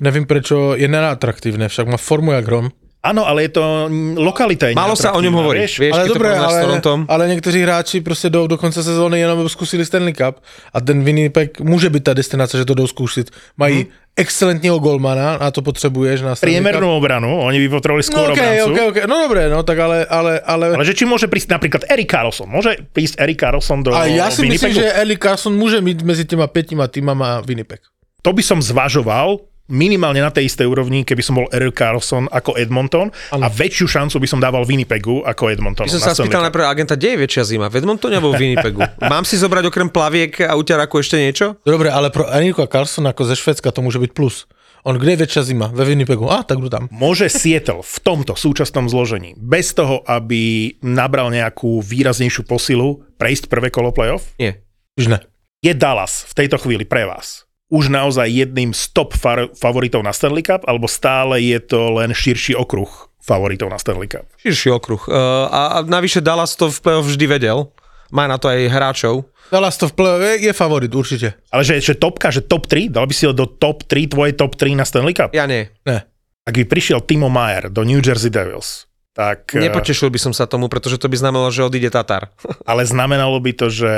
nevím, 0.00 0.26
prečo 0.26 0.74
je 0.74 0.88
neatraktivné, 0.88 1.68
však 1.68 1.86
má 1.86 1.96
formu 1.96 2.32
jak 2.32 2.46
hrom. 2.46 2.72
Áno, 3.06 3.22
ale 3.22 3.46
je 3.46 3.54
to 3.54 3.86
mm, 3.86 4.18
lokalita. 4.18 4.66
je 4.68 4.74
Málo 4.74 4.98
sa 4.98 5.14
o 5.14 5.22
ňom 5.22 5.30
neatraktívna, 5.30 5.38
hovorí. 5.38 5.58
Vieš? 5.62 5.74
Vieš, 5.78 5.92
ale 5.94 6.04
dobré, 6.10 6.30
ale, 6.34 6.58
Torontom. 6.62 6.98
ale 7.08 7.22
někteří 7.28 7.60
hráči 7.62 8.00
prostě 8.00 8.30
jdou 8.30 8.46
do 8.46 8.58
konce 8.58 8.82
sezóny 8.82 9.20
jenom 9.20 9.38
aby 9.38 9.48
zkusili 9.48 9.86
Stanley 9.86 10.12
Cup 10.12 10.42
a 10.72 10.80
ten 10.80 11.04
Winnipeg 11.04 11.60
může 11.60 11.90
být 11.90 12.04
ta 12.04 12.14
destinace, 12.14 12.58
že 12.58 12.64
to 12.64 12.74
jdou 12.74 12.86
zkusit. 12.86 13.30
Mají 13.56 13.76
hmm. 13.76 13.92
excelentního 14.16 14.78
golmana 14.78 15.34
a 15.34 15.50
to 15.50 15.62
potřebuješ 15.62 16.22
na 16.22 16.34
Cup. 16.34 16.82
obranu, 16.96 17.40
oni 17.40 17.58
by 17.58 17.68
potrebovali 17.68 18.02
No 18.02 18.08
skôr 18.08 18.26
okay, 18.32 18.62
obrancu. 18.62 18.72
okay, 18.72 18.84
okay, 18.88 19.02
no 19.06 19.14
dobré, 19.22 19.42
no 19.50 19.62
tak 19.62 19.78
ale, 19.78 20.06
ale, 20.08 20.40
ale, 20.40 20.66
Ale 20.74 20.84
že 20.84 20.94
či 20.96 21.04
môže 21.04 21.28
prísť 21.28 21.52
napríklad 21.52 21.84
Erik 21.86 22.10
Carlson? 22.10 22.48
Môže 22.48 22.80
prísť 22.92 23.20
Erik 23.20 23.38
Carlson 23.38 23.82
do 23.84 23.94
ale 23.94 24.10
já 24.10 24.30
si 24.30 24.42
myslím, 24.46 24.72
Winnipegu? 24.72 24.80
že 24.80 24.92
Eli 24.92 25.16
Carson 25.16 25.54
může 25.56 25.80
mít 25.80 26.02
mezi 26.02 26.24
těma 26.24 26.46
pětima 26.46 26.88
týmama 26.88 27.40
Winnipeg. 27.40 27.80
To 28.22 28.32
by 28.32 28.42
som 28.42 28.58
zvažoval 28.62 29.38
minimálne 29.66 30.22
na 30.22 30.30
tej 30.30 30.46
istej 30.50 30.66
úrovni, 30.66 31.02
keby 31.02 31.22
som 31.22 31.38
bol 31.38 31.46
Erik 31.50 31.78
Carlson 31.78 32.30
ako 32.30 32.54
Edmonton 32.54 33.10
a 33.34 33.46
väčšiu 33.50 33.86
šancu 33.86 34.16
by 34.22 34.28
som 34.30 34.38
dával 34.38 34.62
Winnipegu 34.62 35.26
ako 35.26 35.50
Edmonton. 35.50 35.86
By 35.86 35.94
som 35.98 36.02
sa 36.02 36.14
spýtal 36.14 36.46
najprv 36.46 36.64
agenta, 36.66 36.94
kde 36.94 37.14
je 37.14 37.18
väčšia 37.26 37.42
zima? 37.46 37.66
V 37.66 37.82
Edmontone 37.82 38.18
alebo 38.18 38.34
v 38.34 38.46
Winnipegu? 38.46 38.80
Mám 39.02 39.26
si 39.26 39.38
zobrať 39.38 39.66
okrem 39.70 39.90
plaviek 39.90 40.46
a 40.46 40.54
uťaraku 40.54 41.02
ešte 41.02 41.18
niečo? 41.18 41.58
Dobre, 41.66 41.90
ale 41.90 42.14
pro 42.14 42.26
Erika 42.30 42.66
Carlsona 42.70 43.10
ako 43.10 43.22
ze 43.26 43.34
Švedska 43.38 43.74
to 43.74 43.82
môže 43.82 43.98
byť 43.98 44.10
plus. 44.14 44.46
On 44.86 44.94
kde 44.94 45.18
je 45.18 45.22
väčšia 45.26 45.42
zima? 45.50 45.66
Ve 45.74 45.82
Winnipegu. 45.82 46.30
A, 46.30 46.46
tak 46.46 46.62
tam. 46.70 46.86
Môže 46.94 47.26
Seattle 47.26 47.82
v 47.82 47.96
tomto 48.06 48.38
súčasnom 48.38 48.86
zložení, 48.86 49.34
bez 49.34 49.74
toho, 49.74 50.06
aby 50.06 50.78
nabral 50.78 51.34
nejakú 51.34 51.82
výraznejšiu 51.82 52.46
posilu, 52.46 53.02
prejsť 53.18 53.50
prvé 53.50 53.74
kolo 53.74 53.90
playoff? 53.90 54.30
Nie. 54.38 54.62
Už 54.94 55.10
ne. 55.10 55.18
Je 55.58 55.74
Dallas 55.74 56.22
v 56.30 56.32
tejto 56.38 56.62
chvíli 56.62 56.86
pre 56.86 57.02
vás 57.02 57.45
už 57.66 57.90
naozaj 57.90 58.30
jedným 58.30 58.70
z 58.70 58.94
top 58.94 59.10
far- 59.12 59.50
favoritov 59.52 60.00
na 60.00 60.14
Stanley 60.14 60.42
Cup, 60.42 60.62
alebo 60.64 60.86
stále 60.86 61.42
je 61.42 61.58
to 61.58 61.98
len 61.98 62.14
širší 62.14 62.54
okruh 62.54 62.86
favoritov 63.18 63.66
na 63.66 63.78
Stanley 63.78 64.06
Cup? 64.06 64.22
Širší 64.38 64.70
okruh. 64.70 65.02
Uh, 65.10 65.14
a, 65.50 65.60
a 65.66 65.78
navyše 65.82 66.22
Dallas 66.22 66.54
to 66.54 66.70
v 66.70 66.78
play-off 66.78 67.10
vždy 67.10 67.26
vedel. 67.26 67.66
Má 68.14 68.30
na 68.30 68.38
to 68.38 68.46
aj 68.46 68.70
hráčov. 68.70 69.26
Dallas 69.50 69.74
to 69.74 69.90
v 69.90 69.94
play- 69.98 70.18
je, 70.38 70.46
je 70.46 70.52
favorit, 70.54 70.90
určite. 70.90 71.34
Ale 71.50 71.66
že, 71.66 71.82
že 71.82 71.98
topka, 71.98 72.30
že 72.30 72.46
top 72.46 72.70
3, 72.70 72.86
dal 72.86 73.02
by 73.02 73.14
si 73.14 73.26
ho 73.26 73.34
do 73.34 73.50
top 73.50 73.82
3, 73.82 74.14
tvoje 74.14 74.30
top 74.34 74.54
3 74.54 74.78
na 74.78 74.86
Stanley 74.86 75.10
Cup? 75.10 75.34
Ja 75.34 75.50
nie. 75.50 75.66
Ne. 75.82 76.06
Ak 76.46 76.54
by 76.54 76.62
prišiel 76.62 77.02
Timo 77.02 77.26
Mayer 77.26 77.66
do 77.66 77.82
New 77.82 77.98
Jersey 77.98 78.30
Devils, 78.30 78.86
tak... 79.10 79.50
eh, 79.58 79.66
Nepotešil 79.66 80.06
by 80.06 80.22
som 80.22 80.30
sa 80.30 80.46
tomu, 80.46 80.70
pretože 80.70 80.94
to 80.94 81.10
by 81.10 81.18
znamenalo, 81.18 81.50
že 81.50 81.66
odíde 81.66 81.90
Tatar. 81.90 82.30
Ale 82.62 82.86
znamenalo 82.86 83.42
by 83.42 83.52
to, 83.58 83.66
že 83.66 83.90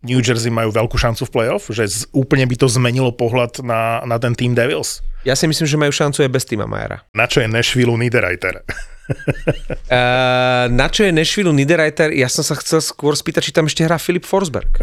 New 0.00 0.18
Jersey 0.18 0.48
majú 0.48 0.72
veľkú 0.72 0.96
šancu 0.96 1.28
v 1.28 1.30
playoff? 1.30 1.68
Že 1.68 1.84
z, 1.84 1.98
úplne 2.10 2.48
by 2.48 2.56
to 2.56 2.66
zmenilo 2.66 3.12
pohľad 3.12 3.60
na, 3.60 4.00
na 4.02 4.16
ten 4.16 4.32
Team 4.32 4.56
Devils? 4.56 5.04
Ja 5.22 5.36
si 5.36 5.44
myslím, 5.44 5.68
že 5.68 5.76
majú 5.76 5.92
šancu 5.92 6.24
aj 6.24 6.30
bez 6.32 6.48
Tima 6.48 6.64
Majera. 6.64 7.04
Na 7.12 7.28
čo 7.28 7.44
je 7.44 7.46
Nashville 7.46 7.92
Niederreiter? 7.92 8.64
Uh, 8.64 10.64
na 10.80 10.88
čo 10.88 11.04
je 11.04 11.12
Nashville 11.12 11.52
Niederreiter? 11.52 12.08
Ja 12.16 12.32
som 12.32 12.40
sa 12.40 12.56
chcel 12.56 12.80
skôr 12.80 13.12
spýtať, 13.12 13.44
či 13.44 13.52
tam 13.52 13.68
ešte 13.68 13.84
hrá 13.84 14.00
Filip 14.00 14.24
Forsberg. 14.24 14.80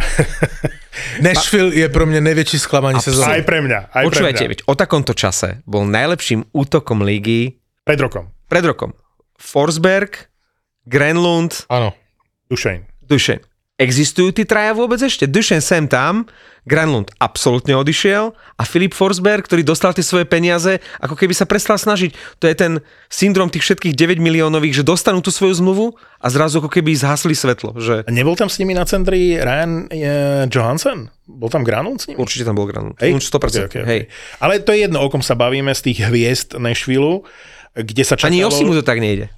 Nashville 1.25 1.73
je 1.73 1.89
pro 1.89 2.05
mňa 2.05 2.21
najväčší 2.21 2.61
sklamanie 2.61 3.01
Aj 3.01 3.05
sezóny. 3.09 3.41
pre 3.41 3.65
mňa. 3.65 3.89
Aj 3.89 4.05
Počúvajte, 4.05 4.37
pre 4.37 4.45
mňa. 4.45 4.53
veď 4.53 4.59
o 4.69 4.73
takomto 4.77 5.17
čase 5.17 5.65
bol 5.65 5.89
najlepším 5.89 6.53
útokom 6.53 7.01
ligy 7.01 7.57
Pred 7.81 7.97
rokom. 8.05 8.29
pred 8.45 8.61
rokom. 8.61 8.93
Forsberg, 9.37 10.29
Grenlund, 10.85 11.65
Áno. 11.69 11.93
Dušeň. 12.53 13.05
Dušen. 13.05 13.41
Existujú 13.77 14.33
tí 14.33 14.41
traja 14.41 14.73
vôbec 14.73 14.97
ešte? 14.97 15.29
Dušen 15.29 15.61
sem 15.61 15.85
tam, 15.85 16.25
Granlund 16.65 17.13
absolútne 17.21 17.77
odišiel 17.77 18.33
a 18.33 18.63
Filip 18.65 18.97
Forsberg, 18.97 19.45
ktorý 19.45 19.61
dostal 19.61 19.93
tie 19.93 20.01
svoje 20.01 20.25
peniaze, 20.25 20.81
ako 20.97 21.13
keby 21.13 21.37
sa 21.37 21.45
prestal 21.45 21.77
snažiť. 21.77 22.41
To 22.41 22.49
je 22.49 22.57
ten 22.57 22.81
syndrom 23.05 23.53
tých 23.53 23.61
všetkých 23.61 23.93
9 23.93 24.17
miliónových, 24.17 24.81
že 24.81 24.83
dostanú 24.83 25.21
tú 25.21 25.29
svoju 25.29 25.61
zmluvu 25.61 25.93
a 25.93 26.27
zrazu 26.33 26.57
ako 26.57 26.73
keby 26.73 26.97
zhasli 26.97 27.37
svetlo. 27.37 27.77
Že... 27.77 28.09
Nebol 28.09 28.33
tam 28.33 28.49
s 28.49 28.57
nimi 28.57 28.73
na 28.73 28.81
centri 28.89 29.37
Ryan 29.37 29.93
e, 29.93 29.97
Johansson? 30.49 31.13
Bol 31.29 31.53
tam 31.53 31.61
Granlund 31.61 32.01
s 32.01 32.09
nimi? 32.09 32.17
Určite 32.17 32.49
tam 32.49 32.57
bol 32.57 32.65
Granlund. 32.65 32.97
Hej? 32.97 33.13
Už 33.13 33.29
100%. 33.29 33.45
Okay, 33.45 33.61
okay, 33.69 33.83
Hej. 33.85 34.01
okay. 34.09 34.41
Ale 34.41 34.57
to 34.65 34.73
je 34.73 34.89
jedno, 34.89 35.05
o 35.05 35.07
kom 35.13 35.21
sa 35.21 35.37
bavíme 35.37 35.69
z 35.77 35.93
tých 35.93 36.01
hviezd 36.01 36.57
Nashville, 36.57 37.21
kde 37.77 38.01
sa 38.01 38.17
čakalo... 38.17 38.33
Ani 38.33 38.41
Josimu 38.41 38.73
to 38.73 38.81
tak 38.81 38.97
nejde. 38.97 39.29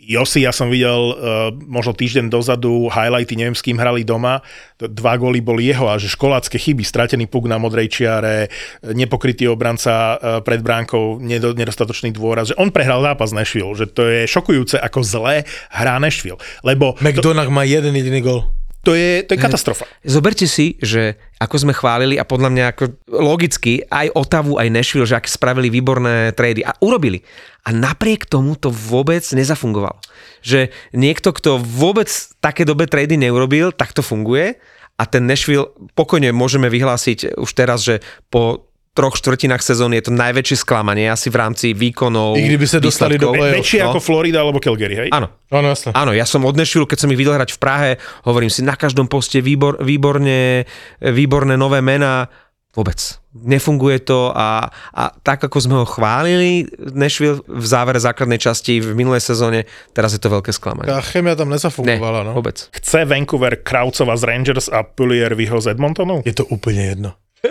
Josi, 0.00 0.48
ja 0.48 0.50
som 0.50 0.72
videl 0.72 0.96
uh, 1.12 1.52
možno 1.52 1.92
týždeň 1.92 2.32
dozadu 2.32 2.88
highlighty, 2.88 3.36
neviem 3.36 3.52
s 3.52 3.60
kým 3.60 3.76
hrali 3.76 4.00
doma, 4.00 4.40
to 4.80 4.88
dva 4.88 5.20
góly 5.20 5.44
boli 5.44 5.68
jeho 5.68 5.92
a 5.92 6.00
že 6.00 6.08
školácké 6.08 6.56
chyby, 6.56 6.80
stratený 6.80 7.28
puk 7.28 7.44
na 7.44 7.60
modrej 7.60 7.92
čiare, 7.92 8.48
nepokrytý 8.80 9.44
obranca 9.46 10.16
uh, 10.16 10.18
pred 10.40 10.64
bránkou, 10.64 11.20
nedo, 11.20 11.52
nedostatočný 11.52 12.16
dôraz, 12.16 12.50
že 12.50 12.56
on 12.56 12.72
prehral 12.72 13.04
zápas 13.04 13.36
Nashville, 13.36 13.76
že 13.76 13.92
to 13.92 14.08
je 14.08 14.24
šokujúce, 14.24 14.80
ako 14.80 15.04
zlé 15.04 15.44
hrá 15.68 16.00
Nashville, 16.00 16.40
lebo 16.64 16.96
to, 16.96 17.04
McDonagh 17.04 17.52
má 17.52 17.68
jeden 17.68 17.92
jediný 17.92 18.24
gol. 18.24 18.59
To 18.80 18.96
je, 18.96 19.20
to 19.28 19.36
je 19.36 19.40
katastrofa. 19.40 19.84
Zoberte 20.00 20.48
si, 20.48 20.80
že 20.80 21.20
ako 21.36 21.68
sme 21.68 21.72
chválili 21.76 22.16
a 22.16 22.24
podľa 22.24 22.48
mňa 22.48 22.64
ako 22.72 22.84
logicky 23.12 23.84
aj 23.84 24.16
Otavu, 24.16 24.56
aj 24.56 24.72
Nashville, 24.72 25.04
že 25.04 25.20
aké 25.20 25.28
spravili 25.28 25.68
výborné 25.68 26.32
trady 26.32 26.64
a 26.64 26.72
urobili. 26.80 27.20
A 27.68 27.76
napriek 27.76 28.24
tomu 28.24 28.56
to 28.56 28.72
vôbec 28.72 29.20
nezafungovalo. 29.20 30.00
Že 30.40 30.72
niekto, 30.96 31.36
kto 31.36 31.60
vôbec 31.60 32.08
také 32.40 32.64
dobe 32.64 32.88
trady 32.88 33.20
neurobil, 33.20 33.68
tak 33.68 33.92
to 33.92 34.00
funguje 34.00 34.56
a 35.00 35.02
ten 35.08 35.24
Nashville 35.24 35.72
pokojne 35.96 36.32
môžeme 36.32 36.68
vyhlásiť 36.68 37.40
už 37.40 37.50
teraz, 37.56 37.84
že 37.84 38.04
po 38.28 38.69
troch 38.90 39.14
štvrtinách 39.14 39.62
sezóny 39.62 40.02
je 40.02 40.10
to 40.10 40.12
najväčšie 40.18 40.66
sklamanie 40.66 41.06
asi 41.06 41.30
v 41.30 41.36
rámci 41.38 41.66
výkonov. 41.78 42.34
I 42.34 42.42
kdyby 42.42 42.66
sa 42.66 42.82
dostali 42.82 43.14
do 43.14 43.30
play-off. 43.30 43.62
Väčšie 43.62 43.80
no. 43.86 43.94
ako 43.94 44.00
Florida 44.02 44.42
alebo 44.42 44.58
Calgary, 44.58 45.06
hej? 45.06 45.08
Áno, 45.14 45.30
Áno, 45.50 45.66
jasne. 45.70 45.94
Áno, 45.94 46.10
ja 46.10 46.26
som 46.26 46.42
od 46.42 46.58
Nashville, 46.58 46.90
keď 46.90 47.06
som 47.06 47.10
ich 47.14 47.18
videl 47.18 47.38
hrať 47.38 47.54
v 47.54 47.60
Prahe, 47.62 47.90
hovorím 48.26 48.50
si, 48.50 48.66
na 48.66 48.74
každom 48.74 49.06
poste 49.06 49.38
výbor, 49.38 49.78
výborne, 49.78 50.66
výborné 50.98 51.54
nové 51.54 51.78
mená. 51.82 52.26
Vôbec. 52.70 53.18
Nefunguje 53.34 53.98
to 54.06 54.30
a, 54.30 54.70
a 54.94 55.02
tak, 55.26 55.42
ako 55.42 55.58
sme 55.58 55.74
ho 55.82 55.86
chválili, 55.86 56.70
Nashville 56.78 57.42
v 57.42 57.66
závere 57.66 57.98
základnej 57.98 58.38
časti 58.38 58.78
v 58.78 58.94
minulej 58.94 59.26
sezóne, 59.26 59.66
teraz 59.90 60.14
je 60.14 60.22
to 60.22 60.30
veľké 60.30 60.54
sklamanie. 60.54 60.86
Tá 60.86 61.02
chemia 61.02 61.34
tam 61.34 61.50
Ne, 61.50 61.58
nezafungovala, 61.58 62.30
no. 62.30 62.30
vôbec. 62.30 62.70
Chce 62.70 63.10
Vancouver 63.10 63.58
Kraucova 63.66 64.14
z 64.14 64.22
Rangers 64.22 64.70
a 64.70 64.86
Pulier 64.86 65.34
Vyho 65.34 65.58
z 65.58 65.74
Edmontonu? 65.74 66.22
Je 66.22 66.30
to 66.30 66.46
úplne 66.46 66.94
jedno. 66.94 67.10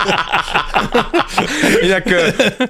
Inak 1.86 2.04
e, 2.08 2.18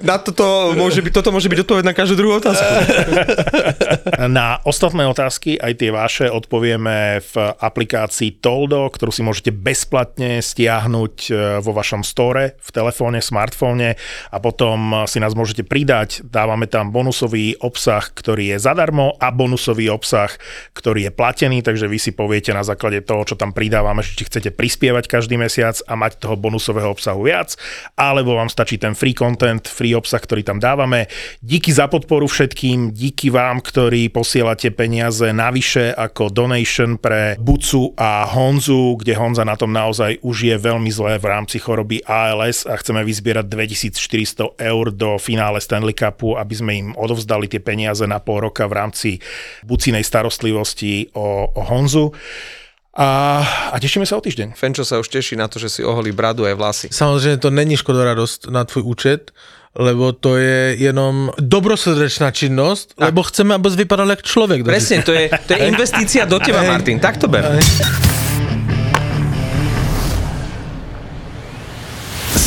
na 0.02 0.18
toto 0.18 0.74
môže 0.74 1.00
byť, 1.02 1.12
toto 1.14 1.30
môže 1.30 1.48
byť 1.50 1.58
odpoveď 1.66 1.84
na 1.86 1.94
každú 1.94 2.14
druhú 2.18 2.38
otázku. 2.38 2.70
Na 4.30 4.60
ostatné 4.68 5.08
otázky, 5.08 5.56
aj 5.56 5.72
tie 5.80 5.90
vaše, 5.90 6.26
odpovieme 6.28 7.24
v 7.24 7.34
aplikácii 7.56 8.38
Toldo, 8.38 8.86
ktorú 8.92 9.10
si 9.10 9.24
môžete 9.24 9.50
bezplatne 9.54 10.44
stiahnuť 10.44 11.14
e, 11.28 11.32
vo 11.64 11.72
vašom 11.72 12.04
store, 12.04 12.58
v 12.60 12.70
telefóne, 12.70 13.22
smartfóne 13.24 13.96
a 14.30 14.36
potom 14.38 15.06
si 15.08 15.18
nás 15.22 15.32
môžete 15.32 15.64
pridať. 15.64 16.22
Dávame 16.26 16.68
tam 16.68 16.92
bonusový 16.92 17.56
obsah, 17.64 18.04
ktorý 18.12 18.56
je 18.56 18.58
zadarmo 18.60 19.16
a 19.18 19.32
bonusový 19.32 19.88
obsah, 19.88 20.30
ktorý 20.76 21.08
je 21.08 21.12
platený, 21.14 21.64
takže 21.64 21.88
vy 21.88 21.98
si 21.98 22.10
poviete 22.12 22.52
na 22.52 22.62
základe 22.62 23.00
toho, 23.00 23.24
čo 23.24 23.34
tam 23.40 23.56
pridávame, 23.56 24.04
či 24.04 24.28
chcete 24.28 24.52
prispievať 24.54 25.08
každý 25.08 25.40
mesiac 25.40 25.80
a 25.88 25.94
mať 25.96 26.20
toho 26.20 26.36
bonusového 26.36 26.92
obsahu 26.92 27.19
viac, 27.24 27.54
alebo 27.96 28.36
vám 28.36 28.48
stačí 28.48 28.80
ten 28.80 28.96
free 28.96 29.14
content, 29.16 29.64
free 29.64 29.94
obsah, 29.94 30.20
ktorý 30.20 30.44
tam 30.44 30.58
dávame. 30.58 31.06
Díky 31.40 31.70
za 31.70 31.86
podporu 31.86 32.26
všetkým, 32.26 32.92
díky 32.92 33.28
vám, 33.30 33.60
ktorí 33.60 34.10
posielate 34.12 34.72
peniaze 34.72 35.30
navyše 35.30 35.92
ako 35.94 36.32
donation 36.32 36.96
pre 36.96 37.36
Bucu 37.40 37.92
a 37.96 38.24
Honzu, 38.28 39.00
kde 39.00 39.16
Honza 39.16 39.44
na 39.44 39.54
tom 39.54 39.72
naozaj 39.72 40.20
už 40.20 40.36
je 40.50 40.56
veľmi 40.56 40.90
zlé 40.92 41.20
v 41.20 41.26
rámci 41.28 41.60
choroby 41.60 42.02
ALS 42.04 42.64
a 42.64 42.76
chceme 42.76 43.04
vyzbierať 43.04 43.46
2400 43.46 44.56
eur 44.60 44.84
do 44.94 45.16
finále 45.16 45.60
Stanley 45.60 45.96
Cupu, 45.96 46.36
aby 46.36 46.54
sme 46.54 46.72
im 46.76 46.88
odovzdali 46.96 47.46
tie 47.46 47.60
peniaze 47.62 48.04
na 48.04 48.18
pol 48.18 48.50
roka 48.50 48.66
v 48.66 48.76
rámci 48.76 49.10
Bucinej 49.64 50.02
starostlivosti 50.04 51.12
o, 51.14 51.50
o 51.50 51.62
Honzu. 51.66 52.12
A, 53.00 53.40
a 53.72 53.76
tešíme 53.80 54.04
sa 54.04 54.20
o 54.20 54.22
týždeň. 54.22 54.52
Fenčo 54.52 54.84
sa 54.84 55.00
už 55.00 55.08
teší 55.08 55.32
na 55.32 55.48
to, 55.48 55.56
že 55.56 55.72
si 55.72 55.80
oholí 55.80 56.12
bradu 56.12 56.44
aj 56.44 56.54
vlasy. 56.60 56.86
Samozrejme 56.92 57.40
to 57.40 57.48
není 57.48 57.80
škodoradosť 57.80 58.52
na 58.52 58.68
tvoj 58.68 58.92
účet, 58.92 59.32
lebo 59.72 60.12
to 60.12 60.36
je 60.36 60.76
jenom 60.76 61.32
dobrosrdečná 61.40 62.28
činnosť, 62.28 63.00
lebo 63.00 63.24
chceme, 63.24 63.56
aby 63.56 63.66
si 63.72 63.76
vypadal 63.88 64.12
jak 64.12 64.20
človek. 64.20 64.68
Presne, 64.68 65.00
to 65.00 65.16
je, 65.16 65.32
to 65.32 65.56
je 65.56 65.60
investícia 65.64 66.28
do 66.28 66.36
teba, 66.44 66.60
Martin. 66.60 67.00
Tak 67.00 67.16
to 67.16 67.24
ber. 67.24 67.56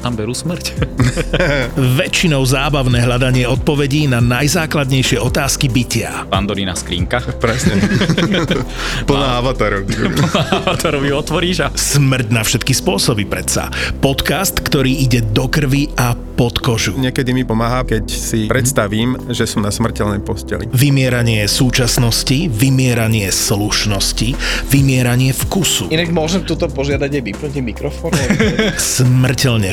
tam 0.00 0.16
berú 0.16 0.32
smrť? 0.32 0.64
Väčšinou 2.00 2.42
zábavné 2.44 3.04
hľadanie 3.04 3.44
odpovedí 3.48 4.08
na 4.08 4.20
najzákladnejšie 4.20 5.20
otázky 5.20 5.68
bytia. 5.68 6.28
Pandorína 6.28 6.76
skrinka. 6.76 7.20
Presne. 7.40 7.80
Plná 9.08 9.42
avatarov. 9.42 11.02
ju 11.02 11.14
otvoríš 11.14 11.56
a 11.64 11.68
Smrť 11.74 12.28
na 12.32 12.42
všetky 12.42 12.72
spôsoby 12.72 13.24
predsa. 13.28 13.68
Podcast, 14.00 14.60
ktorý 14.60 14.92
ide 15.04 15.22
do 15.22 15.48
krvi 15.50 15.90
a 15.96 16.14
pod 16.36 16.60
kožu. 16.60 16.92
Niekedy 17.00 17.32
mi 17.32 17.48
pomáha, 17.48 17.80
keď 17.88 18.04
si 18.12 18.44
predstavím, 18.44 19.16
že 19.32 19.48
som 19.48 19.64
na 19.64 19.72
smrteľnej 19.72 20.20
posteli. 20.20 20.68
Vymieranie 20.68 21.48
súčasnosti, 21.48 22.52
vymieranie 22.52 23.32
slušnosti, 23.32 24.36
vymieranie 24.68 25.32
vkusu. 25.32 25.88
Inak 25.88 26.12
môžem 26.12 26.44
tuto 26.44 26.68
požiadať 26.68 27.08
aj 27.08 27.22
vypnutím 27.24 27.72
mikrofónu? 27.72 28.20
Smrteľne 28.76 29.72